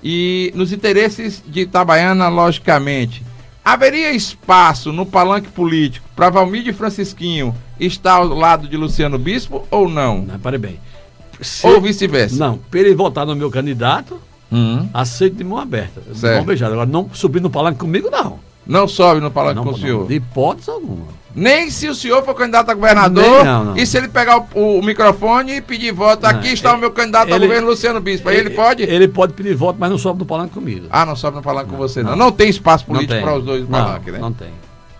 e 0.03 0.53
nos 0.55 0.73
interesses 0.73 1.43
de 1.47 1.61
Itabaiana, 1.61 2.29
logicamente, 2.29 3.23
haveria 3.65 4.13
espaço 4.13 4.93
no 4.93 5.05
palanque 5.05 5.49
político 5.49 6.09
para 6.17 6.31
Valmir 6.31 6.73
Francisquinho 6.75 7.55
estar 7.79 8.15
ao 8.15 8.29
lado 8.29 8.67
de 8.67 8.77
Luciano 8.77 9.19
Bispo 9.19 9.67
ou 9.71 9.89
não? 9.89 10.23
Não, 10.23 10.39
pare 10.39 10.59
bem. 10.59 10.79
Se... 11.41 11.67
Ou 11.67 11.81
vice-versa? 11.81 12.37
Não, 12.37 12.59
para 12.59 12.81
ele 12.81 12.95
votar 12.95 13.27
no 13.27 13.35
meu 13.35 13.51
candidato, 13.51 14.21
Uhum. 14.51 14.89
Aceito 14.93 15.37
de 15.37 15.45
mão 15.45 15.59
aberta, 15.59 16.01
de 16.01 16.27
mão 16.27 16.45
beijada. 16.45 16.73
Agora, 16.73 16.89
não 16.89 17.09
subir 17.13 17.41
no 17.41 17.49
palanque 17.49 17.79
comigo, 17.79 18.11
não. 18.11 18.41
Não 18.67 18.87
sobe 18.87 19.21
no 19.21 19.31
palanque 19.31 19.57
Não, 19.57 19.65
com 19.65 19.71
não, 19.71 19.77
o 19.77 19.81
senhor. 19.81 20.07
de 20.07 20.15
hipótese 20.15 20.71
alguma. 20.71 21.07
Nem 21.35 21.71
se 21.71 21.89
o 21.89 21.95
senhor 21.95 22.25
for 22.25 22.35
candidato 22.35 22.71
a 22.71 22.75
governador 22.75 23.45
não, 23.45 23.77
e 23.77 23.87
se 23.87 23.97
ele 23.97 24.09
pegar 24.09 24.39
o, 24.53 24.79
o 24.79 24.83
microfone 24.83 25.53
e 25.57 25.61
pedir 25.61 25.93
voto, 25.93 26.25
aqui 26.27 26.49
está 26.49 26.71
o 26.71 26.73
ele- 26.75 26.81
meu 26.81 26.91
candidato 26.91 27.33
a 27.33 27.37
ele- 27.37 27.47
governo, 27.47 27.69
Luciano 27.69 28.01
Bispo. 28.01 28.29
Aí 28.29 28.37
ele 28.37 28.51
pode? 28.51 28.83
Ele 28.83 29.07
pode 29.07 29.33
pedir 29.35 29.55
voto, 29.55 29.77
mas 29.79 29.91
não 29.91 29.97
sobe 29.99 30.19
no 30.19 30.27
palanque 30.27 30.55
comigo. 30.55 30.87
Ah, 30.91 31.07
não 31.07 31.15
sobe 31.15 31.37
no 31.37 31.43
palanque 31.43 31.71
com 31.71 31.77
você, 31.77 32.03
não. 32.03 32.17
não. 32.17 32.33
Tem 32.33 32.49
espaço 32.49 32.85
político 32.85 33.21
para 33.21 33.37
os 33.39 33.45
dois 33.45 33.63
no 33.63 33.69
palanque, 33.69 34.11
né? 34.11 34.19
Não 34.19 34.33
tem. 34.33 34.49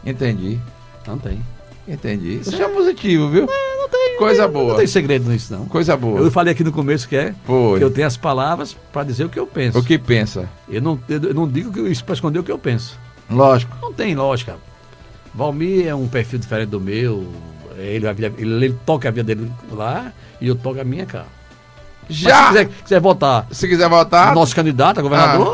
Entendi. 0.07 0.59
Não 1.07 1.19
tem. 1.19 1.41
Entendi. 1.89 2.37
Isso 2.41 2.63
é 2.63 2.69
positivo, 2.69 3.29
viu? 3.29 3.47
Não 3.47 3.89
tem. 3.89 4.17
Coisa 4.17 4.45
não 4.45 4.53
boa. 4.53 4.69
Não 4.69 4.77
tem 4.77 4.87
segredo 4.87 5.29
nisso, 5.29 5.53
não. 5.53 5.65
Coisa 5.67 5.97
boa. 5.97 6.21
Eu 6.21 6.31
falei 6.31 6.53
aqui 6.53 6.63
no 6.63 6.71
começo 6.71 7.09
que 7.09 7.17
é 7.17 7.35
Foi. 7.45 7.79
que 7.79 7.85
eu 7.85 7.91
tenho 7.91 8.07
as 8.07 8.17
palavras 8.17 8.77
para 8.93 9.03
dizer 9.03 9.25
o 9.25 9.29
que 9.29 9.39
eu 9.39 9.47
penso. 9.49 9.79
O 9.79 9.83
que 9.83 9.99
pensa? 9.99 10.49
Eu, 10.69 10.81
não, 10.81 10.99
eu 11.09 11.35
não 11.35 11.49
digo 11.49 11.73
que 11.73 11.81
isso 11.81 12.05
para 12.05 12.15
esconder 12.15 12.39
o 12.39 12.45
que 12.45 12.53
eu 12.53 12.59
penso. 12.59 12.97
Lógico. 13.31 13.77
Não 13.81 13.93
tem 13.93 14.15
lógica. 14.15 14.57
Valmir 15.35 15.87
é 15.87 15.95
um 15.95 16.09
perfil 16.09 16.39
diferente 16.39 16.69
do 16.71 16.81
meu. 16.81 17.27
Ele, 17.79 18.07
ele, 18.07 18.35
ele 18.39 18.77
toca 18.85 19.09
a 19.09 19.11
vida 19.11 19.35
dele 19.35 19.51
lá 19.73 20.13
e 20.41 20.49
eu 20.49 20.55
toco 20.57 20.81
a 20.81 20.85
minha 20.85 21.07
cá. 21.07 21.25
Mas 22.09 22.17
se 22.19 22.25
Já, 22.25 22.49
quiser, 22.49 22.69
quiser 22.83 23.01
votar 23.01 23.47
se 23.51 23.69
quiser 23.69 23.89
votar, 23.89 24.35
nosso 24.35 24.55
candidato 24.55 24.99
a 24.99 25.03
governador, 25.03 25.47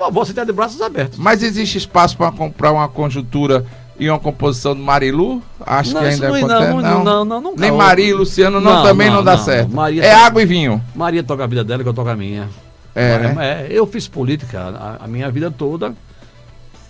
eu 0.00 0.12
vou 0.12 0.22
aceitar 0.22 0.44
de 0.46 0.52
braços 0.52 0.80
abertos. 0.80 1.18
mas 1.18 1.42
existe 1.42 1.76
espaço 1.76 2.16
para 2.16 2.30
comprar 2.30 2.72
uma 2.72 2.88
conjuntura 2.88 3.66
e 3.98 4.08
uma 4.08 4.18
composição 4.18 4.76
do 4.76 4.80
Marilu? 4.82 5.42
Acho 5.66 5.92
Não, 5.92 6.00
que 6.02 6.06
ainda 6.06 6.28
não, 6.28 6.34
acontece. 6.36 6.70
não, 6.70 6.80
não, 6.80 7.04
não, 7.04 7.24
não, 7.24 7.40
nunca 7.40 7.60
Nem. 7.60 7.72
Maria 7.72 8.08
e 8.08 8.12
Luciano 8.14 8.60
não, 8.60 8.74
Não, 8.76 8.82
também 8.84 9.08
não, 9.08 9.16
não, 9.16 9.24
dá 9.24 9.36
não, 9.36 9.44
certo. 9.44 9.68
não. 9.68 9.76
Maria 9.76 10.04
é 10.04 10.10
tá- 10.12 10.26
água 10.26 10.40
e 10.40 10.46
vinho. 10.46 10.80
Maria 10.94 11.22
toca 11.24 11.42
a 11.42 11.46
vida 11.48 11.64
dela 11.64 11.82
que 11.82 11.88
eu 11.88 11.94
toco 11.94 12.08
a 12.08 12.16
minha. 12.16 12.48
É, 12.94 13.18
Mas, 13.18 13.36
né? 13.36 13.66
é, 13.66 13.66
eu 13.70 13.84
fiz 13.86 14.06
política 14.06 14.60
a, 14.60 15.04
a 15.04 15.08
minha 15.08 15.28
vida 15.30 15.50
toda 15.50 15.92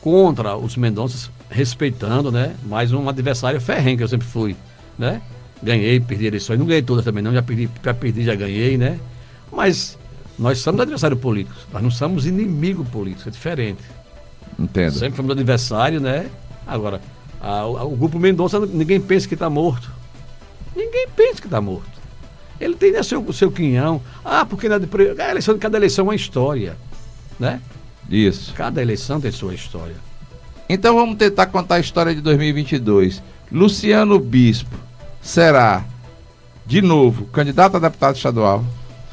contra 0.00 0.56
os 0.56 0.76
Mendonças, 0.76 1.30
respeitando, 1.50 2.30
né? 2.30 2.54
Mas 2.64 2.92
um 2.92 3.08
adversário 3.08 3.60
ferrenho 3.60 3.96
que 3.96 4.02
eu 4.04 4.08
sempre 4.08 4.26
fui, 4.26 4.56
né? 4.98 5.20
Ganhei, 5.62 5.98
perdi 5.98 6.26
eleições, 6.26 6.58
não 6.58 6.66
ganhei 6.66 6.82
todas 6.82 7.04
também 7.04 7.22
não, 7.22 7.32
já 7.32 7.42
perdi, 7.42 7.68
já 7.82 7.92
perdi, 7.94 8.24
já 8.24 8.34
ganhei, 8.34 8.76
né? 8.78 8.98
Mas 9.52 9.98
nós 10.38 10.58
somos 10.58 10.80
adversários 10.80 11.18
políticos, 11.20 11.66
nós 11.72 11.82
não 11.82 11.90
somos 11.90 12.26
inimigo 12.26 12.84
político, 12.84 13.28
é 13.28 13.32
diferente. 13.32 13.82
Entendo. 14.58 14.92
Sempre 14.92 15.16
fomos 15.16 15.32
adversário, 15.32 16.00
né? 16.00 16.26
Agora, 16.66 17.00
a- 17.40 17.64
o, 17.66 17.92
o 17.92 17.96
grupo 17.96 18.18
Mendonça, 18.18 18.60
ninguém 18.60 19.00
pensa 19.00 19.26
que 19.26 19.34
está 19.34 19.48
morto. 19.50 19.90
Ninguém 20.76 21.08
pensa 21.16 21.40
que 21.40 21.46
está 21.46 21.60
morto. 21.60 21.98
Ele 22.60 22.74
tem 22.74 22.92
né, 22.92 23.02
seu, 23.02 23.32
seu 23.32 23.50
quinhão. 23.50 24.00
Ah, 24.24 24.44
porque 24.44 24.68
na, 24.68 24.76
a 24.76 25.30
eleição, 25.30 25.56
cada 25.58 25.76
eleição 25.76 26.04
é 26.04 26.08
uma 26.08 26.14
história. 26.14 26.76
Né? 27.38 27.60
Isso. 28.08 28.52
Cada 28.54 28.80
eleição 28.82 29.20
tem 29.20 29.30
sua 29.30 29.54
história. 29.54 29.96
Então 30.68 30.94
vamos 30.94 31.16
tentar 31.16 31.46
contar 31.46 31.76
a 31.76 31.80
história 31.80 32.14
de 32.14 32.20
2022. 32.20 33.22
Luciano 33.50 34.18
Bispo 34.18 34.76
será, 35.22 35.84
de 36.66 36.82
novo, 36.82 37.24
candidato 37.26 37.76
a 37.76 37.80
deputado 37.80 38.16
estadual. 38.16 38.64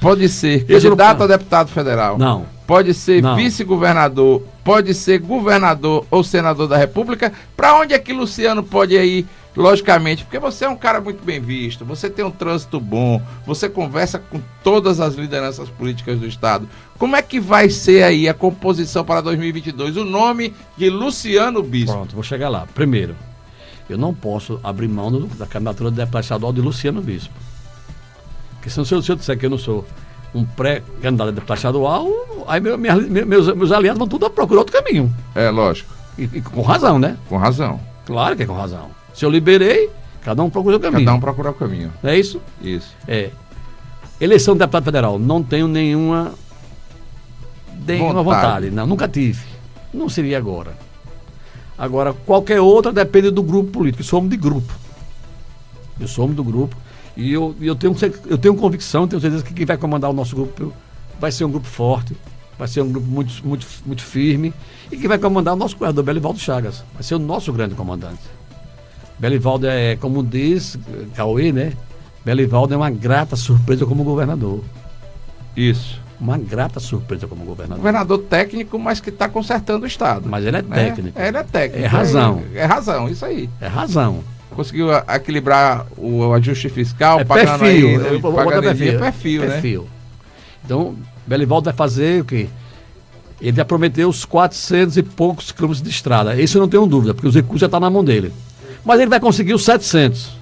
Pode 0.01 0.27
ser 0.29 0.65
Esse 0.69 0.85
eu 0.87 0.91
não- 0.91 0.97
candidato 0.97 1.23
a 1.23 1.27
deputado 1.27 1.69
federal. 1.69 2.17
Não. 2.17 2.45
Pode 2.67 2.93
ser 2.93 3.21
vice-governador. 3.35 4.43
Pode 4.63 4.93
ser 4.93 5.19
governador 5.19 6.05
ou 6.11 6.23
senador 6.23 6.67
da 6.67 6.75
República. 6.77 7.31
Para 7.55 7.75
onde 7.79 7.93
é 7.93 7.99
que 7.99 8.11
Luciano 8.11 8.63
pode 8.63 8.95
ir? 8.95 9.25
Logicamente, 9.55 10.23
porque 10.25 10.37
você 10.37 10.65
é 10.65 10.69
um 10.69 10.75
cara 10.75 10.99
muito 10.99 11.23
bem 11.23 11.39
visto, 11.39 11.85
você 11.85 12.09
tem 12.09 12.25
um 12.25 12.31
trânsito 12.31 12.77
bom, 12.79 13.21
você 13.45 13.69
conversa 13.69 14.19
com 14.19 14.41
todas 14.63 14.99
as 14.99 15.15
lideranças 15.15 15.69
políticas 15.69 16.19
do 16.19 16.27
Estado. 16.27 16.67
Como 16.97 17.15
é 17.15 17.21
que 17.21 17.39
vai 17.39 17.69
ser 17.69 18.03
aí 18.03 18.27
a 18.27 18.33
composição 18.33 19.05
para 19.05 19.21
2022? 19.21 19.95
O 19.95 20.03
nome 20.03 20.53
de 20.77 20.89
Luciano 20.89 21.63
Bispo. 21.63 21.93
Pronto, 21.93 22.13
vou 22.13 22.23
chegar 22.23 22.49
lá. 22.49 22.67
Primeiro, 22.75 23.15
eu 23.89 23.97
não 23.97 24.13
posso 24.13 24.59
abrir 24.61 24.89
mão 24.89 25.09
do- 25.09 25.27
da 25.27 25.45
candidatura 25.45 25.89
de 25.89 25.95
deputado 25.97 26.23
estadual 26.23 26.51
de 26.51 26.59
Luciano 26.59 27.01
Bispo. 27.01 27.33
Porque 28.55 28.69
se 28.69 28.77
eu, 28.79 28.83
se 28.85 28.93
eu- 28.93 29.01
se 29.01 29.11
eu 29.11 29.15
disser 29.15 29.37
que 29.37 29.45
eu 29.45 29.49
não 29.49 29.57
sou 29.57 29.85
um 30.33 30.43
pré-candidato 30.43 31.29
a 31.29 31.31
deputado 31.31 31.57
estadual, 31.57 32.09
aí 32.47 32.59
meu- 32.59 32.77
minha- 32.77 32.95
meus, 32.97 33.53
meus 33.55 33.71
aliados 33.71 33.99
vão 33.99 34.07
tudo 34.07 34.29
procurar 34.29 34.59
outro 34.59 34.73
caminho. 34.75 35.13
É, 35.33 35.49
lógico, 35.49 35.93
E, 36.17 36.23
e 36.23 36.41
com 36.41 36.61
razão, 36.61 36.99
né? 36.99 37.17
com 37.29 37.37
razão. 37.37 37.79
Claro 38.05 38.35
que 38.35 38.43
é 38.43 38.45
com 38.45 38.53
razão. 38.53 38.89
Se 39.15 39.25
eu 39.25 39.29
liberei, 39.29 39.89
cada 40.21 40.43
um 40.43 40.49
procura 40.49 40.77
o 40.77 40.79
caminho. 40.79 41.05
Cada 41.05 41.17
um 41.17 41.19
procurar 41.21 41.51
o 41.51 41.53
caminho. 41.53 41.91
Não 42.03 42.09
é 42.09 42.19
isso? 42.19 42.41
Isso. 42.61 42.93
É. 43.07 43.31
Eleição 44.19 44.53
de 44.53 44.59
deputado 44.59 44.83
federal, 44.83 45.17
não 45.17 45.41
tenho 45.41 45.67
nenhuma, 45.67 46.33
nenhuma 47.87 48.21
Vontade. 48.21 48.41
vontade. 48.41 48.71
Não, 48.71 48.85
nunca 48.85 49.07
tive. 49.07 49.43
Não 49.93 50.09
seria 50.09 50.37
agora. 50.37 50.77
Agora, 51.77 52.13
qualquer 52.13 52.61
outra 52.61 52.91
depende 52.91 53.31
do 53.31 53.41
grupo 53.41 53.71
político. 53.71 54.01
Eu 54.01 54.05
sou 54.05 54.19
homem 54.19 54.29
de 54.29 54.37
grupo. 54.37 54.73
Eu 55.99 56.07
sou 56.07 56.25
homem 56.25 56.35
do 56.35 56.43
grupo. 56.43 56.75
E 57.15 57.31
eu, 57.31 57.55
eu, 57.61 57.75
tenho, 57.75 57.95
eu 58.27 58.37
tenho 58.37 58.55
convicção, 58.55 59.07
tenho 59.07 59.21
certeza 59.21 59.43
que 59.43 59.53
quem 59.53 59.65
vai 59.65 59.77
comandar 59.77 60.09
o 60.09 60.13
nosso 60.13 60.35
grupo 60.35 60.73
vai 61.19 61.31
ser 61.31 61.45
um 61.45 61.51
grupo 61.51 61.67
forte, 61.67 62.15
vai 62.59 62.67
ser 62.67 62.81
um 62.81 62.91
grupo 62.91 63.07
muito, 63.07 63.47
muito, 63.47 63.65
muito 63.85 64.01
firme. 64.03 64.53
E 64.91 64.97
quem 64.97 65.07
vai 65.07 65.17
comandar 65.17 65.53
o 65.53 65.57
nosso 65.57 65.75
governador 65.75 66.03
Belivaldo 66.03 66.39
Chagas. 66.39 66.83
Vai 66.93 67.03
ser 67.03 67.15
o 67.15 67.19
nosso 67.19 67.51
grande 67.53 67.75
comandante. 67.75 68.19
Belivaldo 69.17 69.67
é, 69.67 69.95
como 69.95 70.21
diz 70.23 70.77
Cauê, 71.15 71.51
né? 71.51 71.73
Belivaldo 72.23 72.73
é 72.73 72.77
uma 72.77 72.89
grata 72.89 73.35
surpresa 73.35 73.85
como 73.85 74.03
governador. 74.03 74.61
Isso. 75.55 76.01
Uma 76.19 76.37
grata 76.37 76.79
surpresa 76.79 77.27
como 77.27 77.43
governador. 77.45 77.77
Governador 77.77 78.17
técnico, 78.19 78.79
mas 78.79 78.99
que 78.99 79.09
está 79.09 79.27
consertando 79.29 79.83
o 79.83 79.87
Estado. 79.87 80.27
Mas 80.29 80.45
ele 80.45 80.57
é 80.57 80.61
né? 80.61 80.85
técnico. 80.89 81.19
Ele 81.19 81.37
é 81.37 81.43
técnico. 81.43 81.83
É 81.85 81.87
razão. 81.87 82.41
É, 82.53 82.59
é 82.59 82.65
razão, 82.65 83.09
isso 83.09 83.25
aí. 83.25 83.49
É 83.61 83.67
razão. 83.67 84.23
Conseguiu 84.51 84.87
equilibrar 84.93 85.85
o 85.97 86.31
ajuste 86.33 86.69
fiscal, 86.69 87.19
É 87.19 87.25
pagando 87.25 87.59
perfil. 87.59 87.87
aí, 87.87 87.93
Eu 87.93 88.19
vou- 88.21 88.31
vou 88.31 88.33
pagando 88.33 88.45
botar 88.63 88.65
energia, 88.75 88.99
perfil. 88.99 89.01
perfil, 89.01 89.41
né? 89.41 89.47
Perfil. 89.49 89.87
Então, 90.63 90.95
Belivaldo 91.27 91.65
vai 91.65 91.73
fazer 91.73 92.21
o 92.21 92.25
quê? 92.25 92.47
Ele 93.41 93.57
já 93.57 93.65
prometeu 93.65 94.07
os 94.07 94.23
400 94.23 94.95
e 94.95 95.03
poucos 95.03 95.51
quilômetros 95.51 95.83
de 95.83 95.89
estrada. 95.89 96.39
Isso 96.41 96.57
eu 96.57 96.61
não 96.61 96.69
tenho 96.69 96.85
dúvida, 96.87 97.13
porque 97.13 97.27
os 97.27 97.35
recursos 97.35 97.59
já 97.59 97.67
estão 97.67 97.79
na 97.81 97.89
mão 97.89 98.03
dele. 98.03 98.31
Mas 98.85 98.99
ele 98.99 99.09
vai 99.09 99.19
conseguir 99.19 99.53
os 99.53 99.65
700. 99.65 100.35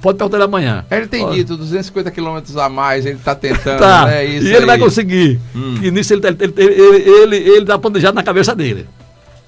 Pode 0.00 0.16
perguntar 0.16 0.36
ele 0.38 0.44
amanhã. 0.44 0.84
Ele 0.90 1.06
tem 1.08 1.24
Olha. 1.24 1.34
dito 1.34 1.56
250 1.56 2.10
quilômetros 2.12 2.56
a 2.56 2.68
mais, 2.68 3.04
ele 3.04 3.16
está 3.16 3.34
tentando, 3.34 3.78
Tá. 3.82 4.06
né? 4.06 4.24
Isso 4.24 4.46
e 4.46 4.54
ele 4.54 4.64
vai 4.66 4.76
aí. 4.76 4.80
conseguir. 4.80 5.40
Hum. 5.54 5.76
Que 5.80 5.90
nisso 5.90 6.14
ele, 6.14 6.20
tá- 6.20 6.28
ele, 6.28 6.54
ele, 6.56 7.10
ele, 7.10 7.36
ele, 7.36 7.66
tá 7.66 7.78
planejado 7.78 8.14
na 8.14 8.22
cabeça 8.22 8.54
dele. 8.54 8.86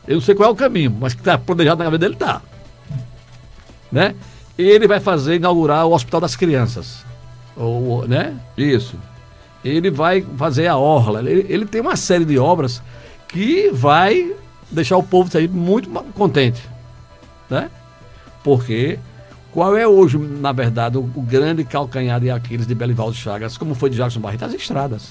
Eu 0.09 0.15
não 0.17 0.21
sei 0.21 0.35
qual 0.35 0.49
é 0.51 0.53
o 0.53 0.57
caminho, 0.57 0.95
mas 1.01 1.15
que 1.15 1.21
está 1.21 1.39
planejado 1.39 1.79
na 1.79 1.85
cabeça 1.85 1.99
dele, 2.01 2.17
tá. 2.17 2.43
Né? 3.93 4.15
Ele 4.59 4.87
vai 4.89 5.01
fazer, 5.01 5.37
inaugurar 5.37 5.87
o 5.87 5.93
Hospital 5.95 6.21
das 6.21 6.35
Crianças. 6.37 7.05
Ou, 7.57 8.07
né? 8.07 8.35
Isso. 8.57 8.97
Ele 9.65 9.91
vai 9.91 10.25
fazer 10.37 10.67
a 10.67 10.77
orla. 10.77 11.21
Ele, 11.21 11.47
ele 11.49 11.65
tem 11.67 11.81
uma 11.81 11.97
série 11.97 12.25
de 12.25 12.39
obras 12.39 12.83
que 13.29 13.71
vai 13.73 14.33
deixar 14.71 14.97
o 14.97 15.03
povo 15.03 15.31
sair 15.31 15.49
muito 15.49 15.89
contente. 16.15 16.61
Né? 17.49 17.71
Porque 18.43 18.99
qual 19.53 19.77
é 19.77 19.87
hoje, 19.87 20.17
na 20.19 20.53
verdade, 20.53 20.97
o, 20.97 21.01
o 21.15 21.23
grande 21.23 21.65
calcanhar 21.65 22.21
de 22.21 22.31
Aquiles 22.31 22.67
de 22.67 22.75
Belivaldo 22.75 23.15
Chagas, 23.17 23.57
como 23.59 23.75
foi 23.75 23.91
de 23.91 23.97
Jackson 23.97 24.21
Barreto? 24.21 24.45
As 24.45 24.55
estradas. 24.55 25.09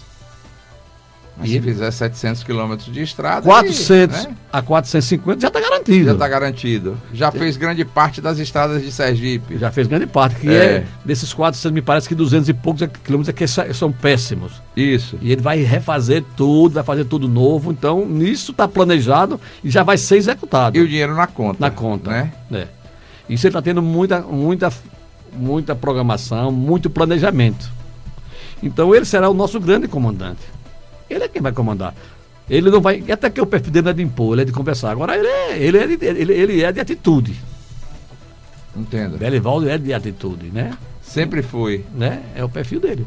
Mas 1.38 1.52
E 1.52 1.54
se 1.54 1.62
fizer 1.62 1.90
700 1.90 2.44
quilômetros 2.44 2.92
de 2.92 3.02
estrada, 3.02 3.44
400 3.46 4.18
aí, 4.18 4.28
né? 4.28 4.36
a 4.52 4.62
450 4.62 5.40
já 5.40 5.48
está 5.48 5.62
garantido. 5.62 6.06
já 6.08 6.12
está 6.12 6.28
garantido. 6.28 6.98
Já 7.14 7.32
fez 7.32 7.56
grande 7.56 7.86
parte 7.86 8.20
das 8.20 8.40
estradas 8.40 8.82
de 8.84 8.92
Sergipe. 8.92 9.58
Já 9.58 9.72
fez 9.72 9.88
grande 9.88 10.06
parte, 10.06 10.36
que 10.36 10.50
É. 10.50 10.52
é, 10.54 10.86
desses 11.06 11.34
400, 11.34 11.72
me 11.72 11.82
parece 11.82 12.10
que 12.10 12.16
200 12.16 12.50
e 12.50 12.54
poucos 12.54 12.86
quilômetros 13.06 13.30
é 13.30 13.32
que 13.34 13.74
são 13.74 13.90
péssimos. 13.90 14.52
Isso. 14.76 15.18
E 15.22 15.32
ele 15.32 15.42
vai 15.42 15.62
refazer 15.62 16.26
tudo, 16.36 16.74
vai 16.74 16.84
fazer 16.84 17.06
tudo 17.06 17.26
novo. 17.30 17.72
Então, 17.72 18.06
nisso 18.06 18.52
está 18.52 18.68
planejado 18.68 19.40
e 19.64 19.70
já 19.70 19.82
vai 19.82 19.98
ser 19.98 20.18
executado 20.18 20.78
E 20.78 20.82
o 20.82 20.88
dinheiro 20.90 21.16
na 21.16 21.26
conta. 21.28 21.58
na 21.62 21.72
conta. 21.72 22.12
Né? 22.12 22.34
É. 22.52 22.68
Isso 23.30 23.46
ele 23.46 23.52
está 23.52 23.62
tendo 23.62 23.82
muita, 23.82 24.22
muita, 24.22 24.74
muita 25.32 25.76
programação, 25.76 26.52
muito 26.52 26.90
planejamento. 26.90 27.72
Então, 28.62 28.94
ele 28.94 29.06
será 29.06 29.30
o 29.30 29.34
nosso 29.34 29.60
grande 29.60 29.88
comandante. 29.88 30.42
Ele 31.10 31.24
é 31.24 31.28
quem 31.28 31.42
vai 31.42 31.52
comandar. 31.52 31.94
Ele 32.50 32.70
não 32.70 32.82
vai. 32.82 33.04
Até 33.12 33.30
que 33.30 33.40
o 33.40 33.46
perfil 33.46 33.72
dele 33.72 33.86
não 33.86 33.92
é 33.92 33.94
de 33.94 34.02
impor, 34.02 34.34
ele 34.34 34.42
é 34.42 34.46
de 34.46 34.52
conversar. 34.52 34.92
Agora, 34.92 35.16
ele 35.16 35.28
é, 35.28 35.58
ele 35.58 35.78
é, 35.78 35.88
de, 35.88 36.06
ele, 36.06 36.34
ele 36.34 36.64
é 36.64 36.72
de 36.72 36.80
atitude. 36.80 37.36
Entenda. 38.76 39.18
Belivaldo 39.18 39.70
é 39.70 39.78
de 39.78 39.94
atitude, 39.94 40.48
né? 40.48 40.76
Sempre 41.02 41.44
foi. 41.44 41.86
né? 41.94 42.24
É 42.36 42.44
o 42.44 42.50
perfil 42.50 42.80
dele. 42.80 43.06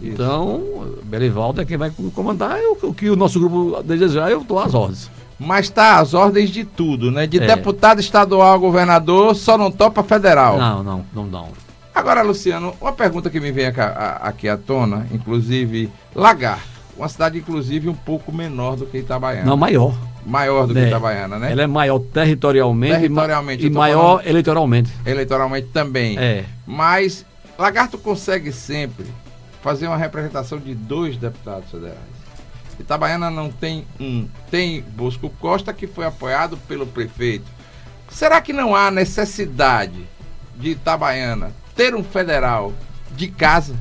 Isso. 0.00 0.12
Então, 0.12 0.94
Belivaldo 1.04 1.60
é 1.60 1.64
quem 1.64 1.76
vai 1.76 1.90
comandar. 2.14 2.58
O, 2.60 2.88
o 2.88 2.94
que 2.94 3.08
o 3.08 3.16
nosso 3.16 3.40
grupo 3.40 3.82
desejar, 3.82 4.30
eu 4.30 4.42
estou 4.42 4.58
às 4.58 4.74
ordens. 4.74 5.10
Mas 5.44 5.68
tá 5.68 5.98
às 5.98 6.14
ordens 6.14 6.50
de 6.50 6.64
tudo, 6.64 7.10
né? 7.10 7.26
De 7.26 7.38
É. 7.42 7.46
deputado 7.46 8.00
estadual 8.00 8.54
a 8.54 8.58
governador, 8.58 9.34
só 9.34 9.58
não 9.58 9.70
topa 9.70 10.02
federal. 10.02 10.56
Não, 10.58 10.82
não, 10.82 11.04
não, 11.12 11.24
não. 11.26 11.48
Agora, 11.94 12.22
Luciano, 12.22 12.74
uma 12.80 12.92
pergunta 12.92 13.28
que 13.28 13.38
me 13.40 13.50
vem 13.52 13.66
aqui, 13.66 14.48
à 14.48 14.56
tona, 14.56 15.06
inclusive, 15.12 15.90
Lagarto. 16.14 16.70
Uma 16.96 17.08
cidade, 17.08 17.38
inclusive, 17.38 17.88
um 17.88 17.94
pouco 17.94 18.30
menor 18.32 18.76
do 18.76 18.86
que 18.86 18.98
Itabaiana. 18.98 19.46
Não, 19.46 19.56
maior. 19.56 19.94
maior 20.24 20.66
do 20.66 20.74
que 20.74 20.80
É. 20.80 20.86
Itabaiana, 20.88 21.38
né? 21.38 21.50
Ela 21.50 21.62
é 21.62 21.66
maior 21.66 21.98
territorialmente, 21.98 22.94
Territorialmente, 22.94 23.66
e, 23.66 23.70
tô 23.70 23.78
maior 23.78 24.18
falando- 24.18 24.26
eleitoralmente. 24.28 24.92
Eleitoralmente 25.04 25.66
também. 25.72 26.18
É. 26.18 26.44
Mas 26.66 27.24
Lagarto 27.58 27.98
consegue 27.98 28.52
sempre 28.52 29.06
fazer 29.62 29.86
uma 29.86 29.96
representação 29.96 30.58
de 30.58 30.74
dois 30.74 31.16
deputados 31.16 31.70
federais. 31.70 31.98
Itabaiana 32.78 33.30
não 33.30 33.50
tem 33.50 33.84
um. 34.00 34.26
Tem 34.50 34.82
Bosco 34.96 35.30
Costa, 35.40 35.72
que 35.72 35.86
foi 35.86 36.04
apoiado 36.04 36.56
pelo 36.68 36.86
prefeito. 36.86 37.44
Será 38.10 38.40
que 38.40 38.52
não 38.52 38.74
há 38.74 38.90
necessidade 38.90 40.06
de 40.56 40.70
Itabaiana 40.70 41.50
ter 41.74 41.94
um 41.94 42.02
federal 42.04 42.72
de 43.16 43.28
casa? 43.28 43.74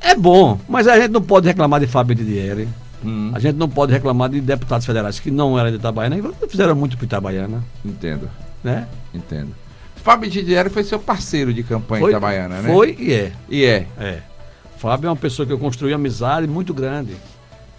É 0.00 0.14
bom, 0.14 0.58
mas 0.68 0.86
a 0.88 0.98
gente 0.98 1.10
não 1.10 1.22
pode 1.22 1.46
reclamar 1.46 1.80
de 1.80 1.86
Fábio 1.86 2.14
Didieri. 2.14 2.68
Hum, 3.04 3.32
A 3.34 3.38
gente 3.40 3.56
não 3.56 3.68
pode 3.68 3.92
reclamar 3.92 4.28
de 4.28 4.40
deputados 4.40 4.86
federais 4.86 5.18
que 5.18 5.30
não 5.30 5.58
eram 5.58 5.70
de 5.70 5.76
Itabaiana 5.76 6.16
e 6.16 6.48
fizeram 6.48 6.74
muito 6.76 6.96
para 6.96 7.04
Itabaiana, 7.06 7.62
entendo, 7.84 8.30
né? 8.62 8.86
entendo. 9.12 9.52
Fábio 9.96 10.28
Didieri 10.30 10.68
foi 10.70 10.84
seu 10.84 10.98
parceiro 10.98 11.52
de 11.52 11.62
campanha 11.62 12.08
Itabaiana, 12.08 12.60
né? 12.60 12.72
Foi 12.72 12.96
e 12.98 13.12
é. 13.12 13.32
E 13.48 13.64
é. 13.64 13.86
É. 13.98 14.18
Fábio 14.76 15.06
é 15.06 15.10
uma 15.10 15.16
pessoa 15.16 15.46
que 15.46 15.52
eu 15.52 15.58
construí 15.58 15.92
amizade 15.92 16.46
muito 16.48 16.74
grande, 16.74 17.16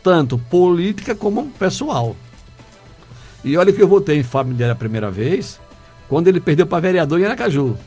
tanto 0.04 0.38
política 0.38 1.16
como 1.16 1.49
pessoal. 1.51 2.16
E 3.43 3.58
olha 3.58 3.74
que 3.74 3.82
eu 3.82 3.88
votei 3.88 4.20
em 4.20 4.24
Fábio 4.24 4.51
Didieri 4.51 4.72
a 4.72 4.76
primeira 4.76 5.10
vez, 5.10 5.60
quando 6.08 6.28
ele 6.28 6.39
perdeu 6.39 6.68
para 6.68 6.80
vereador 6.80 7.20
em 7.20 7.26
Aracaju. 7.26 7.78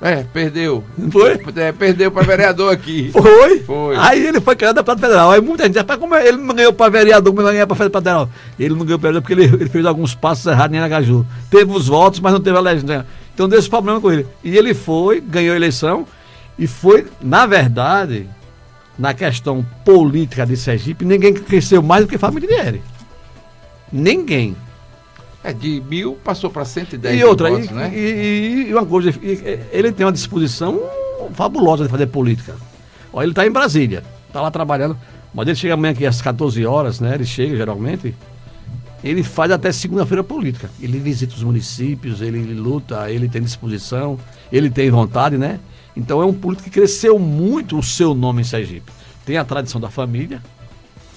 É, 0.00 0.22
perdeu. 0.22 0.84
Não 0.98 1.10
foi? 1.10 1.40
É, 1.56 1.72
perdeu 1.72 2.10
para 2.10 2.26
vereador 2.26 2.72
aqui. 2.72 3.10
Foi? 3.12 3.60
Foi. 3.60 3.96
Aí 3.96 4.26
ele 4.26 4.40
foi 4.40 4.54
candidato 4.54 4.78
a 4.78 4.82
deputado 4.82 5.00
federal. 5.00 5.30
Aí 5.30 5.40
muita 5.40 5.64
gente, 5.64 5.78
rapaz, 5.78 5.98
como 5.98 6.14
é? 6.14 6.28
ele 6.28 6.36
não 6.36 6.54
ganhou 6.54 6.72
para 6.72 6.90
vereador, 6.90 7.32
como 7.32 7.40
ele 7.40 7.44
vai 7.44 7.52
ganhar 7.54 7.66
para 7.66 7.76
federal? 7.76 8.28
Ele 8.58 8.74
não 8.74 8.84
ganhou 8.84 8.98
para 8.98 9.12
vereador 9.12 9.22
porque 9.22 9.32
ele, 9.32 9.62
ele 9.62 9.70
fez 9.70 9.86
alguns 9.86 10.14
passos 10.14 10.44
errados 10.44 10.76
em 10.76 10.80
Aracaju. 10.80 11.24
Teve 11.48 11.72
os 11.72 11.86
votos, 11.86 12.20
mas 12.20 12.32
não 12.34 12.40
teve 12.40 12.56
a 12.58 12.60
legenda. 12.60 13.06
Então 13.32 13.48
deu 13.48 13.58
esse 13.58 13.70
problema 13.70 14.00
com 14.00 14.12
ele. 14.12 14.26
E 14.42 14.54
ele 14.56 14.74
foi, 14.74 15.20
ganhou 15.20 15.54
a 15.54 15.56
eleição 15.56 16.06
e 16.58 16.66
foi, 16.66 17.06
na 17.22 17.46
verdade, 17.46 18.28
na 18.98 19.12
questão 19.14 19.64
política 19.84 20.46
de 20.46 20.56
Sergipe, 20.56 21.04
ninguém 21.04 21.34
cresceu 21.34 21.82
mais 21.82 22.04
do 22.04 22.08
que 22.08 22.16
Fábio 22.18 22.40
Didieri. 22.40 22.82
Ninguém. 23.92 24.56
É, 25.42 25.52
de 25.52 25.82
mil 25.88 26.14
passou 26.24 26.48
para 26.50 26.64
110 26.64 27.14
E 27.14 27.18
mil 27.18 27.28
outra, 27.28 27.50
votos, 27.50 27.68
e, 27.68 27.72
né? 27.72 27.92
e- 27.94 27.98
e- 27.98 28.68
e 28.70 28.72
uma 28.72 28.86
coisa, 28.86 29.10
e- 29.10 29.32
e- 29.32 29.60
ele 29.72 29.92
tem 29.92 30.06
uma 30.06 30.12
disposição 30.12 30.80
fabulosa 31.34 31.84
de 31.84 31.90
fazer 31.90 32.06
política. 32.06 32.54
Ó, 33.12 33.22
ele 33.22 33.32
está 33.32 33.46
em 33.46 33.50
Brasília, 33.50 34.02
está 34.26 34.40
lá 34.40 34.50
trabalhando, 34.50 34.96
mas 35.34 35.46
ele 35.46 35.56
chega 35.56 35.74
amanhã 35.74 35.92
aqui 35.92 36.06
às 36.06 36.22
14 36.22 36.64
horas, 36.64 36.98
né? 36.98 37.14
Ele 37.14 37.26
chega 37.26 37.56
geralmente. 37.56 38.14
Ele 39.02 39.22
faz 39.22 39.50
até 39.52 39.70
segunda-feira 39.70 40.24
política. 40.24 40.70
Ele 40.80 40.98
visita 40.98 41.34
os 41.34 41.42
municípios, 41.42 42.22
ele, 42.22 42.38
ele 42.38 42.54
luta, 42.54 43.10
ele 43.10 43.28
tem 43.28 43.42
disposição, 43.42 44.18
ele 44.50 44.70
tem 44.70 44.90
vontade, 44.90 45.36
né? 45.36 45.60
Então 45.96 46.20
é 46.20 46.24
um 46.26 46.32
político 46.34 46.68
que 46.70 46.78
cresceu 46.78 47.18
muito 47.18 47.78
o 47.78 47.82
seu 47.82 48.14
nome 48.14 48.40
em 48.40 48.44
Sergipe. 48.44 48.90
Tem 49.24 49.36
a 49.36 49.44
tradição 49.44 49.80
da 49.80 49.88
família, 49.90 50.42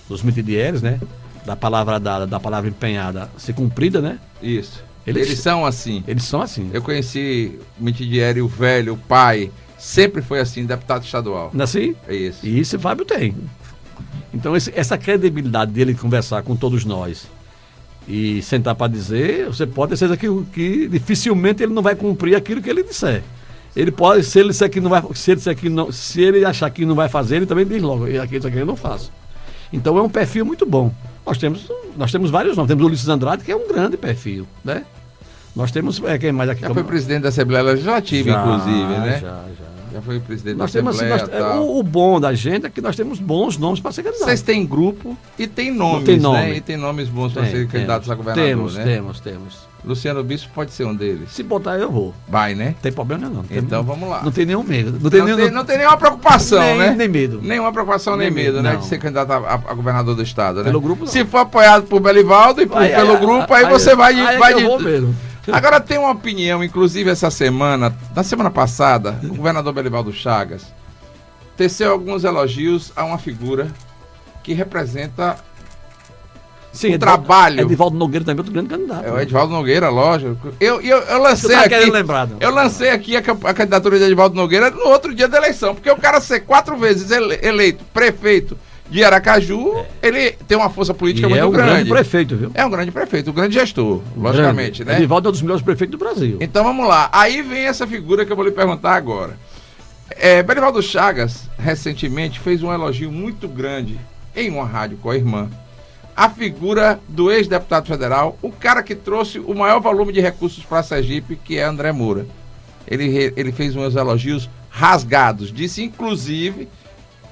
dos 0.08 0.22
mitidieres, 0.22 0.82
né? 0.82 1.00
Da 1.46 1.56
palavra 1.56 2.00
dada, 2.00 2.28
da 2.28 2.40
palavra 2.40 2.70
empenhada 2.70 3.30
ser 3.38 3.54
cumprida, 3.54 4.02
né? 4.02 4.20
Isso. 4.42 4.84
Eles- 5.06 5.28
Eles, 5.28 5.40
são 5.40 5.66
assim. 5.66 6.04
Eles 6.08 6.24
são 6.24 6.42
assim. 6.42 6.70
Eu 6.74 6.82
conheci 6.82 7.58
o 7.80 7.84
Mitidieri, 7.84 8.42
o 8.42 8.48
velho, 8.48 8.94
o 8.94 8.98
pai. 8.98 9.50
Sempre 9.78 10.22
foi 10.22 10.40
assim, 10.40 10.66
deputado 10.66 11.04
estadual. 11.04 11.52
Não 11.54 11.62
é 11.62 11.64
assim? 11.64 11.96
É 12.08 12.16
isso. 12.16 12.46
E 12.46 12.60
isso 12.60 12.76
o 12.76 12.80
Fábio 12.80 13.06
tem. 13.06 13.34
Então, 14.34 14.56
esse- 14.56 14.72
essa 14.76 14.98
credibilidade 14.98 15.72
dele 15.72 15.94
conversar 15.94 16.44
com 16.44 16.56
todos 16.56 16.84
nós 16.84 17.28
e 18.08 18.42
sentar 18.42 18.76
para 18.76 18.92
dizer, 18.92 19.46
você 19.48 19.66
pode 19.66 19.92
ter 19.92 19.98
certeza 19.98 20.18
que, 20.18 20.28
que 20.54 20.88
dificilmente 20.88 21.64
ele 21.64 21.74
não 21.74 21.82
vai 21.82 21.96
cumprir 21.96 22.36
aquilo 22.36 22.62
que 22.62 22.70
ele 22.70 22.84
disser. 22.84 23.24
Ele 23.78 23.92
pode, 23.92 24.24
se 24.24 24.40
ele 24.40 24.50
disser 24.50 24.72
que 24.72 24.82
não 24.82 24.90
vai, 24.90 25.04
se 25.14 25.32
ele 25.32 25.56
que 25.56 25.70
não, 25.70 25.92
se 25.92 26.20
ele 26.20 26.44
achar 26.44 26.68
que 26.72 26.84
não 26.84 26.96
vai 26.96 27.08
fazer, 27.08 27.36
ele 27.36 27.46
também 27.46 27.64
diz 27.64 27.80
logo, 27.80 28.08
"E 28.08 28.18
aqui, 28.18 28.38
isso 28.38 28.48
aqui 28.48 28.58
eu 28.58 28.66
não 28.66 28.76
faço. 28.76 29.12
Então 29.72 29.96
é 30.00 30.02
um 30.02 30.10
perfil 30.10 30.44
muito 30.44 30.66
bom. 30.66 30.92
Nós 31.24 31.38
temos, 31.38 31.70
nós 31.96 32.12
temos 32.12 32.32
vários 32.32 32.58
nomes. 32.58 32.70
Temos 32.70 32.84
o 32.84 32.88
Ulisses 32.88 33.08
Andrade, 33.08 33.44
que 33.44 33.52
é 33.52 33.56
um 33.56 33.68
grande 33.68 33.96
perfil, 33.96 34.48
né? 34.66 34.84
Nós 35.56 35.70
temos, 35.72 36.02
é, 36.04 36.18
quem 36.18 36.32
mais 36.32 36.50
aqui? 36.50 36.62
Já 36.62 36.74
foi 36.74 36.84
presidente 36.84 37.22
da 37.22 37.30
Assembleia 37.30 37.64
Legislativa, 37.64 38.32
Já, 38.32 38.42
inclusive, 38.42 39.00
né? 39.00 39.20
Já, 39.22 39.28
já. 39.28 39.67
Já 39.98 40.02
foi 40.04 40.20
presidente 40.20 40.58
Nós 40.58 40.72
da 40.72 40.80
temos, 40.80 40.96
Assembleia 40.96 41.22
nós- 41.26 41.30
tal. 41.54 41.64
o, 41.64 41.80
o 41.80 41.84
bom 41.84 42.20
da 42.20 42.32
gente 42.32 42.68
é 42.68 42.70
que 42.70 42.80
nós 42.82 42.96
temos 42.96 43.20
bons 43.20 43.58
nomes 43.58 43.80
para 43.80 43.92
ser 43.92 44.04
candidato. 44.04 44.28
Vocês 44.28 44.44
têm 44.44 44.64
grupo 44.64 45.18
e 45.40 45.48
tem 45.48 45.74
nomes, 45.74 46.06
tem 46.06 46.20
nome. 46.20 46.38
né? 46.38 46.58
E 46.58 46.62
tem 46.62 46.78
nomes 46.78 47.10
bons 47.10 47.34
para 47.34 47.46
serem 47.48 47.66
candidatos 47.66 48.08
a 48.12 48.14
governador, 48.14 48.48
temos, 48.48 48.76
né? 48.76 48.84
Temos, 48.84 49.20
temos. 49.20 49.68
Luciano 49.84 50.24
Bispo 50.24 50.50
pode 50.54 50.72
ser 50.72 50.86
um 50.86 50.94
deles. 50.94 51.32
Se 51.32 51.42
botar, 51.42 51.78
eu 51.80 51.90
vou. 51.92 52.14
Vai, 52.28 52.54
né? 52.54 52.66
Não 52.68 52.74
tem 52.74 52.92
problema 52.92 53.28
não. 53.28 53.42
Tem- 53.44 53.58
Então 53.58 53.82
vamos 53.84 54.08
lá. 54.08 54.22
Não 54.22 54.32
tem 54.32 54.46
nenhum 54.46 54.62
medo. 54.64 55.00
Não 55.02 55.10
tem, 55.10 55.20
Não 55.20 55.26
nenhum, 55.26 55.38
tem, 55.38 55.52
não 55.52 55.66
tem 55.66 55.78
nenhuma 55.78 55.98
preocupação, 55.98 56.60
nem, 56.62 56.78
né? 56.78 56.96
nem 56.96 57.08
medo. 57.08 57.40
Nenhuma 57.42 57.72
preocupação 57.72 58.16
nem, 58.18 58.28
Nem 58.30 58.36
medo, 58.46 58.58
medo, 58.58 58.64
né? 58.64 58.76
De 58.76 58.86
ser 58.86 59.00
candidato 59.00 59.32
a, 59.32 59.54
a- 59.54 59.74
governador 59.74 60.14
do 60.14 60.22
estado, 60.22 60.58
né? 60.60 60.66
Pelo 60.66 60.80
grupo, 60.82 61.06
não. 61.06 61.12
Se 61.12 61.24
for 61.26 61.40
apoiado 61.40 61.84
por 61.88 62.00
Belivaldo 62.02 62.62
e 62.62 62.68
por- 62.68 62.78
Aí- 62.78 62.94
pelo 62.94 63.14
aí- 63.14 63.20
grupo, 63.20 63.52
aí, 63.54 63.66
você 63.70 63.96
vai 63.96 64.14
aí 64.14 64.36
é 64.36 64.38
vai 64.38 64.54
que 64.54 64.60
de- 64.60 64.66
eu 64.66 64.70
vou 64.70 64.80
mesmo. 64.80 65.16
Agora 65.52 65.80
tem 65.80 65.98
uma 65.98 66.12
opinião, 66.12 66.64
inclusive 66.64 67.10
essa 67.10 67.30
semana, 67.32 67.96
na 68.16 68.24
semana 68.24 68.50
passada, 68.50 69.20
o 69.24 69.36
governador 69.36 69.74
Belivaldo 69.74 70.12
Chagas 70.12 70.66
teceu 71.56 71.92
alguns 71.92 72.24
elogios 72.24 72.92
a 72.96 73.04
uma 73.04 73.18
figura 73.18 73.68
que 74.44 74.54
representa 74.54 75.38
Sim, 76.72 76.90
o 76.90 76.94
Edivaldo- 76.94 77.24
trabalho. 77.26 77.62
Edivaldo 77.62 77.98
Nogueira 77.98 78.24
também 78.24 78.38
é 78.38 78.42
outro 78.42 78.54
grande 78.54 78.70
candidato. 78.70 79.06
É 79.06 79.12
o 79.12 79.20
Edivaldo 79.20 79.52
Nogueira, 79.54 79.90
lógico. 79.90 80.50
Eu, 80.60 80.80
eu, 80.82 80.98
eu 81.00 81.18
lancei 81.20 81.56
tá 81.56 81.62
aqui. 81.64 81.90
lembrar? 81.90 82.30
Eu 82.40 82.52
lancei 82.52 82.92
aqui 82.92 83.18
a, 83.18 83.20
a 83.22 83.54
candidatura 83.54 83.98
de 83.98 84.04
Edivaldo 84.06 84.36
Nogueira 84.36 84.70
no 84.70 84.88
outro 84.90 85.16
dia 85.16 85.28
da 85.28 85.38
eleição, 85.38 85.74
porque 85.74 85.90
o 85.90 85.98
cara 85.98 86.22
ser 86.22 86.42
quatro 86.42 86.78
vezes 86.78 87.10
ele- 87.10 87.40
eleito 87.42 87.84
prefeito 87.94 88.56
de 88.90 89.04
Aracaju, 89.04 89.86
ele 90.02 90.32
tem 90.48 90.58
uma 90.58 90.70
força 90.70 90.92
E 90.92 90.96
política 90.96 91.28
é 91.28 91.30
muito 91.30 91.46
um 91.48 91.52
grande, 91.52 91.72
grande. 91.72 91.90
prefeito, 91.90 92.36
viu? 92.38 92.52
É 92.54 92.66
um 92.66 92.70
grande 92.70 92.92
prefeito, 92.92 93.30
um 93.32 93.34
grande 93.34 93.56
gestor, 93.56 94.02
logicamente, 94.16 94.84
Grande. 94.84 94.86
né? 94.86 94.98
Edivaldo 95.00 95.28
é 95.28 95.30
um 95.30 95.32
dos 95.34 95.42
melhores 95.42 95.64
prefeitos 95.64 95.92
do 95.92 96.04
Brasil. 96.04 96.38
Então 96.40 96.64
vamos 96.64 96.88
lá. 96.88 97.10
Aí 97.12 97.42
vem 97.42 97.66
essa 97.66 97.86
figura 97.86 98.26
que 98.26 98.32
eu 98.32 98.36
vou 98.36 98.46
lhe 98.46 98.52
perguntar 98.52 98.96
agora. 98.96 99.38
É, 100.12 100.42
Belivaldo 100.42 100.82
Chagas, 100.82 101.50
recentemente, 101.60 102.40
fez 102.40 102.64
um 102.64 102.72
elogio 102.72 103.12
muito 103.12 103.48
grande 103.48 104.00
em 104.36 104.50
uma 104.50 104.66
rádio 104.66 104.98
com 104.98 105.10
a 105.10 105.16
irmã. 105.16 105.50
A 106.16 106.30
figura 106.30 107.00
do 107.08 107.30
ex-deputado 107.30 107.88
federal, 107.88 108.38
o 108.42 108.52
cara 108.52 108.82
que 108.82 108.96
trouxe 108.96 109.38
o 109.38 109.54
maior 109.54 109.80
volume 109.80 110.12
de 110.14 110.22
recursos 110.22 110.64
para 110.64 110.82
Sergipe, 110.82 111.36
que 111.36 111.58
é 111.58 111.64
André 111.64 111.92
Moura. 111.92 112.26
Ele, 112.88 113.34
ele 113.36 113.52
fez 113.52 113.76
uns 113.76 113.96
elogios 113.96 114.50
rasgados. 114.70 115.52
Disse, 115.54 115.84
inclusive, 115.84 116.68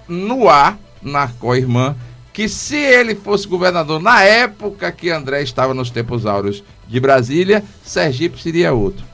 no 0.08 0.48
ar, 0.50 0.78
na 1.02 1.28
co-irmã, 1.28 1.96
que 2.34 2.50
se 2.50 2.76
ele 2.76 3.16
fosse 3.16 3.48
governador 3.48 4.02
na 4.02 4.22
época 4.22 4.92
que 4.92 5.10
André 5.10 5.42
estava 5.42 5.74
nos 5.74 5.90
tempos 5.90 6.26
áureos 6.26 6.64
de 6.88 7.00
Brasília, 7.00 7.64
Sergipe 7.84 8.42
seria 8.42 8.74
outro. 8.74 9.06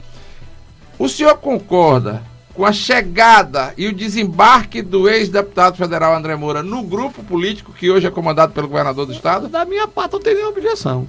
O 0.98 1.08
senhor 1.08 1.36
concorda 1.36 2.22
com 2.54 2.64
a 2.64 2.72
chegada 2.72 3.72
e 3.76 3.86
o 3.86 3.94
desembarque 3.94 4.82
do 4.82 5.08
ex-deputado 5.08 5.76
federal 5.76 6.14
André 6.14 6.36
Moura 6.36 6.62
no 6.62 6.82
grupo 6.82 7.22
político 7.22 7.72
que 7.72 7.90
hoje 7.90 8.06
é 8.06 8.10
comandado 8.10 8.52
pelo 8.52 8.68
governador 8.68 9.06
do 9.06 9.12
estado? 9.12 9.48
Da 9.48 9.64
minha 9.64 9.88
parte, 9.88 10.12
não 10.12 10.20
tem 10.20 10.34
nenhuma 10.34 10.52
objeção. 10.52 11.08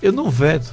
Eu 0.00 0.12
não 0.12 0.30
veto. 0.30 0.72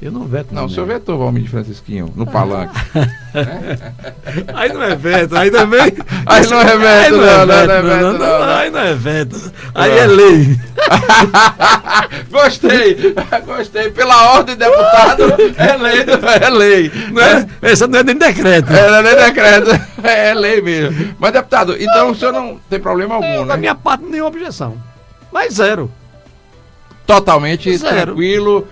Eu 0.00 0.12
não 0.12 0.26
veto. 0.26 0.54
Não, 0.54 0.66
o 0.66 0.68
senhor 0.68 0.86
vetou 0.86 1.18
Valmir 1.18 1.44
de 1.44 1.48
Francisquinho 1.48 2.12
no 2.14 2.26
palanque. 2.26 2.74
Aí 4.54 4.70
não 4.72 4.82
é 4.82 4.94
veto, 4.94 5.36
aí 5.36 5.50
também. 5.50 5.92
Aí 6.26 6.46
não 6.46 6.60
é 6.60 6.76
veto, 6.76 6.86
Aí 6.86 7.10
não, 7.10 7.18
não, 7.18 7.54
é 7.54 7.66
não 7.66 7.74
é 7.74 7.82
veto, 7.82 8.18
não. 8.18 8.42
Aí 8.42 8.70
não 8.70 8.80
é 8.80 8.94
veto. 8.94 9.52
Aí 9.74 9.90
é 9.98 10.06
lei. 10.06 10.60
Gostei, 12.30 13.14
gostei. 13.46 13.90
Pela 13.90 14.32
ordem, 14.32 14.56
deputado, 14.56 15.22
é 15.56 15.76
lei, 15.76 16.04
é 16.40 16.48
lei. 16.50 16.92
Não 17.10 17.22
é, 17.22 17.46
essa 17.62 17.86
não 17.86 17.98
é 17.98 18.02
nem 18.02 18.16
decreto. 18.16 18.72
É, 18.72 18.90
não 18.90 18.96
é 18.96 19.02
nem 19.02 19.16
decreto, 19.16 19.70
é 20.02 20.34
lei 20.34 20.60
mesmo. 20.60 21.14
Mas, 21.18 21.32
deputado, 21.32 21.76
então 21.78 22.10
o 22.10 22.14
senhor 22.14 22.32
não 22.32 22.60
tem 22.68 22.78
problema 22.80 23.14
algum, 23.14 23.46
Da 23.46 23.54
né? 23.54 23.60
minha 23.60 23.74
parte, 23.74 24.04
nenhuma 24.04 24.28
objeção. 24.28 24.76
Mas 25.32 25.54
zero. 25.54 25.90
Totalmente 27.06 27.76
Zero. 27.76 28.06
tranquilo. 28.06 28.66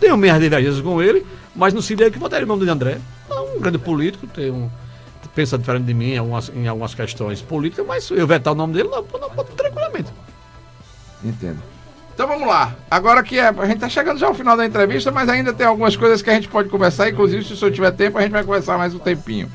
Tenho 0.00 0.16
minhas 0.16 0.40
divergências 0.40 0.80
com 0.80 1.02
ele, 1.02 1.26
mas 1.54 1.74
não 1.74 1.82
seria 1.82 2.10
que 2.10 2.18
votaria 2.18 2.44
o 2.44 2.48
nome 2.48 2.64
de 2.64 2.70
André. 2.70 2.98
É 3.30 3.34
um 3.34 3.60
grande 3.60 3.78
político, 3.78 4.26
tem 4.26 4.50
um, 4.50 4.70
pensa 5.34 5.58
diferente 5.58 5.84
de 5.84 5.94
mim 5.94 6.12
em 6.12 6.18
algumas, 6.18 6.48
em 6.54 6.68
algumas 6.68 6.94
questões 6.94 7.42
políticas, 7.42 7.84
mas 7.86 8.10
eu 8.10 8.26
vetar 8.26 8.52
o 8.52 8.56
nome 8.56 8.74
dele, 8.74 8.88
não, 8.88 9.04
não, 9.12 9.28
não, 9.34 9.44
tranquilamente. 9.44 10.10
Entendo. 11.22 11.58
Então 12.14 12.28
vamos 12.28 12.46
lá. 12.46 12.74
Agora 12.88 13.22
que 13.22 13.38
é, 13.38 13.48
a 13.48 13.66
gente 13.66 13.74
está 13.74 13.88
chegando 13.88 14.18
já 14.18 14.28
ao 14.28 14.34
final 14.34 14.56
da 14.56 14.64
entrevista, 14.64 15.10
mas 15.10 15.28
ainda 15.28 15.52
tem 15.52 15.66
algumas 15.66 15.96
coisas 15.96 16.22
que 16.22 16.30
a 16.30 16.34
gente 16.34 16.48
pode 16.48 16.68
conversar. 16.68 17.10
Inclusive, 17.10 17.44
se 17.44 17.54
o 17.54 17.56
senhor 17.56 17.72
tiver 17.72 17.90
tempo, 17.90 18.16
a 18.18 18.22
gente 18.22 18.30
vai 18.30 18.44
conversar 18.44 18.78
mais 18.78 18.94
um 18.94 19.00
tempinho. 19.00 19.50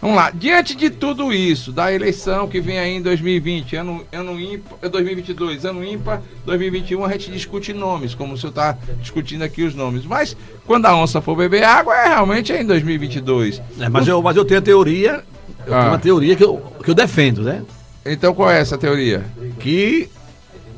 Vamos 0.00 0.16
lá, 0.16 0.30
diante 0.30 0.74
de 0.74 0.90
tudo 0.90 1.32
isso, 1.32 1.72
da 1.72 1.90
eleição 1.92 2.46
que 2.46 2.60
vem 2.60 2.78
aí 2.78 2.90
em 2.96 3.00
2020, 3.00 3.76
ano, 3.76 4.04
ano 4.12 4.38
ímpar, 4.38 4.90
2022, 4.90 5.64
ano 5.64 5.82
ímpar, 5.82 6.20
2021, 6.44 7.04
a 7.04 7.12
gente 7.12 7.30
discute 7.30 7.72
nomes, 7.72 8.14
como 8.14 8.34
o 8.34 8.36
senhor 8.36 8.50
está 8.50 8.76
discutindo 9.00 9.42
aqui 9.42 9.62
os 9.62 9.74
nomes. 9.74 10.04
Mas 10.04 10.36
quando 10.66 10.84
a 10.86 10.94
onça 10.94 11.22
for 11.22 11.34
beber 11.34 11.64
água, 11.64 11.94
é 11.96 12.08
realmente 12.08 12.52
é 12.52 12.60
em 12.60 12.66
2022. 12.66 13.62
É, 13.80 13.88
mas, 13.88 14.06
eu, 14.06 14.20
mas 14.20 14.36
eu 14.36 14.44
tenho 14.44 14.60
a 14.60 14.62
teoria, 14.62 15.24
eu 15.66 15.74
Ah. 15.74 15.78
tenho 15.78 15.92
uma 15.92 15.98
teoria 15.98 16.36
que 16.36 16.44
eu, 16.44 16.62
que 16.84 16.90
eu 16.90 16.94
defendo, 16.94 17.42
né? 17.42 17.62
Então 18.04 18.34
qual 18.34 18.50
é 18.50 18.60
essa 18.60 18.76
teoria? 18.76 19.24
Que 19.58 20.10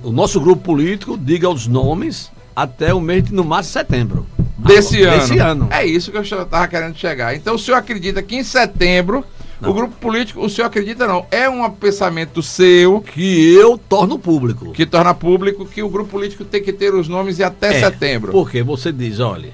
o 0.04 0.12
nosso 0.12 0.40
grupo 0.40 0.62
político 0.62 1.18
diga 1.18 1.48
os 1.48 1.66
nomes 1.66 2.30
até 2.54 2.94
o 2.94 3.00
mês 3.00 3.24
de, 3.24 3.34
no 3.34 3.42
máximo, 3.44 3.72
setembro. 3.72 4.26
Desse 4.66 5.02
ano. 5.02 5.20
Desse 5.20 5.38
ano. 5.38 5.68
É 5.70 5.84
isso 5.86 6.10
que 6.10 6.18
eu 6.18 6.22
estava 6.22 6.66
querendo 6.68 6.96
chegar. 6.96 7.34
Então 7.34 7.54
o 7.54 7.58
senhor 7.58 7.76
acredita 7.78 8.22
que 8.22 8.36
em 8.36 8.42
setembro, 8.44 9.24
Não. 9.60 9.70
o 9.70 9.74
grupo 9.74 9.94
político, 9.96 10.40
o 10.44 10.48
senhor 10.50 10.66
acredita 10.66 11.06
não, 11.06 11.26
é 11.30 11.48
um 11.48 11.68
pensamento 11.70 12.42
seu 12.42 13.00
Que 13.00 13.54
eu 13.54 13.78
torno 13.78 14.18
público. 14.18 14.72
que 14.72 14.84
torna 14.86 15.14
público 15.14 15.64
que 15.66 15.82
o 15.82 15.88
grupo 15.88 16.10
político 16.10 16.44
tem 16.44 16.62
que 16.62 16.72
ter 16.72 16.94
os 16.94 17.08
nomes 17.08 17.38
e 17.38 17.44
até 17.44 17.76
É, 17.76 17.80
setembro. 17.80 18.32
Porque 18.32 18.62
você 18.62 18.92
diz, 18.92 19.20
olha, 19.20 19.50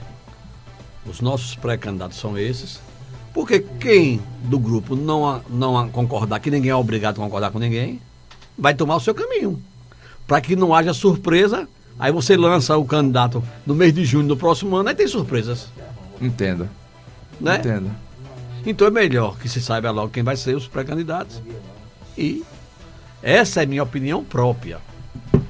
os 1.06 1.20
nossos 1.20 1.54
pré-candidatos 1.54 2.18
são 2.18 2.36
esses. 2.38 2.80
Porque 3.34 3.60
quem 3.80 4.20
do 4.42 4.58
grupo 4.58 4.94
não, 4.94 5.40
não 5.48 5.88
concordar, 5.88 6.38
que 6.38 6.50
ninguém 6.50 6.70
é 6.70 6.76
obrigado 6.76 7.14
a 7.20 7.24
concordar 7.24 7.50
com 7.50 7.58
ninguém, 7.58 7.98
vai 8.58 8.74
tomar 8.74 8.96
o 8.96 9.00
seu 9.00 9.14
caminho. 9.14 9.58
Para 10.26 10.40
que 10.40 10.54
não 10.54 10.74
haja 10.74 10.92
surpresa, 10.92 11.66
aí 11.98 12.12
você 12.12 12.36
lança 12.36 12.76
o 12.76 12.84
candidato 12.84 13.42
no 13.66 13.74
mês 13.74 13.92
de 13.94 14.04
junho 14.04 14.28
do 14.28 14.36
próximo 14.36 14.76
ano, 14.76 14.88
aí 14.88 14.94
tem 14.94 15.06
surpresas. 15.06 15.68
Entenda. 16.20 16.68
Né? 17.40 17.56
Entenda. 17.56 17.90
Então 18.64 18.86
é 18.86 18.90
melhor 18.90 19.36
que 19.38 19.48
se 19.48 19.60
saiba 19.60 19.90
logo 19.90 20.10
quem 20.10 20.22
vai 20.22 20.36
ser 20.36 20.54
os 20.56 20.68
pré-candidatos. 20.68 21.42
E 22.16 22.44
essa 23.22 23.62
é 23.62 23.66
minha 23.66 23.82
opinião 23.82 24.22
própria. 24.22 24.78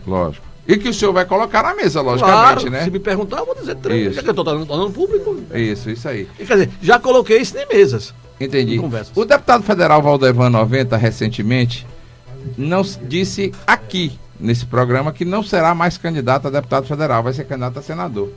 Lógico. 0.07 0.47
E 0.67 0.77
que 0.77 0.89
o 0.89 0.95
senhor 0.95 1.13
vai 1.13 1.25
colocar 1.25 1.63
na 1.63 1.75
mesa, 1.75 2.01
logicamente, 2.01 2.61
Claro, 2.61 2.71
né? 2.71 2.85
se 2.85 2.91
me 2.91 2.99
perguntar, 3.01 3.39
eu 3.39 3.47
vou 3.47 3.55
dizer 3.55 3.75
três. 3.77 4.07
Isso. 4.07 4.15
Já 4.15 4.23
que 4.23 4.29
eu 4.29 4.33
estou 4.33 4.45
tornando 4.45 4.91
público. 4.93 5.37
Isso, 5.53 5.91
isso 5.91 6.09
aí. 6.09 6.29
E, 6.39 6.47
Quer 6.47 6.55
dizer, 6.55 6.71
já 6.81 6.99
coloquei 6.99 7.39
isso 7.39 7.57
em 7.59 7.67
mesas. 7.67 8.15
Entendi. 8.41 8.79
Conversas. 8.79 9.17
O 9.17 9.25
deputado 9.25 9.63
federal 9.65 10.01
Valdevan 10.01 10.51
90, 10.51 10.97
recentemente, 10.97 11.87
não 12.57 12.83
disse 12.83 13.53
aqui, 13.67 14.19
nesse 14.43 14.67
programa, 14.67 15.13
que 15.13 15.25
não 15.25 15.43
será 15.43 15.75
mais 15.75 15.97
candidato 15.97 16.49
a 16.49 16.51
deputado 16.51 16.87
federal, 16.87 17.23
vai 17.23 17.33
ser 17.33 17.45
candidato 17.45 17.79
a 17.79 17.83
senador. 17.83 18.31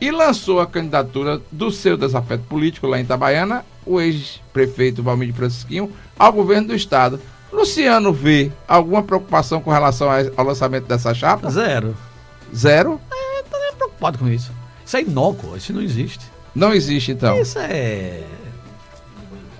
E 0.00 0.10
lançou 0.10 0.60
a 0.60 0.66
candidatura 0.66 1.40
do 1.50 1.70
seu 1.70 1.96
desafeto 1.96 2.44
político 2.44 2.86
lá 2.86 2.98
em 2.98 3.02
Itabaiana, 3.02 3.64
o 3.84 4.00
ex-prefeito 4.00 5.02
Valmir 5.02 5.32
Francisquinho, 5.34 5.90
ao 6.18 6.32
governo 6.32 6.68
do 6.68 6.74
estado. 6.74 7.20
Luciano 7.52 8.12
vê 8.12 8.50
alguma 8.66 9.02
preocupação 9.02 9.60
com 9.60 9.70
relação 9.70 10.08
ao 10.36 10.44
lançamento 10.44 10.86
dessa 10.86 11.12
chapa? 11.12 11.50
Zero. 11.50 11.94
Zero? 12.54 13.00
Tô 13.50 13.58
nem 13.58 13.72
preocupado 13.74 14.18
com 14.18 14.28
isso. 14.28 14.50
Isso 14.84 14.96
é 14.96 15.02
inócuo, 15.02 15.56
isso 15.56 15.72
não 15.72 15.82
existe. 15.82 16.24
Não 16.54 16.72
existe, 16.72 17.12
então. 17.12 17.40
Isso 17.40 17.58
é. 17.58 18.22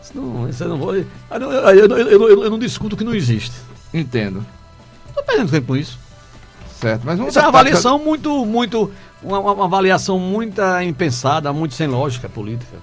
Isso 0.03 0.13
não, 0.15 0.49
isso 0.49 0.63
eu 0.65 0.69
não 0.69 0.79
vou. 0.79 0.95
Eu, 0.97 1.05
eu, 1.31 1.99
eu- 1.99 2.43
eu 2.45 2.51
não 2.51 2.59
discuto 2.59 2.97
que 2.97 3.05
não 3.05 3.15
existe. 3.15 3.55
Entendo. 3.95 4.45
Estou 5.13 5.25
perdendo 5.25 5.51
tempo 5.51 5.67
com 5.69 5.77
isso. 5.77 5.99
Certo. 6.81 7.03
Mas 7.05 7.21
um 7.21 7.29
Isso 7.29 7.39
é 7.39 7.43
uma 7.43 7.49
avaliação 7.49 7.99
muito, 7.99 8.45
muito. 8.45 8.91
Uma, 9.23 9.39
uma- 9.39 9.65
avaliação 9.65 10.19
muito 10.19 10.61
impensada, 10.85 11.53
muito 11.53 11.75
sem 11.75 11.87
lógica 11.87 12.29
política. 12.29 12.77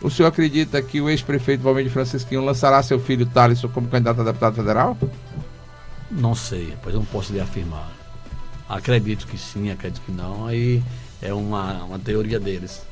O 0.00 0.08
senhor 0.08 0.28
acredita 0.28 0.80
que 0.80 1.00
o 1.00 1.10
ex-prefeito 1.10 1.62
Valmir 1.62 1.90
Francisquinho 1.90 2.44
lançará 2.44 2.82
seu 2.82 2.98
filho 3.00 3.26
Thaleson 3.26 3.68
como 3.68 3.88
candidato 3.88 4.20
a 4.20 4.24
deputado 4.24 4.54
federal? 4.54 4.96
Não 6.10 6.34
sei, 6.34 6.74
pois 6.82 6.94
eu 6.94 7.00
não 7.00 7.06
posso 7.06 7.32
lhe 7.32 7.40
afirmar. 7.40 7.88
Acredito 8.68 9.26
que 9.26 9.36
sim, 9.36 9.70
acredito 9.70 10.00
que 10.06 10.12
não. 10.12 10.46
Aí 10.46 10.82
é 11.20 11.34
uma, 11.34 11.82
uma 11.84 11.98
teoria 11.98 12.38
deles. 12.40 12.82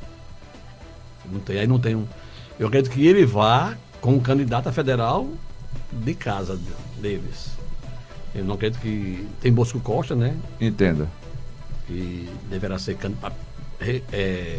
Não 1.30 1.40
tem, 1.40 1.59
aí 1.61 1.66
não 1.66 1.78
tem 1.78 1.94
um. 1.94 2.07
Eu 2.59 2.66
acredito 2.66 2.92
que 2.92 3.07
ele 3.07 3.24
vá 3.24 3.74
como 4.01 4.20
candidato 4.20 4.68
a 4.68 4.72
federal 4.72 5.28
de 5.92 6.14
casa 6.14 6.57
de- 6.57 7.01
deles. 7.01 7.51
Eu 8.35 8.45
não 8.45 8.55
acredito 8.55 8.81
que. 8.81 9.26
Tem 9.41 9.53
Bosco 9.53 9.81
Costa, 9.81 10.14
né? 10.14 10.35
Entenda. 10.61 11.09
Que 11.87 12.29
deverá 12.51 12.79
ser 12.79 12.97
candidato. 12.97 13.35
É, 14.12 14.59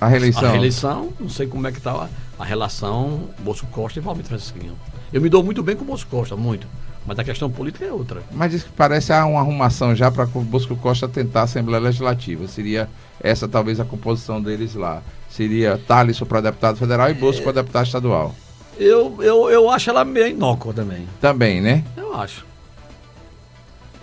A 0.00 0.06
reeleição. 0.08 0.44
a 0.44 0.50
reeleição, 0.50 1.12
não 1.20 1.28
sei 1.28 1.46
como 1.46 1.66
é 1.66 1.72
que 1.72 1.78
está 1.78 1.92
a, 1.92 2.08
a 2.38 2.44
relação 2.44 3.28
Bosco 3.40 3.66
Costa 3.68 3.98
e 3.98 4.02
Valmir 4.02 4.24
Francisquinho. 4.24 4.76
Eu 5.12 5.20
me 5.20 5.28
dou 5.28 5.44
muito 5.44 5.62
bem 5.62 5.76
com 5.76 5.82
o 5.82 5.86
Bosco 5.86 6.10
Costa, 6.10 6.34
muito. 6.36 6.66
Mas 7.06 7.18
a 7.18 7.24
questão 7.24 7.50
política 7.50 7.84
é 7.84 7.92
outra. 7.92 8.22
Mas 8.32 8.50
diz 8.50 8.62
que 8.62 8.70
parece 8.70 9.12
há 9.12 9.26
uma 9.26 9.38
arrumação 9.40 9.94
já 9.94 10.10
para 10.10 10.24
o 10.24 10.40
Bosco 10.40 10.74
Costa 10.74 11.06
tentar 11.06 11.40
a 11.40 11.44
Assembleia 11.44 11.82
Legislativa. 11.82 12.48
Seria 12.48 12.88
essa 13.20 13.46
talvez 13.46 13.78
a 13.78 13.84
composição 13.84 14.40
deles 14.40 14.74
lá. 14.74 15.02
Seria 15.28 15.78
Thaleson 15.86 16.24
para 16.24 16.40
deputado 16.40 16.76
federal 16.78 17.10
e 17.10 17.14
Bosco 17.14 17.42
para 17.42 17.52
deputado 17.52 17.84
estadual. 17.86 18.34
Eu, 18.78 19.18
eu, 19.20 19.50
eu 19.50 19.68
acho 19.70 19.90
ela 19.90 20.04
meio 20.04 20.28
inócua 20.28 20.72
também. 20.72 21.06
Também, 21.20 21.60
né? 21.60 21.84
Eu 21.96 22.14
acho. 22.14 22.44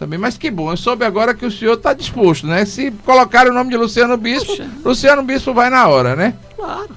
Também, 0.01 0.17
mas 0.17 0.35
que 0.35 0.49
bom. 0.49 0.71
Eu 0.71 0.77
soube 0.77 1.05
agora 1.05 1.31
que 1.31 1.45
o 1.45 1.51
senhor 1.51 1.75
está 1.75 1.93
disposto, 1.93 2.47
né? 2.47 2.65
Se 2.65 2.89
colocar 3.05 3.45
o 3.45 3.53
nome 3.53 3.69
de 3.69 3.77
Luciano 3.77 4.17
Bispo, 4.17 4.47
Poxa. 4.47 4.67
Luciano 4.83 5.21
Bispo 5.21 5.53
vai 5.53 5.69
na 5.69 5.87
hora, 5.87 6.15
né? 6.15 6.33
Claro. 6.55 6.89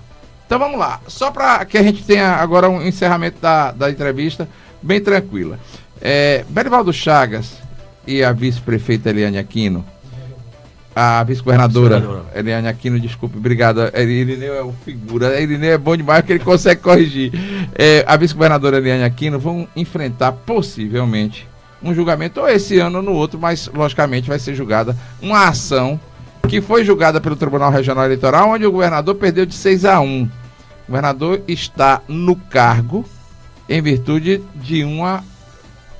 Então 0.46 0.58
vamos 0.58 0.78
lá. 0.78 0.98
Só 1.06 1.30
para 1.30 1.66
que 1.66 1.76
a 1.76 1.82
gente 1.82 2.02
tenha 2.02 2.36
agora 2.36 2.66
um 2.66 2.80
encerramento 2.80 3.36
da, 3.42 3.72
da 3.72 3.90
entrevista 3.90 4.48
bem 4.80 5.02
tranquila. 5.02 5.60
É, 6.00 6.46
Berivaldo 6.48 6.94
Chagas 6.94 7.58
e 8.06 8.24
a 8.24 8.32
vice-prefeita 8.32 9.10
Eliane 9.10 9.36
Aquino, 9.36 9.84
a 10.96 11.22
vice-governadora. 11.24 12.24
Eliane 12.34 12.68
Aquino, 12.68 12.98
desculpe, 12.98 13.36
obrigado. 13.36 13.82
Irineu 13.94 14.54
é 14.54 14.62
o 14.62 14.72
figura. 14.82 15.38
Irineu 15.38 15.74
é 15.74 15.78
bom 15.78 15.94
demais 15.94 16.24
que 16.24 16.32
ele 16.32 16.42
consegue 16.42 16.80
corrigir. 16.80 17.32
É, 17.74 18.02
a 18.06 18.16
vice-governadora 18.16 18.78
Eliane 18.78 19.04
Aquino 19.04 19.38
vão 19.38 19.68
enfrentar 19.76 20.32
possivelmente 20.32 21.46
um 21.84 21.94
julgamento 21.94 22.40
ou 22.40 22.48
esse 22.48 22.78
ano 22.78 22.98
ou 22.98 23.04
no 23.04 23.12
outro, 23.12 23.38
mas 23.38 23.70
logicamente 23.72 24.28
vai 24.28 24.38
ser 24.38 24.54
julgada 24.54 24.96
uma 25.20 25.48
ação 25.48 26.00
que 26.48 26.60
foi 26.60 26.84
julgada 26.84 27.20
pelo 27.20 27.36
Tribunal 27.36 27.70
Regional 27.70 28.04
Eleitoral, 28.04 28.50
onde 28.50 28.66
o 28.66 28.72
governador 28.72 29.14
perdeu 29.14 29.46
de 29.46 29.54
6 29.54 29.84
a 29.84 30.00
1. 30.00 30.22
O 30.22 30.30
governador 30.88 31.42
está 31.46 32.00
no 32.08 32.36
cargo 32.36 33.04
em 33.68 33.80
virtude 33.80 34.42
de 34.54 34.82
uma 34.84 35.22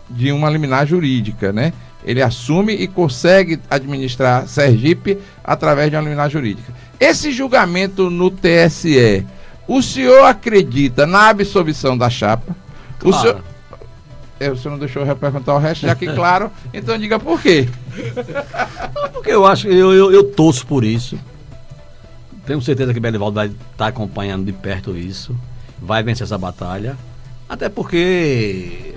de 0.09 0.31
uma 0.33 0.51
liminar 0.51 0.87
jurídica, 0.87 1.53
né? 1.53 1.73
Ele 2.05 2.21
assume 2.21 2.75
e 2.75 2.87
consegue 2.87 3.59
administrar 3.71 4.47
Sergipe 4.47 5.19
através 5.43 5.91
de 5.91 5.97
uma 5.97 6.03
liminar 6.03 6.29
jurídica. 6.29 6.73
Esse 7.01 7.33
julgamento 7.33 8.11
no 8.11 8.31
TSE, 8.31 9.27
o 9.67 9.83
senhor 9.83 10.27
acredita 10.27 11.07
na 11.07 11.31
absolvição 11.31 11.97
da 11.97 12.11
chapa? 12.11 12.55
Claro. 12.99 13.17
o 13.17 13.21
senhor 13.21 13.54
não 14.65 14.79
deixou 14.79 15.05
eu 15.05 15.17
perguntar 15.17 15.55
o 15.55 15.59
resto, 15.59 15.87
já 15.87 15.95
que 15.95 16.07
claro, 16.07 16.51
então 16.73 16.97
diga 16.99 17.19
por 17.19 17.41
quê. 17.41 17.69
Porque 19.13 19.31
eu 19.31 19.47
acho, 19.47 19.69
eu, 19.69 19.93
eu, 19.93 20.13
eu 20.13 20.25
torço 20.25 20.67
por 20.67 20.85
isso. 20.85 21.19
Tenho 22.47 22.61
certeza 22.61 22.93
que 22.93 23.01
Belivaldo 23.01 23.37
vai 23.37 23.47
estar 23.47 23.87
acompanhando 23.87 24.45
de 24.45 24.53
perto 24.53 24.97
isso. 24.97 25.35
Vai 25.81 26.03
vencer 26.03 26.25
essa 26.25 26.37
batalha. 26.37 26.97
Até 27.49 27.69
porque, 27.69 28.95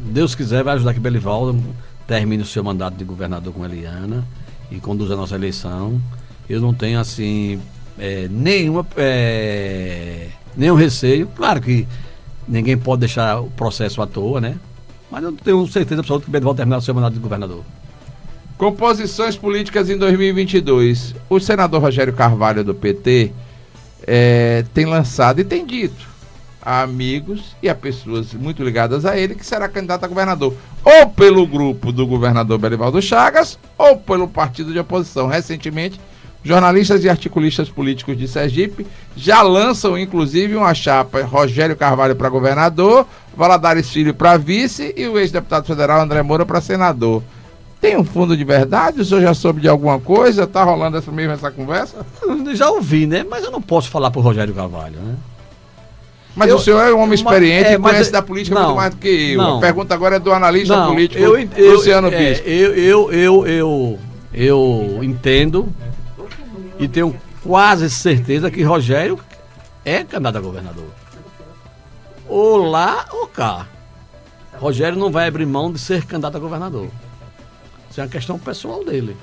Deus 0.00 0.34
quiser, 0.34 0.64
vai 0.64 0.74
ajudar 0.74 0.94
que 0.94 1.00
Belivaldo 1.00 1.62
termine 2.06 2.42
o 2.42 2.46
seu 2.46 2.64
mandato 2.64 2.96
de 2.96 3.04
governador 3.04 3.52
com 3.52 3.64
Eliana 3.64 4.24
e 4.70 4.80
conduza 4.80 5.14
a 5.14 5.16
nossa 5.16 5.36
eleição. 5.36 6.00
Eu 6.48 6.60
não 6.60 6.74
tenho, 6.74 6.98
assim, 6.98 7.60
é, 7.98 8.26
nenhuma, 8.28 8.84
é, 8.96 10.28
nenhum 10.56 10.74
receio. 10.74 11.28
Claro 11.28 11.60
que 11.60 11.86
ninguém 12.48 12.76
pode 12.76 13.00
deixar 13.00 13.40
o 13.40 13.50
processo 13.50 14.02
à 14.02 14.06
toa, 14.06 14.40
né? 14.40 14.56
Mas 15.10 15.24
eu 15.24 15.32
tenho 15.32 15.66
certeza 15.66 16.00
absoluta 16.00 16.24
que 16.24 16.30
Belivaldo 16.30 16.56
terminar 16.56 16.78
o 16.78 16.82
seu 16.82 16.94
mandato 16.94 17.14
de 17.14 17.18
governador. 17.20 17.64
Composições 18.56 19.36
políticas 19.36 19.90
em 19.90 19.96
2022. 19.96 21.14
O 21.28 21.40
senador 21.40 21.80
Rogério 21.80 22.12
Carvalho, 22.12 22.62
do 22.62 22.74
PT, 22.74 23.32
eh, 24.06 24.64
tem 24.72 24.86
lançado 24.86 25.40
e 25.40 25.44
tem 25.44 25.64
dito 25.64 26.10
a 26.62 26.82
amigos 26.82 27.56
e 27.62 27.68
a 27.68 27.74
pessoas 27.74 28.34
muito 28.34 28.62
ligadas 28.62 29.06
a 29.06 29.16
ele 29.16 29.34
que 29.34 29.46
será 29.46 29.68
candidato 29.68 30.04
a 30.04 30.08
governador. 30.08 30.54
Ou 30.84 31.08
pelo 31.08 31.46
grupo 31.46 31.90
do 31.90 32.06
governador 32.06 32.58
Belivaldo 32.58 33.00
Chagas, 33.00 33.58
ou 33.78 33.96
pelo 33.96 34.28
partido 34.28 34.72
de 34.72 34.78
oposição. 34.78 35.26
Recentemente, 35.26 36.00
jornalistas 36.42 37.04
e 37.04 37.08
articulistas 37.08 37.68
políticos 37.68 38.16
de 38.16 38.28
Sergipe 38.28 38.86
já 39.16 39.42
lançam, 39.42 39.98
inclusive, 39.98 40.54
uma 40.54 40.74
chapa 40.74 41.22
Rogério 41.22 41.76
Carvalho 41.76 42.16
para 42.16 42.28
governador, 42.28 43.06
Valadares 43.40 43.88
Filho 43.88 44.12
para 44.12 44.36
vice 44.36 44.92
e 44.94 45.06
o 45.08 45.18
ex-deputado 45.18 45.64
federal 45.64 45.98
André 46.02 46.22
Moura 46.22 46.44
para 46.44 46.60
senador. 46.60 47.22
Tem 47.80 47.96
um 47.96 48.04
fundo 48.04 48.36
de 48.36 48.44
verdade? 48.44 49.00
O 49.00 49.04
senhor 49.04 49.22
já 49.22 49.32
soube 49.32 49.62
de 49.62 49.66
alguma 49.68 49.98
coisa? 49.98 50.46
Tá 50.46 50.62
rolando 50.62 50.98
essa 50.98 51.10
mesma 51.10 51.32
essa 51.32 51.50
conversa? 51.50 52.04
Eu 52.20 52.54
Já 52.54 52.68
ouvi, 52.70 53.06
né? 53.06 53.24
Mas 53.28 53.42
eu 53.42 53.50
não 53.50 53.62
posso 53.62 53.88
falar 53.88 54.10
pro 54.10 54.20
Rogério 54.20 54.52
Carvalho, 54.52 54.96
né? 55.00 55.14
Mas 56.36 56.50
Eu- 56.50 56.56
o 56.56 56.58
senhor 56.60 56.80
é 56.86 56.92
um 56.92 57.00
homem 57.00 57.14
experiente 57.14 57.70
é, 57.70 57.72
e 57.72 57.78
mas 57.78 57.92
conhece 57.92 58.10
é- 58.10 58.12
da 58.12 58.20
política 58.20 58.54
não, 58.54 58.64
muito 58.66 58.76
mais 58.76 58.90
do 58.94 58.96
que 58.98 59.32
eu. 59.32 59.38
não. 59.38 59.56
A 59.56 59.60
pergunta 59.60 59.94
agora 59.94 60.16
é 60.16 60.18
do 60.18 60.30
analista 60.34 60.76
Não, 60.76 60.88
político 60.92 61.22
eu, 61.22 61.38
eu, 61.56 61.72
Luciano 61.72 62.08
é, 62.08 62.18
Bispo. 62.18 62.46
eu, 62.46 62.74
eu, 62.74 63.12
eu, 63.12 63.46
eu, 63.46 63.98
eu 64.34 64.98
entendo 65.02 65.66
e 66.78 66.86
tenho 66.86 67.16
quase 67.42 67.88
certeza 67.88 68.50
que 68.50 68.62
Rogério 68.62 69.18
é 69.82 70.04
candidato 70.04 70.36
a 70.36 70.40
governador. 70.42 70.99
Ou 72.30 72.58
lá 72.70 73.06
ou 73.12 73.26
cá. 73.26 73.66
Rogério 74.58 74.98
não 74.98 75.10
vai 75.10 75.26
abrir 75.28 75.46
mão 75.46 75.72
de 75.72 75.78
ser 75.78 76.04
candidato 76.04 76.36
a 76.36 76.40
governador. 76.40 76.88
Isso 77.90 78.00
é 78.00 78.04
uma 78.04 78.10
questão 78.10 78.38
pessoal 78.38 78.84
dele. 78.84 79.16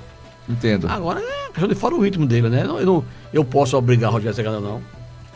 Entendo. 0.48 0.86
Agora 0.88 1.20
é 1.20 1.46
questão 1.48 1.68
de 1.68 1.74
fora 1.74 1.94
o 1.94 2.00
ritmo 2.00 2.26
dele, 2.26 2.48
né? 2.48 2.62
Eu, 2.64 2.84
não, 2.86 3.04
eu 3.32 3.44
posso 3.44 3.76
obrigar 3.76 4.10
Rogério 4.10 4.30
a 4.30 4.34
ser 4.34 4.42
candidato, 4.44 4.64
não. 4.64 4.82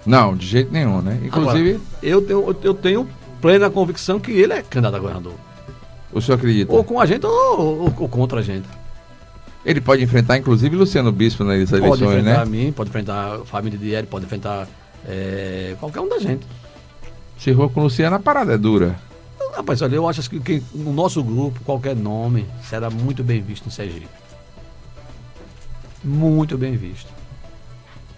Não, 0.04 0.36
de 0.36 0.46
jeito 0.46 0.72
nenhum, 0.72 1.00
né? 1.00 1.18
Inclusive, 1.24 1.70
Agora, 1.70 1.84
eu, 2.02 2.22
tenho, 2.22 2.56
eu 2.62 2.74
tenho 2.74 3.08
plena 3.40 3.70
convicção 3.70 4.18
que 4.20 4.32
ele 4.32 4.52
é 4.52 4.62
candidato 4.62 4.96
a 4.96 4.98
governador. 4.98 5.34
o 6.12 6.20
senhor 6.20 6.36
acredita? 6.36 6.72
Ou 6.72 6.82
com 6.84 7.00
a 7.00 7.06
gente 7.06 7.24
ou, 7.24 7.32
ou- 7.84 7.94
ou 7.98 8.08
contra 8.08 8.40
a 8.40 8.42
gente. 8.42 8.66
Ele 9.64 9.80
pode 9.80 10.02
enfrentar, 10.02 10.36
inclusive, 10.36 10.74
Luciano 10.74 11.12
Bispo 11.12 11.44
nas 11.44 11.70
Pode 11.70 11.84
eleições, 11.84 12.18
enfrentar 12.18 12.44
né? 12.44 12.50
mim, 12.50 12.72
pode 12.72 12.90
enfrentar 12.90 13.36
a 13.36 13.44
família 13.44 13.78
de 13.78 13.84
Dieri, 13.86 14.06
pode 14.08 14.24
enfrentar 14.24 14.66
é, 15.06 15.76
qualquer 15.78 16.00
um 16.00 16.08
da 16.08 16.18
gente. 16.18 16.44
Se 17.38 17.54
for 17.54 17.70
com 17.70 17.80
o 17.80 17.84
Luciano, 17.84 18.16
a 18.16 18.20
parada 18.20 18.54
é 18.54 18.58
dura. 18.58 18.98
Rapaz, 19.54 19.82
olha, 19.82 19.96
eu 19.96 20.08
acho 20.08 20.28
que, 20.30 20.40
que 20.40 20.62
no 20.74 20.92
nosso 20.92 21.22
grupo, 21.22 21.60
qualquer 21.64 21.94
nome 21.94 22.46
será 22.68 22.88
muito 22.88 23.22
bem 23.22 23.42
visto 23.42 23.66
em 23.66 23.70
Sergipe. 23.70 24.08
Muito 26.02 26.56
bem 26.56 26.76
visto. 26.76 27.21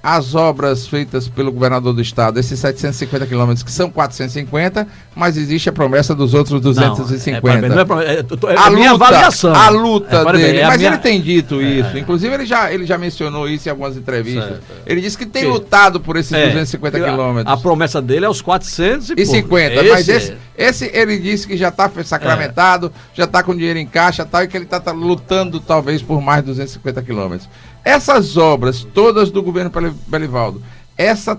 As 0.06 0.34
obras 0.34 0.86
feitas 0.86 1.28
pelo 1.28 1.50
governador 1.50 1.94
do 1.94 2.02
estado, 2.02 2.38
esses 2.38 2.60
750 2.60 3.24
quilômetros, 3.26 3.62
que 3.62 3.72
são 3.72 3.88
450, 3.90 4.86
mas 5.16 5.38
existe 5.38 5.70
a 5.70 5.72
promessa 5.72 6.14
dos 6.14 6.34
outros 6.34 6.60
250. 6.60 7.68
Não, 7.70 7.78
é, 7.78 7.80
é, 7.80 7.84
não 7.86 8.00
é, 8.02 8.14
é, 8.16 8.18
eu 8.20 8.36
tô- 8.36 8.50
é 8.50 8.54
a 8.54 8.64
a 8.66 8.70
minha 8.70 8.92
luta, 8.92 9.04
avaliação. 9.06 9.54
A 9.54 9.68
luta 9.70 10.16
É, 10.16 10.32
dele. 10.32 10.58
é 10.58 10.64
a 10.64 10.68
mas 10.68 10.76
minha- 10.76 10.90
ele 10.90 10.98
tem 10.98 11.18
dito 11.22 11.58
É, 11.58 11.64
isso. 11.64 11.96
é. 11.96 11.98
Inclusive, 12.00 12.34
ele 12.34 12.44
já, 12.44 12.70
ele 12.70 12.84
já 12.84 12.98
mencionou 12.98 13.48
isso 13.48 13.66
em 13.66 13.70
algumas 13.70 13.96
entrevistas. 13.96 14.44
Certo, 14.44 14.62
é. 14.86 14.92
Ele 14.92 15.00
disse 15.00 15.16
que 15.16 15.24
tem 15.24 15.46
lutado 15.46 15.98
por 15.98 16.16
esses 16.18 16.32
É, 16.34 16.48
250 16.48 16.98
a- 16.98 17.00
quilômetros. 17.10 17.54
A 17.54 17.56
promessa 17.56 18.02
dele 18.02 18.26
é 18.26 18.28
os 18.28 18.42
400 18.42 19.08
e, 19.08 19.16
pouco. 19.16 19.30
50, 19.30 19.82
mas 19.84 20.06
Esse 20.06 20.36
esse, 20.56 20.90
ele 20.92 21.18
disse 21.18 21.46
que 21.46 21.56
já 21.56 21.68
está 21.68 21.90
sacramentado, 22.04 22.92
já 23.14 23.24
está 23.24 23.42
com 23.42 23.56
dinheiro 23.56 23.78
em 23.78 23.86
caixa 23.86 24.24
tal, 24.24 24.42
e 24.44 24.48
que 24.48 24.56
ele 24.56 24.66
está 24.66 24.80
lutando 24.92 25.58
talvez 25.60 26.02
por 26.02 26.20
mais 26.20 26.42
de 26.42 26.48
250 26.50 27.00
quilômetros. 27.02 27.48
Essas 27.84 28.36
obras, 28.36 28.86
todas 28.94 29.30
do 29.30 29.42
governo 29.42 29.70
Beli- 29.70 29.94
Belivaldo, 30.06 30.62
essa 30.96 31.38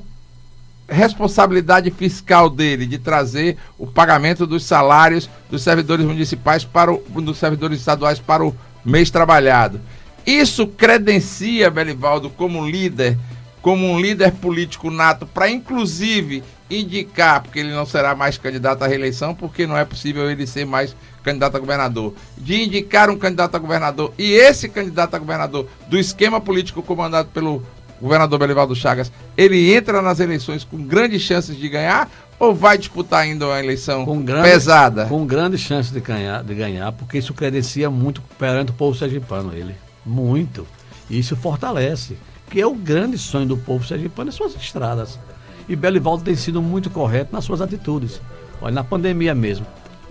responsabilidade 0.88 1.90
fiscal 1.90 2.48
dele 2.50 2.86
de 2.86 3.00
trazer 3.00 3.58
o 3.80 3.88
pagamento 3.88 4.46
dos 4.46 4.64
salários 4.64 5.28
dos 5.50 5.64
servidores 5.64 6.06
municipais 6.06 6.64
para 6.64 6.94
o, 6.94 7.04
dos 7.16 7.38
servidores 7.40 7.80
estaduais 7.80 8.20
para 8.20 8.46
o 8.46 8.56
mês 8.86 9.10
trabalhado. 9.10 9.82
Isso 10.26 10.68
credencia 10.68 11.72
Belivaldo 11.72 12.30
como 12.30 12.68
líder, 12.68 13.18
como 13.66 13.88
um 13.88 14.00
líder 14.00 14.32
político 14.34 14.92
nato 14.92 15.26
para 15.26 15.50
inclusive 15.50 16.44
indicar, 16.70 17.42
porque 17.42 17.58
ele 17.58 17.74
não 17.74 17.84
será 17.84 18.14
mais 18.14 18.38
candidato 18.38 18.84
à 18.84 18.88
reeleição, 18.88 19.34
porque 19.34 19.66
não 19.66 19.76
é 19.76 19.84
possível 19.84 20.30
ele 20.30 20.46
ser 20.46 20.68
mais 20.68 20.96
candidato 21.24 21.58
a 21.58 21.60
governador, 21.60 22.14
de 22.38 22.64
indicar 22.64 23.10
um 23.10 23.18
candidato 23.18 23.56
a 23.56 23.58
governador 23.58 24.14
e 24.20 24.34
esse 24.34 24.70
candidato 24.70 25.16
a 25.16 25.18
governador 25.18 25.68
do 25.88 25.98
esquema 25.98 26.40
político 26.40 26.84
comandado 26.84 27.30
pelo 27.30 27.64
governador 28.00 28.38
Belivaldo 28.38 28.76
Chagas, 28.76 29.12
ele 29.36 29.74
entra 29.74 30.00
nas 30.00 30.20
eleições 30.20 30.64
com 30.64 30.78
grandes 30.78 31.24
chances 31.24 31.58
de 31.58 31.68
ganhar 31.68 32.08
ou 32.38 32.54
vai 32.54 32.78
disputar 32.78 33.22
ainda 33.22 33.48
uma 33.48 33.60
eleição 33.60 34.06
Com 34.06 34.22
grande, 34.22 34.48
pesada? 34.48 35.08
Com 35.08 35.26
grande 35.26 35.58
chance 35.58 35.92
de 35.92 36.02
ganhar, 36.02 36.44
de 36.44 36.54
ganhar, 36.54 36.92
porque 36.92 37.18
isso 37.18 37.34
credencia 37.34 37.90
muito 37.90 38.22
perante 38.38 38.70
o 38.70 38.76
povo 38.76 38.96
sergipano, 38.96 39.52
ele. 39.56 39.74
Muito. 40.06 40.68
E 41.10 41.18
isso 41.18 41.36
fortalece. 41.36 42.16
Que 42.56 42.62
é 42.62 42.66
o 42.66 42.74
grande 42.74 43.18
sonho 43.18 43.46
do 43.46 43.58
povo 43.58 43.86
sergipano, 43.86 44.30
as 44.30 44.36
suas 44.36 44.56
estradas. 44.56 45.20
E 45.68 45.76
Belivaldo 45.76 46.24
tem 46.24 46.38
sido 46.38 46.62
muito 46.62 46.90
correto 46.90 47.36
nas 47.36 47.44
suas 47.44 47.60
atitudes. 47.60 48.22
Olha, 48.62 48.74
na 48.76 48.82
pandemia 48.82 49.36
mesmo. 49.36 49.66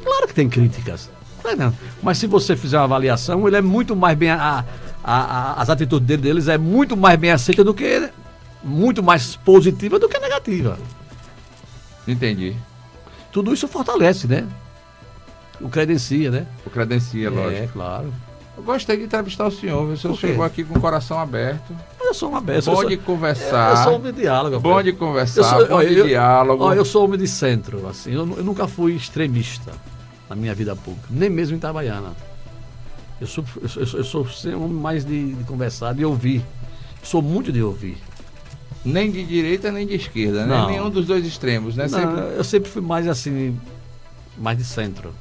Claro 0.05 0.28
que 0.28 0.34
tem 0.34 0.47
críticas. 0.47 1.09
Mas 2.03 2.18
se 2.18 2.26
você 2.26 2.55
fizer 2.55 2.76
uma 2.76 2.84
avaliação, 2.84 3.49
ele 3.49 3.57
é 3.57 3.62
muito 3.62 3.97
mais 3.97 4.14
bem. 4.18 4.28
A, 4.28 4.62
a- 5.03 5.14
a- 5.22 5.55
as 5.62 5.70
atitudes 5.70 6.07
dele, 6.07 6.20
deles 6.20 6.47
é 6.47 6.59
muito 6.59 6.95
mais 6.99 7.18
bem 7.18 7.30
aceita 7.30 7.64
do 7.64 7.72
que. 7.72 8.11
Muito 8.62 9.03
mais 9.03 9.36
positiva 9.36 9.99
do 9.99 10.07
que 10.07 10.18
negativa. 10.18 10.78
Entendi. 12.07 12.55
Tudo 13.32 13.55
isso 13.55 13.66
fortalece, 13.66 14.26
né? 14.26 14.47
O 15.62 15.70
credencia, 15.70 16.30
né? 16.30 16.47
O 16.66 16.68
credencia, 16.68 17.30
lógico. 17.30 17.62
É, 17.62 17.66
claro. 17.68 18.12
Eu 18.57 18.62
gostei 18.62 18.96
de 18.96 19.02
entrevistar 19.05 19.46
o 19.46 19.50
senhor, 19.50 19.84
viu? 19.84 19.94
o 19.94 19.96
senhor 19.96 20.16
chegou 20.16 20.44
aqui 20.44 20.62
com 20.62 20.78
o 20.78 20.80
coração 20.80 21.18
aberto. 21.18 21.74
Mas 21.98 22.09
eu 22.09 22.14
sou 22.14 22.28
uma 22.28 22.40
beça. 22.40 22.70
bom 22.70 22.82
eu 22.82 22.88
de 22.88 22.94
eu 22.94 23.00
conversar. 23.00 23.82
sou 23.84 23.94
homem 23.96 24.12
de 24.12 24.20
diálogo. 24.20 24.61
Bom 24.61 24.82
de 24.82 24.90
Eu 24.90 24.96
conversar, 24.96 25.42
sou- 25.59 25.66
bom 25.68 25.80
de 25.84 25.94
eu- 25.94 26.07
diálogo. 26.07 26.62
Ó, 26.64 26.72
eu 26.72 26.84
sou 26.84 27.05
homem 27.05 27.18
de 27.18 27.26
centro, 27.26 27.86
assim. 27.88 28.12
Eu, 28.12 28.20
eu 28.36 28.44
nunca 28.44 28.68
fui 28.68 28.92
extremista 28.94 29.72
na 30.30 30.36
minha 30.36 30.55
vida 30.55 30.74
pública, 30.76 31.09
nem 31.11 31.28
mesmo 31.28 31.55
em 31.55 31.59
Itabaiana. 31.59 32.12
Eu 33.20 33.26
sou, 33.26 33.44
eu 33.61 33.68
sou, 33.68 33.82
eu 33.82 33.86
sou, 34.05 34.20
eu 34.22 34.26
sou 34.28 34.52
um 34.52 34.64
homem 34.64 34.76
mais 34.76 35.05
de, 35.05 35.34
de 35.34 35.44
conversar, 35.44 35.92
de 35.94 36.05
ouvir. 36.05 36.44
Sou 37.02 37.20
muito 37.20 37.50
de 37.52 37.62
ouvir. 37.62 37.96
Nem 38.84 39.11
de 39.11 39.24
direita 39.24 39.72
nem 39.72 39.86
de 39.86 39.94
esquerda, 39.94 40.44
né? 40.46 40.57
Não. 40.57 40.66
Nenhum 40.68 40.90
dos 40.90 41.07
dois 41.07 41.24
extremos, 41.26 41.74
né? 41.74 41.86
Não, 41.88 41.98
Sempre 41.98 42.20
Eu 42.36 42.44
sempre 42.44 42.70
fui 42.70 42.82
mais 42.82 43.09
assim, 43.09 43.59
mais 44.38 44.59
de 44.59 44.64
centro. 44.64 45.12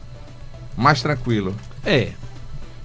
mais 0.77 1.01
tranquilo. 1.01 1.55
É, 1.86 2.11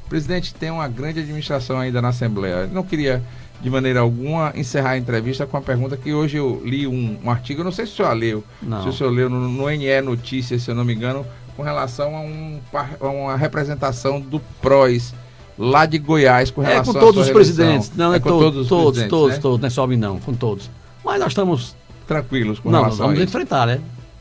O 0.08 0.10
presidente 0.18 0.54
tem 0.54 0.70
uma 0.70 0.88
grande 0.88 1.20
administração 1.20 1.78
ainda 1.78 2.00
na 2.00 2.08
Assembleia. 2.08 2.54
Eu 2.62 2.68
não 2.68 2.82
queria, 2.82 3.22
de 3.60 3.68
maneira 3.68 4.00
alguma, 4.00 4.54
encerrar 4.56 4.92
a 4.92 4.96
entrevista 4.98 5.46
com 5.46 5.58
a 5.58 5.60
pergunta 5.60 5.98
que 5.98 6.14
hoje 6.14 6.38
eu 6.38 6.62
li 6.64 6.86
um, 6.86 7.18
um 7.22 7.30
artigo, 7.30 7.60
eu 7.60 7.64
não 7.64 7.70
sei 7.70 7.84
se 7.84 7.92
o 7.92 7.96
senhor 7.96 8.14
leu, 8.14 8.42
Não. 8.62 8.82
se 8.82 8.88
o 8.88 8.92
senhor 8.94 9.10
leu 9.10 9.28
no, 9.28 9.46
no 9.46 9.68
NE 9.68 10.00
Notícias, 10.00 10.62
se 10.62 10.70
eu 10.70 10.74
não 10.74 10.82
me 10.82 10.94
engano, 10.94 11.26
com 11.54 11.62
relação 11.62 12.16
a, 12.16 12.20
um, 12.20 12.58
a 13.00 13.06
uma 13.06 13.36
representação 13.36 14.18
do 14.18 14.40
PROS 14.62 15.12
lá 15.58 15.84
de 15.84 15.98
Goiás 15.98 16.50
com 16.50 16.62
é 16.62 16.68
relação 16.68 16.94
com 16.94 16.98
à 16.98 17.02
todos 17.02 17.26
os 17.26 17.30
presidentes. 17.30 17.92
Não, 17.94 18.14
é, 18.14 18.18
com 18.18 18.30
to- 18.30 18.38
todos 18.38 18.60
os 18.62 18.68
todos, 18.68 19.02
todos, 19.08 19.34
né? 19.34 19.40
todos, 19.42 19.60
não 19.60 19.66
é 19.66 19.70
só 19.70 19.84
homem 19.84 19.98
não, 19.98 20.18
com 20.18 20.32
todos. 20.32 20.70
Mas 21.04 21.20
nós 21.20 21.28
estamos. 21.32 21.76
Tranquilos 22.06 22.58
com 22.60 22.70
não, 22.70 22.78
nós 22.78 22.86
relação 22.94 23.06
vamos 23.08 23.20
a 23.20 23.24
isso. 23.24 23.30
enfrentar, 23.30 23.66
né? 23.66 23.78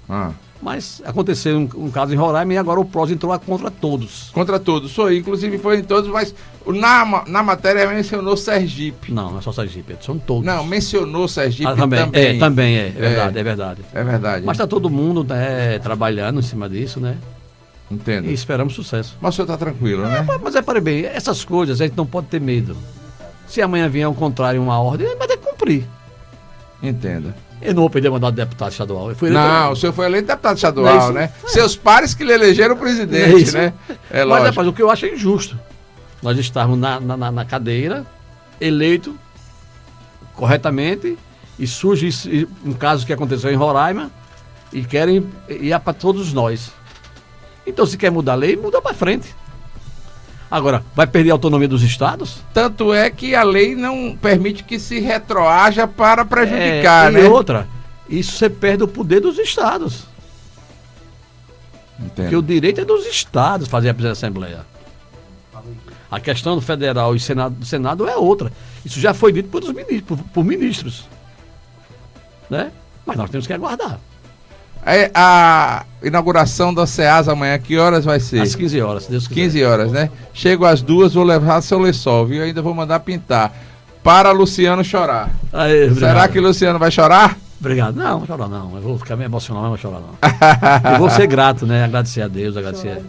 Ah. 0.10 0.32
Mas 0.62 1.02
aconteceu 1.06 1.58
um, 1.58 1.70
um 1.86 1.92
caso 1.92 2.14
em 2.14 2.18
Roraima 2.18 2.54
e 2.54 2.58
agora 2.58 2.80
o 2.80 2.86
PROS 2.86 3.12
entrou 3.12 3.32
a 3.32 3.38
contra 3.40 3.70
todos. 3.70 4.30
Contra 4.34 4.60
todos, 4.60 4.92
sou 4.92 5.12
eu, 5.12 5.18
inclusive 5.18 5.58
foi 5.60 5.80
em 5.80 5.84
todos, 5.84 6.10
mas 6.10 6.34
na, 6.66 7.24
na 7.28 7.44
matéria 7.44 7.88
mencionou 7.88 8.36
Sergipe. 8.36 9.12
Não, 9.12 9.32
não 9.32 9.40
é 9.40 9.42
só 9.42 9.52
Sergipe, 9.52 9.96
são 10.02 10.18
todos. 10.18 10.46
Não, 10.46 10.66
mencionou 10.66 11.28
Sergipe 11.28 11.68
Ah, 11.70 11.76
também, 11.76 12.00
também. 12.00 12.26
É, 12.26 12.40
também 12.40 12.76
é, 12.76 12.88
é 12.88 12.90
verdade, 12.90 13.40
é, 13.40 13.44
verdade. 13.44 13.82
É 13.94 14.04
verdade. 14.04 14.46
Mas 14.46 14.56
está 14.56 14.66
todo 14.66 14.90
mundo 14.90 15.24
né, 15.24 15.78
trabalhando 15.80 16.40
em 16.40 16.44
cima 16.44 16.68
disso, 16.68 17.00
né? 17.00 17.18
Entendo. 17.90 18.28
E 18.28 18.34
esperamos 18.34 18.74
sucesso. 18.74 19.16
Mas 19.22 19.34
o 19.34 19.38
senhor 19.38 19.46
está 19.46 19.58
tranquilo, 19.58 20.04
né? 20.04 20.24
Mas, 20.28 20.42
mas 20.42 20.56
é 20.56 20.62
para 20.62 20.82
bem, 20.82 21.06
essas 21.06 21.46
coisas 21.46 21.80
a 21.80 21.86
gente 21.86 21.96
não 21.96 22.06
pode 22.06 22.28
ter 22.28 22.42
medo. 22.42 22.76
Se 23.48 23.62
amanhã 23.62 23.88
vier 23.88 24.06
ao 24.06 24.14
contrário 24.14 24.62
uma 24.62 24.78
ordem, 24.80 25.16
vai 25.18 25.28
ter 25.28 25.38
que 25.38 25.46
cumprir. 25.46 25.86
Entenda. 26.84 27.34
Eu 27.62 27.74
não 27.74 27.82
vou 27.82 27.90
perder 27.90 28.10
mandato 28.12 28.32
de 28.36 28.38
deputado 28.42 28.72
estadual. 28.72 29.10
Eu 29.10 29.16
fui 29.16 29.30
Não, 29.30 29.72
o 29.72 29.76
senhor 29.76 29.92
foi 29.94 30.06
eleito 30.06 30.28
deputado 30.28 30.54
é 30.54 30.56
estadual, 30.56 30.98
isso? 31.00 31.12
né? 31.12 31.32
Seus 31.48 31.76
pares 31.76 32.14
que 32.14 32.24
lhe 32.24 32.32
elegeram 32.32 32.78
presidente, 32.78 33.50
É 33.50 33.60
né? 33.62 33.74
É 34.12 34.20
Mas, 34.20 34.28
lógico. 34.28 34.46
rapaz, 34.50 34.68
o 34.68 34.74
que 34.74 34.82
eu 34.82 34.92
acho 34.92 35.06
é 35.08 35.14
injusto. 35.14 35.60
Nós 36.22 36.38
estarmos 36.38 36.78
na, 36.78 37.00
na, 37.00 37.32
na- 37.32 37.46
cadeira, 37.46 38.06
eleito 38.62 39.16
corretamente, 40.36 41.18
e 41.58 41.66
surge 41.66 42.48
um 42.64 42.74
caso 42.74 43.06
que 43.06 43.12
aconteceu 43.14 43.52
em 43.52 43.56
Roraima, 43.56 44.12
e 44.72 44.84
querem 44.84 45.28
ir 45.50 45.80
para 45.80 45.94
todos 45.94 46.32
nós. 46.34 46.72
Então, 47.66 47.86
se 47.86 47.98
quer 47.98 48.12
mudar 48.12 48.34
a 48.34 48.36
lei, 48.36 48.56
muda 48.56 48.82
para 48.82 48.94
frente. 48.94 49.34
Agora, 50.50 50.84
vai 50.96 51.06
perder 51.06 51.32
a 51.32 51.34
autonomia 51.34 51.68
dos 51.68 51.84
estados? 51.84 52.38
Tanto 52.54 52.94
é 52.94 53.10
que 53.10 53.36
a 53.36 53.44
lei 53.44 53.76
não 53.76 54.18
permite 54.20 54.64
que 54.64 54.80
se 54.80 55.00
retroaja 55.00 55.88
para 55.88 56.24
prejudicar, 56.24 57.10
É, 57.10 57.12
né? 57.12 57.22
E 57.22 57.24
outra, 57.26 57.68
isso 58.10 58.32
você 58.38 58.50
perde 58.50 58.84
o 58.84 58.88
poder 58.88 59.20
dos 59.20 59.38
estados. 59.38 60.06
Porque 61.98 62.22
o 62.22 62.40
Entendo. 62.40 62.44
direito 62.44 62.82
é 62.82 62.86
dos 62.86 63.06
estados 63.06 63.68
fazer 63.68 63.90
a 63.90 64.12
Assembleia. 64.12 64.66
A 66.10 66.20
questão 66.20 66.56
do 66.56 66.62
federal 66.62 67.16
e 67.16 67.20
senado, 67.20 67.56
do 67.56 67.66
Senado 67.66 68.08
é 68.08 68.16
outra. 68.16 68.52
Isso 68.86 69.00
já 69.00 69.14
foi 69.14 69.34
dito 69.34 69.50
pelos 69.50 69.68
ministros, 69.74 70.04
por, 70.04 70.18
por 70.18 70.44
ministros. 70.46 71.06
Né? 72.50 72.72
Mas 73.06 73.18
nós 73.18 73.30
temos 73.30 73.46
que 73.46 73.52
aguardar. 73.52 74.00
É, 74.86 75.12
a 75.14 75.86
inauguração 76.04 76.74
da 76.74 76.88
SEAS 76.88 77.28
amanhã, 77.28 77.58
que 77.60 77.78
horas 77.78 78.06
vai 78.06 78.20
ser? 78.20 78.42
Às 78.42 78.56
15 78.56 78.82
horas, 78.82 79.04
se 79.04 79.12
Deus 79.12 79.28
quiser. 79.28 79.42
15 79.42 79.64
horas, 79.64 79.92
né? 79.92 80.10
Chego 80.34 80.66
às 80.66 80.82
duas, 80.82 81.14
vou 81.14 81.24
levar 81.24 81.62
seu 81.62 81.80
lençol, 81.80 82.26
viu? 82.26 82.44
Ainda 82.44 82.62
vou 82.62 82.74
mandar 82.74 83.00
pintar. 83.02 83.54
Para 84.04 84.32
Luciano 84.32 84.84
chorar. 84.84 85.32
Aê, 85.52 85.94
Será 85.94 86.28
que 86.28 86.40
Luciano 86.40 86.80
vai 86.80 86.90
chorar? 86.90 87.38
Obrigado. 87.60 87.96
Não, 87.96 88.20
não 88.20 88.26
chorar 88.26 88.48
não. 88.48 88.76
Eu 88.76 88.82
vou 88.82 88.98
ficar 88.98 89.16
meio 89.16 89.28
emocionado, 89.28 89.70
mas 89.70 89.82
não 89.84 89.92
vou 89.92 90.00
chorar 90.00 90.82
não. 90.84 90.92
eu 90.94 91.00
vou 91.00 91.10
ser 91.10 91.28
grato, 91.28 91.66
né? 91.66 91.84
Agradecer 91.84 92.22
a 92.22 92.28
Deus, 92.28 92.56
agradecer. 92.56 93.02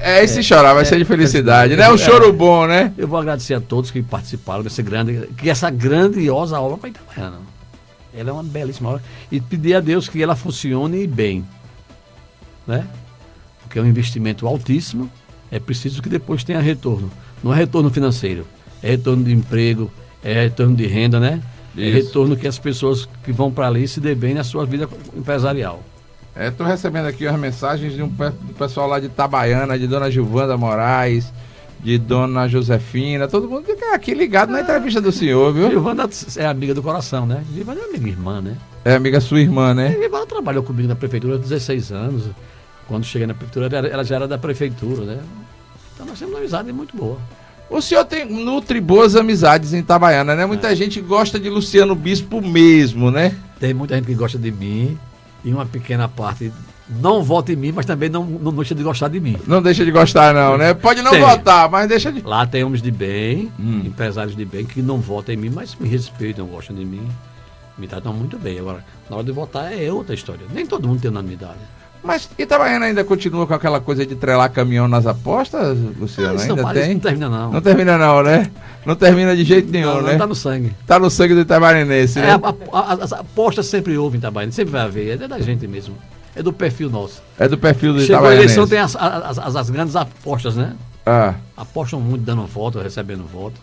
É, 0.00 0.22
esse 0.22 0.42
chorar 0.42 0.72
vai 0.72 0.82
é, 0.82 0.84
ser 0.84 0.96
de 0.96 1.04
felicidade, 1.04 1.74
é, 1.74 1.76
né? 1.76 1.90
Um 1.90 1.94
é. 1.94 1.98
choro 1.98 2.32
bom, 2.32 2.66
né? 2.66 2.92
Eu 2.96 3.08
vou 3.08 3.18
agradecer 3.18 3.54
a 3.54 3.60
todos 3.60 3.90
que 3.90 4.00
participaram 4.00 4.62
desse 4.62 4.82
grande, 4.82 5.28
que 5.36 5.50
essa 5.50 5.68
grandiosa 5.68 6.60
obra 6.60 6.78
para 6.78 6.90
Itabaiana. 6.90 7.36
Ela 8.18 8.30
é 8.30 8.32
uma 8.32 8.42
belíssima 8.42 8.90
obra. 8.90 9.02
E 9.30 9.40
pedir 9.40 9.74
a 9.74 9.80
Deus 9.80 10.08
que 10.08 10.22
ela 10.22 10.34
funcione 10.34 11.06
bem. 11.06 11.44
Né? 12.66 12.86
Porque 13.62 13.78
é 13.78 13.82
um 13.82 13.86
investimento 13.86 14.46
altíssimo, 14.46 15.10
é 15.50 15.58
preciso 15.58 16.02
que 16.02 16.08
depois 16.08 16.44
tenha 16.44 16.60
retorno. 16.60 17.10
Não 17.42 17.52
é 17.52 17.56
retorno 17.56 17.90
financeiro, 17.90 18.46
é 18.82 18.90
retorno 18.90 19.24
de 19.24 19.32
emprego, 19.32 19.90
é 20.22 20.42
retorno 20.42 20.74
de 20.74 20.86
renda, 20.86 21.20
né? 21.20 21.42
É 21.76 21.90
retorno 21.90 22.36
que 22.36 22.48
as 22.48 22.58
pessoas 22.58 23.08
que 23.22 23.30
vão 23.30 23.52
para 23.52 23.68
ali 23.68 23.86
se 23.86 24.00
dê 24.00 24.14
bem 24.14 24.34
na 24.34 24.42
sua 24.42 24.66
vida 24.66 24.88
empresarial. 25.16 25.82
É, 26.34 26.50
tô 26.50 26.64
recebendo 26.64 27.06
aqui 27.06 27.26
as 27.26 27.38
mensagens 27.38 27.94
de 27.94 28.02
um 28.02 28.08
do 28.08 28.54
pessoal 28.56 28.88
lá 28.88 28.98
de 28.98 29.06
Itabaiana, 29.06 29.78
de 29.78 29.86
Dona 29.86 30.10
Gilvanda 30.10 30.56
Moraes, 30.56 31.32
de 31.80 31.96
Dona 31.96 32.48
Josefina, 32.48 33.28
todo 33.28 33.48
mundo 33.48 33.64
fica 33.64 33.94
aqui 33.94 34.12
ligado 34.12 34.50
na 34.50 34.60
entrevista 34.60 35.00
do 35.00 35.12
senhor, 35.12 35.52
viu? 35.52 35.70
Gilvanda 35.70 36.08
é 36.36 36.46
amiga 36.46 36.74
do 36.74 36.82
coração, 36.82 37.24
né? 37.24 37.44
Gilvanda 37.54 37.80
é 37.80 37.84
amiga 37.84 38.08
irmã, 38.08 38.40
né? 38.40 38.56
É 38.84 38.94
amiga 38.94 39.20
sua 39.20 39.40
irmã, 39.40 39.72
né? 39.74 39.96
Ela 40.02 40.26
trabalhou 40.26 40.62
comigo 40.62 40.88
na 40.88 40.96
prefeitura 40.96 41.36
há 41.36 41.38
16 41.38 41.92
anos. 41.92 42.24
Quando 42.88 43.04
cheguei 43.04 43.26
na 43.26 43.34
prefeitura, 43.34 43.68
ela, 43.76 44.02
já 44.02 44.16
era 44.16 44.26
da 44.26 44.38
prefeitura, 44.38 45.04
né? 45.04 45.20
Então 45.94 46.06
nós 46.06 46.18
temos 46.18 46.34
uma 46.34 46.40
amizade 46.40 46.72
muito 46.72 46.96
boa. 46.96 47.18
O 47.70 47.82
senhor 47.82 48.04
tem 48.04 48.24
nutre 48.24 48.80
boas 48.80 49.14
amizades 49.14 49.74
em 49.74 49.78
Itabaiana, 49.78 50.34
né? 50.34 50.46
Muita 50.46 50.74
gente 50.74 51.00
gosta 51.00 51.38
de 51.38 51.50
Luciano 51.50 51.94
Bispo 51.94 52.40
mesmo, 52.40 53.10
né? 53.10 53.36
Tem 53.60 53.74
muita 53.74 53.94
gente 53.94 54.06
que 54.06 54.14
gosta 54.14 54.38
de 54.38 54.50
mim 54.50 54.98
e 55.44 55.52
uma 55.52 55.66
pequena 55.66 56.08
parte 56.08 56.50
não 56.88 57.22
vota 57.22 57.52
em 57.52 57.56
mim, 57.56 57.72
mas 57.72 57.84
também 57.86 58.08
não, 58.08 58.24
não 58.24 58.52
deixa 58.52 58.74
de 58.74 58.82
gostar 58.82 59.08
de 59.08 59.20
mim. 59.20 59.36
Não 59.46 59.60
deixa 59.60 59.84
de 59.84 59.90
gostar, 59.90 60.32
não, 60.34 60.56
né? 60.56 60.72
Pode 60.74 61.02
não 61.02 61.10
Tem. 61.10 61.20
votar, 61.20 61.68
mas 61.70 61.88
deixa 61.88 62.10
de. 62.10 62.22
Lá 62.22 62.46
tem 62.46 62.64
homens 62.64 62.80
de 62.82 62.90
bem, 62.90 63.52
Hum. 63.58 63.82
empresários 63.84 64.34
de 64.34 64.44
bem, 64.44 64.64
que 64.64 64.80
não 64.80 64.98
votam 64.98 65.34
em 65.34 65.38
mim, 65.38 65.50
mas 65.54 65.74
me 65.78 65.86
respeitam, 65.88 66.46
gostam 66.46 66.74
de 66.74 66.84
mim, 66.84 67.06
me 67.76 67.86
tratam 67.86 68.12
muito 68.12 68.38
bem. 68.38 68.58
Agora, 68.58 68.84
na 69.10 69.16
hora 69.16 69.24
de 69.24 69.32
votar 69.32 69.72
é 69.72 69.92
outra 69.92 70.14
história. 70.14 70.42
Nem 70.52 70.64
todo 70.66 70.88
mundo 70.88 71.00
tem 71.00 71.10
unanimidade. 71.10 71.58
Mas 72.02 72.30
Itabaiana 72.38 72.86
ainda 72.86 73.02
continua 73.02 73.44
com 73.44 73.52
aquela 73.54 73.80
coisa 73.80 74.06
de 74.06 74.14
trelar 74.14 74.48
caminhão 74.50 74.86
nas 74.86 75.04
apostas, 75.04 75.76
Luciano? 75.98 76.34
Não, 76.34 76.68
ainda 76.68 76.72
tem? 76.72 76.94
não 76.94 77.00
termina, 77.00 77.28
não. 77.28 77.52
Não 77.52 77.60
termina 77.60 77.98
não, 77.98 78.22
né? 78.22 78.50
Não 78.86 78.94
termina 78.94 79.36
de 79.36 79.42
jeito 79.44 79.70
nenhum, 79.70 79.94
Não, 79.94 80.02
né? 80.02 80.12
não 80.12 80.18
tá 80.18 80.26
no 80.28 80.34
sangue. 80.34 80.72
Tá 80.86 80.98
no 80.98 81.10
sangue 81.10 81.34
do 81.34 81.40
Itabarenense, 81.40 82.18
É, 82.20 82.22
né? 82.22 82.40
a- 82.72 82.78
a- 82.78 82.92
as 83.02 83.12
apostas 83.12 83.66
sempre 83.66 83.98
houve 83.98 84.16
em 84.16 84.20
Itabaiana, 84.20 84.52
sempre 84.52 84.70
vai 84.70 84.82
haver, 84.82 85.20
é 85.20 85.28
da 85.28 85.40
gente 85.40 85.66
mesmo. 85.66 85.96
É 86.38 86.42
do 86.42 86.52
perfil 86.52 86.88
nosso. 86.88 87.20
É 87.38 87.48
do 87.48 87.58
perfil 87.58 87.92
do 87.94 88.00
Chegou 88.00 88.26
a 88.28 88.34
eleição, 88.34 88.66
tem 88.66 88.78
as, 88.78 88.94
as, 88.94 89.38
as- 89.38 89.56
as 89.56 89.70
grandes 89.70 89.96
apostas, 89.96 90.54
né? 90.54 90.74
Ah, 91.04 91.34
Apostam 91.56 92.00
muito 92.00 92.22
dando 92.22 92.46
voto, 92.46 92.78
recebendo 92.78 93.24
voto. 93.24 93.60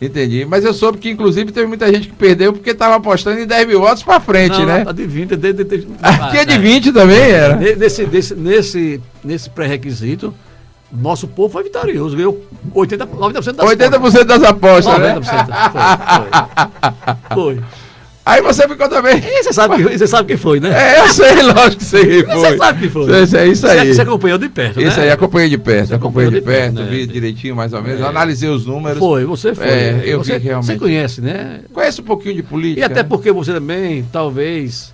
entendi. 0.00 0.44
Mas 0.44 0.64
eu 0.64 0.72
soube 0.72 0.98
que, 0.98 1.10
inclusive, 1.10 1.50
teve 1.50 1.66
muita 1.66 1.90
gente 1.92 2.08
que 2.08 2.14
perdeu 2.14 2.52
porque 2.52 2.72
tava 2.74 2.96
apostando 2.96 3.40
em 3.40 3.46
10 3.46 3.66
mil 3.66 3.80
votos 3.80 4.02
pra 4.02 4.20
frente, 4.20 4.58
Não, 4.58 4.66
né? 4.66 4.84
A 4.86 4.92
de 4.92 5.06
20, 5.06 5.34
de, 5.36 5.52
de, 5.52 5.64
de, 5.64 5.88
Aqui 6.02 6.36
é 6.38 6.44
de 6.44 6.52
é. 6.54 6.58
20 6.58 6.92
também, 6.92 7.18
era? 7.30 7.56
Ne- 7.56 7.74
Nesse, 7.74 8.06
nesse, 8.06 8.34
nesse, 8.34 9.00
nesse 9.24 9.50
pré-requisito, 9.50 10.32
nosso 10.92 11.26
povo 11.26 11.52
foi 11.52 11.64
vitorioso, 11.64 12.16
ganhou 12.16 12.40
80, 12.74 13.06
90% 13.06 13.52
das 13.54 13.66
80% 13.70 14.24
das 14.24 14.42
apostas, 14.44 14.84
votos. 14.84 15.00
né? 15.00 15.14
90%. 15.20 15.72
Foi, 15.72 17.34
foi. 17.34 17.54
foi. 17.56 17.64
Aí 18.28 18.42
você 18.42 18.68
ficou 18.68 18.88
também. 18.90 19.16
E 19.16 19.42
você 19.42 19.54
sabe, 19.54 19.76
que, 19.76 19.96
você 19.96 20.06
sabe 20.06 20.28
quem 20.28 20.36
foi, 20.36 20.60
né? 20.60 20.68
É, 20.68 21.00
eu 21.00 21.08
sei, 21.08 21.42
lógico 21.42 21.76
que 21.76 21.84
sei 21.84 22.04
quem 22.04 22.24
foi. 22.24 22.34
Você 22.34 22.56
sabe 22.58 22.80
quem 22.80 22.90
foi. 22.90 23.22
Isso, 23.22 23.36
é 23.36 23.48
isso 23.48 23.66
aí. 23.66 23.94
Você, 23.94 24.02
acompanhou 24.02 24.36
de 24.38 24.48
perto, 24.50 24.82
Isso 24.82 24.98
né? 24.98 25.04
aí, 25.04 25.10
acompanhei 25.10 25.48
de 25.48 25.56
perto, 25.56 25.94
acompanhei 25.94 26.30
de 26.30 26.42
perto, 26.42 26.74
né? 26.74 26.86
vi 26.90 27.06
direitinho 27.06 27.56
mais 27.56 27.72
ou 27.72 27.82
menos, 27.82 28.02
É. 28.02 28.04
analisei 28.04 28.50
os 28.50 28.66
números. 28.66 28.98
Foi, 28.98 29.24
você 29.24 29.54
foi. 29.54 29.66
É, 29.66 30.02
eu 30.04 30.18
você, 30.22 30.38
vi 30.38 30.44
realmente. 30.44 30.66
Você 30.66 30.78
conhece, 30.78 31.20
né? 31.22 31.60
Conheço 31.72 32.02
um 32.02 32.04
pouquinho 32.04 32.34
de 32.34 32.42
política. 32.42 32.80
E 32.80 32.84
até 32.84 33.02
porque 33.02 33.32
você 33.32 33.54
também, 33.54 34.06
talvez, 34.12 34.92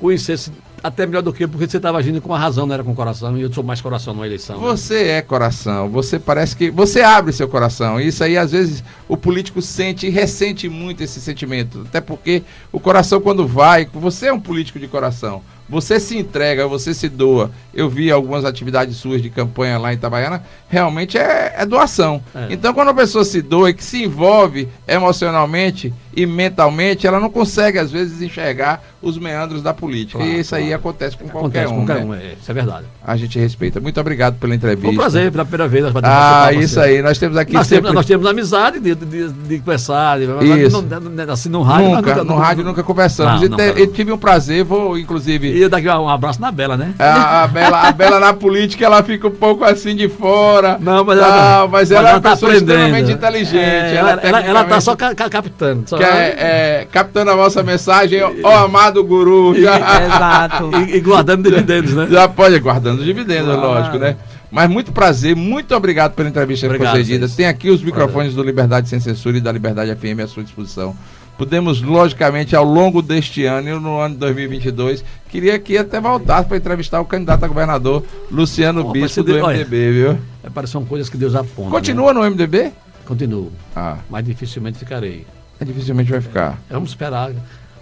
conhecesse 0.00 0.50
até 0.82 1.06
melhor 1.06 1.22
do 1.22 1.32
que 1.32 1.46
porque 1.46 1.68
você 1.68 1.76
estava 1.76 1.98
agindo 1.98 2.20
com 2.20 2.34
a 2.34 2.38
razão, 2.38 2.66
não 2.66 2.74
era 2.74 2.84
com 2.84 2.92
o 2.92 2.94
coração, 2.94 3.36
e 3.36 3.42
eu 3.42 3.52
sou 3.52 3.64
mais 3.64 3.80
coração 3.80 4.14
numa 4.14 4.26
eleição. 4.26 4.60
né? 4.60 4.62
Você 4.62 5.08
é 5.08 5.22
coração, 5.22 5.88
você 5.88 6.18
parece 6.18 6.56
que. 6.56 6.70
Você 6.70 7.00
abre 7.00 7.32
seu 7.32 7.48
coração. 7.48 8.00
Isso 8.00 8.22
aí, 8.22 8.36
às 8.36 8.52
vezes, 8.52 8.82
o 9.08 9.16
político 9.16 9.60
sente 9.62 10.06
e 10.06 10.10
ressente 10.10 10.68
muito 10.68 11.02
esse 11.02 11.20
sentimento. 11.20 11.84
Até 11.88 12.00
porque 12.00 12.42
o 12.72 12.78
coração, 12.80 13.20
quando 13.20 13.46
vai, 13.46 13.86
você 13.92 14.26
é 14.28 14.32
um 14.32 14.40
político 14.40 14.78
de 14.78 14.88
coração. 14.88 15.42
Você 15.68 15.98
se 15.98 16.16
entrega, 16.16 16.68
você 16.68 16.94
se 16.94 17.08
doa. 17.08 17.50
Eu 17.74 17.90
vi 17.90 18.10
algumas 18.10 18.44
atividades 18.44 18.96
suas 18.98 19.20
de 19.20 19.28
campanha 19.28 19.78
lá 19.78 19.92
em 19.92 19.96
Itabaiana, 19.96 20.44
realmente 20.68 21.18
é, 21.18 21.54
é 21.58 21.66
doação. 21.66 22.22
É. 22.32 22.46
Então, 22.50 22.72
quando 22.72 22.90
a 22.90 22.94
pessoa 22.94 23.24
se 23.24 23.42
doa 23.42 23.70
e 23.70 23.74
que 23.74 23.82
se 23.82 24.04
envolve 24.04 24.68
emocionalmente 24.86 25.92
e 26.16 26.24
mentalmente, 26.24 27.06
ela 27.06 27.20
não 27.20 27.28
consegue, 27.30 27.78
às 27.78 27.90
vezes, 27.92 28.22
enxergar 28.22 28.82
os 29.02 29.18
meandros 29.18 29.62
da 29.62 29.74
política. 29.74 30.18
Claro, 30.18 30.32
e 30.32 30.40
isso 30.40 30.54
aí 30.54 30.62
claro. 30.68 30.76
acontece 30.80 31.16
com 31.16 31.28
qualquer 31.28 31.66
Acontece 31.66 31.72
um. 31.74 31.76
com 31.80 31.86
qualquer 31.86 32.04
né? 32.04 32.10
um, 32.10 32.14
é, 32.14 32.32
isso 32.40 32.50
é 32.50 32.54
verdade. 32.54 32.86
A 33.06 33.16
gente 33.16 33.38
respeita. 33.38 33.78
Muito 33.80 34.00
obrigado 34.00 34.36
pela 34.38 34.54
entrevista. 34.54 34.86
Foi 34.86 34.94
um 34.94 34.96
prazer, 34.96 35.30
pela 35.30 35.44
primeira 35.44 35.68
vez. 35.68 35.84
Nós 35.84 35.94
Ah, 36.04 36.52
isso 36.52 36.80
aí. 36.80 37.02
Nós 37.02 37.18
temos 37.18 37.36
aqui 37.36 37.52
Nós, 37.52 37.66
sempre... 37.66 37.82
temos, 37.82 37.94
nós 37.94 38.06
temos 38.06 38.26
amizade 38.26 38.80
de, 38.80 38.94
de, 38.94 39.28
de 39.28 39.58
conversar, 39.58 40.18
de, 40.18 40.24
Isso. 40.64 40.82
não- 40.82 41.00
não- 41.00 41.32
assim 41.32 41.48
no 41.50 41.62
rádio. 41.62 41.90
nunca, 41.90 42.14
mas 42.16 42.24
no 42.26 42.36
rádio 42.36 42.64
nunca 42.64 42.82
conversamos. 42.82 43.40
Não, 43.40 43.46
e, 43.46 43.48
não, 43.50 43.56
te- 43.58 43.66
não. 43.72 43.78
e 43.78 43.86
tive 43.86 44.10
um 44.12 44.18
prazer, 44.18 44.64
vou 44.64 44.98
inclusive. 44.98 45.48
E 45.52 45.60
eu 45.62 45.68
daqui 45.68 45.88
um 45.88 46.08
abraço 46.08 46.40
na 46.40 46.50
Bela, 46.50 46.76
né? 46.76 46.94
A, 46.98 47.44
a 47.44 47.46
Bela, 47.46 47.80
a 47.88 47.92
Bela 47.92 48.18
na 48.18 48.32
política, 48.32 48.84
ela 48.84 49.02
fica 49.02 49.28
um 49.28 49.32
pouco 49.32 49.64
assim 49.64 49.94
de 49.94 50.08
fora. 50.08 50.78
Não, 50.80 51.04
mas 51.04 51.18
ela, 51.18 51.68
mas 51.68 51.90
ela 51.90 52.08
é 52.10 52.12
uma 52.14 52.20
tá 52.20 52.30
pessoa 52.30 52.50
aprendendo. 52.52 52.72
extremamente 52.78 53.12
inteligente. 53.12 53.56
É, 53.58 53.94
ela, 53.96 54.10
ela, 54.22 54.40
ela 54.40 54.64
tá 54.64 54.80
só 54.80 54.96
ca- 54.96 55.14
ca- 55.14 55.28
captando. 55.30 55.84
Só, 55.88 55.96
Que 55.96 56.05
é, 56.06 56.80
é, 56.82 56.86
captando 56.90 57.30
a 57.30 57.36
vossa 57.36 57.62
mensagem, 57.62 58.20
ó 58.42 58.64
amado 58.64 59.02
guru. 59.04 59.54
Já, 59.60 59.76
Exato. 60.04 60.70
e, 60.88 60.96
e 60.96 61.00
guardando 61.00 61.48
dividendos, 61.50 61.92
né? 61.94 62.06
já 62.10 62.28
pode 62.28 62.58
guardando 62.58 63.00
os 63.00 63.04
dividendos, 63.04 63.46
Claro. 63.54 63.60
lógico, 63.60 63.98
né? 63.98 64.16
Mas 64.50 64.70
muito 64.70 64.92
prazer, 64.92 65.34
muito 65.34 65.74
obrigado 65.74 66.14
pela 66.14 66.28
entrevista 66.28 66.66
Obrigado, 66.66 66.92
concedida. 66.92 67.28
Tem 67.28 67.46
aqui 67.46 67.68
os 67.68 67.82
microfones 67.82 68.32
do 68.34 68.42
Liberdade 68.42 68.88
Sem 68.88 69.00
Censura 69.00 69.36
e 69.36 69.40
da 69.40 69.50
Liberdade 69.50 69.94
FM 69.94 70.20
à 70.22 70.26
sua 70.28 70.42
disposição. 70.44 70.94
Podemos, 71.36 71.82
logicamente, 71.82 72.56
ao 72.56 72.64
longo 72.64 73.02
deste 73.02 73.44
ano 73.44 73.68
e 73.68 73.72
no 73.78 73.98
ano 73.98 74.14
de 74.14 74.20
2022, 74.20 75.04
queria 75.28 75.58
que 75.58 75.76
até 75.76 76.00
voltasse 76.00 76.48
para 76.48 76.56
entrevistar 76.56 76.98
o 77.00 77.04
candidato 77.04 77.44
a 77.44 77.48
governador 77.48 78.02
Luciano 78.30 78.80
Opa, 78.82 78.92
Bispo 78.92 79.22
do 79.22 79.34
de- 79.34 79.40
olha. 79.40 79.58
MDB, 79.58 79.92
viu? 79.92 80.10
É, 80.42 80.48
parece 80.48 80.72
são 80.72 80.84
coisas 80.86 81.10
que 81.10 81.18
Deus 81.18 81.34
aponta. 81.34 81.68
Continua 81.70 82.14
no 82.14 82.22
MDB? 82.22 82.62
Né? 82.62 82.72
Continuo. 83.04 83.52
Ah, 83.74 83.98
Mas 84.08 84.24
dificilmente 84.24 84.78
ficarei. 84.78 85.26
Dificilmente 85.64 86.10
vai 86.10 86.20
ficar. 86.20 86.58
Vamos 86.70 86.90
esperar 86.90 87.32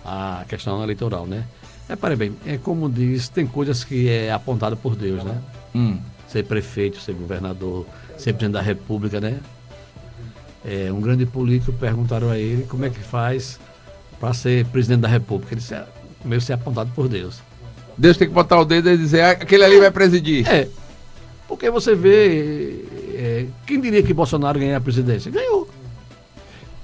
a 0.05 0.45
questão 0.49 0.83
eleitoral, 0.83 1.27
né? 1.27 1.45
É, 1.89 1.97
para 1.97 2.17
bem, 2.17 2.33
é 2.47 2.57
como 2.57 2.89
diz, 2.89 3.29
tem 3.29 3.47
coisas 3.47 3.85
que 3.85 4.09
é 4.09 4.33
apontado 4.33 4.77
por 4.77 4.97
Deus, 4.97 5.23
né? 5.23 5.39
Hum. 5.75 5.99
Ser 6.29 6.45
prefeito, 6.45 7.01
ser 7.01 7.13
governador, 7.13 7.87
ser 8.17 8.33
presidente 8.33 8.53
da 8.55 8.63
república, 8.63 9.21
né? 9.21 9.41
É, 10.65 10.91
um 10.91 11.01
grande 11.01 11.27
político 11.27 11.73
perguntaram 11.73 12.31
a 12.31 12.39
ele 12.39 12.65
como 12.65 12.85
é 12.87 12.91
que 12.91 13.01
faz 13.01 13.61
para 14.19 14.33
ser 14.33 14.65
presidente 14.67 15.01
da 15.01 15.09
república. 15.09 15.53
Ele 15.53 15.61
disse, 15.61 15.75
"É, 15.75 15.85
primeiro 16.21 16.43
ser 16.43 16.55
apontado 16.55 16.91
por 16.95 17.07
Deus. 17.07 17.43
Deus 17.99 18.17
tem 18.17 18.27
que 18.27 18.35
botar 18.35 18.59
o 18.59 18.65
dedo 18.65 18.91
e 18.91 18.97
dizer, 18.97 19.21
"Ah, 19.21 19.31
aquele 19.33 19.63
ali 19.63 19.79
vai 19.79 19.91
presidir. 19.91 20.49
É, 20.49 20.69
porque 21.47 21.71
você 21.71 21.95
vê, 21.95 22.85
é, 23.15 23.47
quem 23.67 23.79
diria 23.81 24.03
que 24.03 24.15
Bolsonaro 24.15 24.59
ganhar 24.59 24.79
a 24.79 24.81
presidência? 24.81 25.31
Ganhou. 25.31 25.69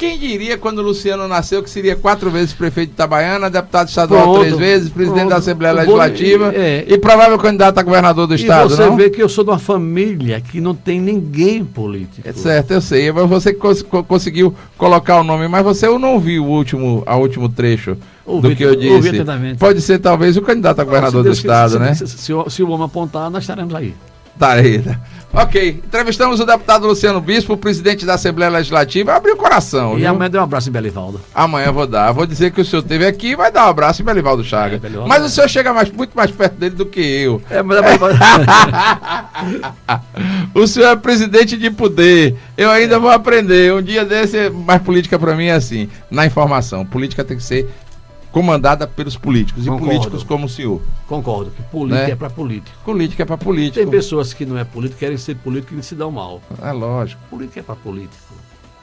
Quem 0.00 0.18
diria 0.18 0.56
quando 0.56 0.78
o 0.78 0.82
Luciano 0.82 1.28
nasceu 1.28 1.62
que 1.62 1.68
seria 1.68 1.94
quatro 1.94 2.30
vezes 2.30 2.54
prefeito 2.54 2.88
de 2.88 2.94
Itabaiana, 2.94 3.50
deputado 3.50 3.88
estadual 3.88 4.22
Pronto, 4.32 4.40
três 4.40 4.56
vezes, 4.56 4.88
presidente 4.88 5.18
pronto. 5.18 5.30
da 5.30 5.36
Assembleia 5.36 5.74
vou- 5.84 5.96
Legislativa 5.98 6.52
é. 6.54 6.84
e 6.88 6.96
provável 6.96 7.38
candidato 7.38 7.76
a 7.76 7.82
governador 7.82 8.26
do 8.26 8.32
E 8.34 8.36
estado, 8.36 8.70
você 8.70 8.86
não? 8.86 8.96
vê 8.96 9.10
que 9.10 9.22
eu 9.22 9.28
sou 9.28 9.44
de 9.44 9.50
uma 9.50 9.58
família 9.58 10.40
que 10.40 10.58
não 10.58 10.74
tem 10.74 10.98
ninguém 10.98 11.62
político. 11.62 12.26
É 12.26 12.32
certo, 12.32 12.70
eu 12.70 12.80
sei. 12.80 13.12
Mas 13.12 13.28
você 13.28 13.52
que 13.52 13.60
cons- 13.60 13.82
co- 13.82 14.02
conseguiu 14.02 14.54
colocar 14.78 15.20
o 15.20 15.22
nome, 15.22 15.46
mas 15.48 15.62
você 15.62 15.86
não 15.98 16.18
viu 16.18 16.44
o 16.46 16.48
último, 16.48 17.02
a 17.04 17.16
último 17.16 17.46
trecho 17.50 17.94
Ouvi- 18.24 18.48
do 18.48 18.56
que 18.56 18.62
eu 18.62 18.74
disse. 18.74 19.22
Pode 19.58 19.82
ser 19.82 19.98
talvez 19.98 20.34
o 20.34 20.40
candidato 20.40 20.80
a 20.80 20.84
governador 20.84 21.22
Se 21.24 21.28
do 21.28 21.32
estado, 21.34 21.72
quiser, 21.72 21.84
né? 21.84 21.94
Se, 21.94 22.06
se- 22.08 22.16
se 22.16 22.32
se 22.48 22.62
o 22.62 22.70
homem 22.70 22.86
apontar, 22.86 23.28
nós 23.30 23.42
estaremos 23.42 23.74
aí. 23.74 23.94
Tá 24.38 24.52
aí. 24.52 24.78
né? 24.78 24.98
Ok, 25.32 25.80
entrevistamos 25.86 26.40
o 26.40 26.44
deputado 26.44 26.88
Luciano 26.88 27.20
Bispo, 27.20 27.56
presidente 27.56 28.04
da 28.04 28.14
Assembleia 28.14 28.50
Legislativa. 28.50 29.14
Abriu 29.14 29.34
o 29.34 29.36
coração, 29.36 29.96
E 29.96 30.00
viu? 30.00 30.10
amanhã 30.10 30.28
dê 30.28 30.38
um 30.38 30.42
abraço 30.42 30.68
em 30.68 30.72
Belivaldo. 30.72 31.20
Amanhã 31.32 31.70
vou 31.70 31.86
dar. 31.86 32.10
Vou 32.10 32.26
dizer 32.26 32.50
que 32.50 32.60
o 32.60 32.64
senhor 32.64 32.82
esteve 32.82 33.06
aqui 33.06 33.28
e 33.28 33.36
vai 33.36 33.52
dar 33.52 33.66
um 33.66 33.70
abraço 33.70 34.02
em 34.02 34.04
Belivaldo 34.04 34.42
Chaga. 34.42 34.74
É, 34.74 34.78
Belivaldo 34.80 35.08
Mas 35.08 35.22
é. 35.22 35.26
o 35.26 35.28
senhor 35.28 35.48
chega 35.48 35.72
mais, 35.72 35.88
muito 35.92 36.16
mais 36.16 36.32
perto 36.32 36.54
dele 36.54 36.74
do 36.74 36.84
que 36.84 37.00
eu. 37.00 37.40
É, 37.48 37.62
mas, 37.62 37.78
o 40.52 40.66
senhor 40.66 40.88
é 40.90 40.96
presidente 40.96 41.56
de 41.56 41.70
poder. 41.70 42.34
Eu 42.56 42.68
ainda 42.70 42.98
vou 42.98 43.10
aprender. 43.10 43.72
Um 43.72 43.82
dia 43.82 44.04
desse, 44.04 44.50
mais 44.50 44.82
política 44.82 45.16
pra 45.16 45.36
mim 45.36 45.46
é 45.46 45.52
assim, 45.52 45.88
na 46.10 46.26
informação. 46.26 46.84
Política 46.84 47.22
tem 47.22 47.36
que 47.36 47.42
ser 47.44 47.70
comandada 48.32 48.86
pelos 48.86 49.16
políticos. 49.16 49.64
Concordo. 49.64 49.84
E 49.84 49.88
políticos 49.88 50.22
como 50.22 50.46
o 50.46 50.48
senhor. 50.48 50.80
Concordo, 51.06 51.50
que 51.50 51.62
política 51.64 52.06
Né? 52.06 52.12
é 52.12 52.16
para 52.16 52.30
político. 52.30 52.76
Política 52.84 53.22
é 53.22 53.26
para 53.26 53.36
político. 53.38 53.74
Tem 53.76 53.88
pessoas 53.88 54.32
que 54.32 54.46
não 54.46 54.56
é 54.58 54.64
político, 54.64 54.98
querem 54.98 55.16
ser 55.16 55.36
político 55.36 55.74
e 55.74 55.82
se 55.82 55.94
dão 55.94 56.10
mal. 56.10 56.40
É 56.62 56.72
lógico. 56.72 57.20
Política 57.28 57.60
é 57.60 57.62
para 57.62 57.76
político. 57.76 58.34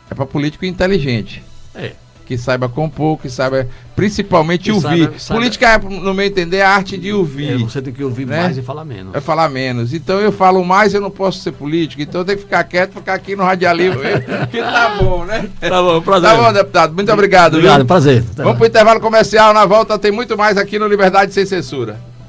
É 0.10 0.16
para 0.16 0.26
político 0.26 0.66
inteligente. 0.66 1.43
É. 1.76 1.93
Que 2.28 2.38
saiba 2.38 2.68
compor, 2.68 3.18
que 3.18 3.30
saiba 3.30 3.66
principalmente 3.96 4.66
Que 4.66 4.72
ouvir. 4.74 4.82
saiba- 5.06 5.14
saiba- 5.18 5.40
Política 5.40 5.66
é, 5.70 5.78
no 5.80 6.14
meu 6.14 6.26
entender, 6.26 6.62
a 6.62 6.72
arte 6.72 6.98
de 6.98 7.14
ouvir. 7.14 7.54
É, 7.54 7.58
você 7.58 7.82
tem 7.82 7.94
que 7.94 8.04
ouvir 8.04 8.28
Né? 8.28 8.42
mais 8.42 8.58
e 8.58 8.62
falar 8.62 8.84
menos. 8.84 9.16
É 9.16 9.22
falar 9.22 9.48
menos. 9.50 9.94
Então 9.94 10.20
eu 10.20 10.32
falo 10.32 10.64
mais, 10.66 10.94
eu 10.94 11.00
não 11.00 11.10
posso 11.10 11.40
ser 11.40 11.54
político. 11.54 12.02
Então 12.02 12.20
eu 12.22 12.26
tenho 12.26 12.38
que 12.38 12.44
ficar 12.44 12.64
quieto, 12.66 12.96
ficar 12.96 13.14
aqui 13.14 13.34
no 13.34 13.44
radialismo, 13.44 14.02
que 14.52 14.58
tá 14.62 14.98
bom, 15.02 15.24
né? 15.24 15.48
Tá 15.62 15.82
bom, 15.82 16.02
prazer. 16.02 16.30
Tá 16.30 16.36
bom, 16.36 16.52
deputado. 16.54 16.94
Muito 16.94 17.12
obrigado. 17.14 17.54
Obrigado, 17.56 17.78
viu? 17.78 17.86
prazer. 17.86 18.24
Vamos 18.36 18.58
pro 18.58 18.68
intervalo 18.68 19.00
comercial. 19.00 19.54
Na 19.54 19.66
volta 19.66 19.98
tem 19.98 20.12
muito 20.12 20.38
mais 20.38 20.58
aqui 20.58 20.78
no 20.78 20.86
Liberdade 20.88 21.34
Sem 21.34 21.46
Censura. 21.46 21.98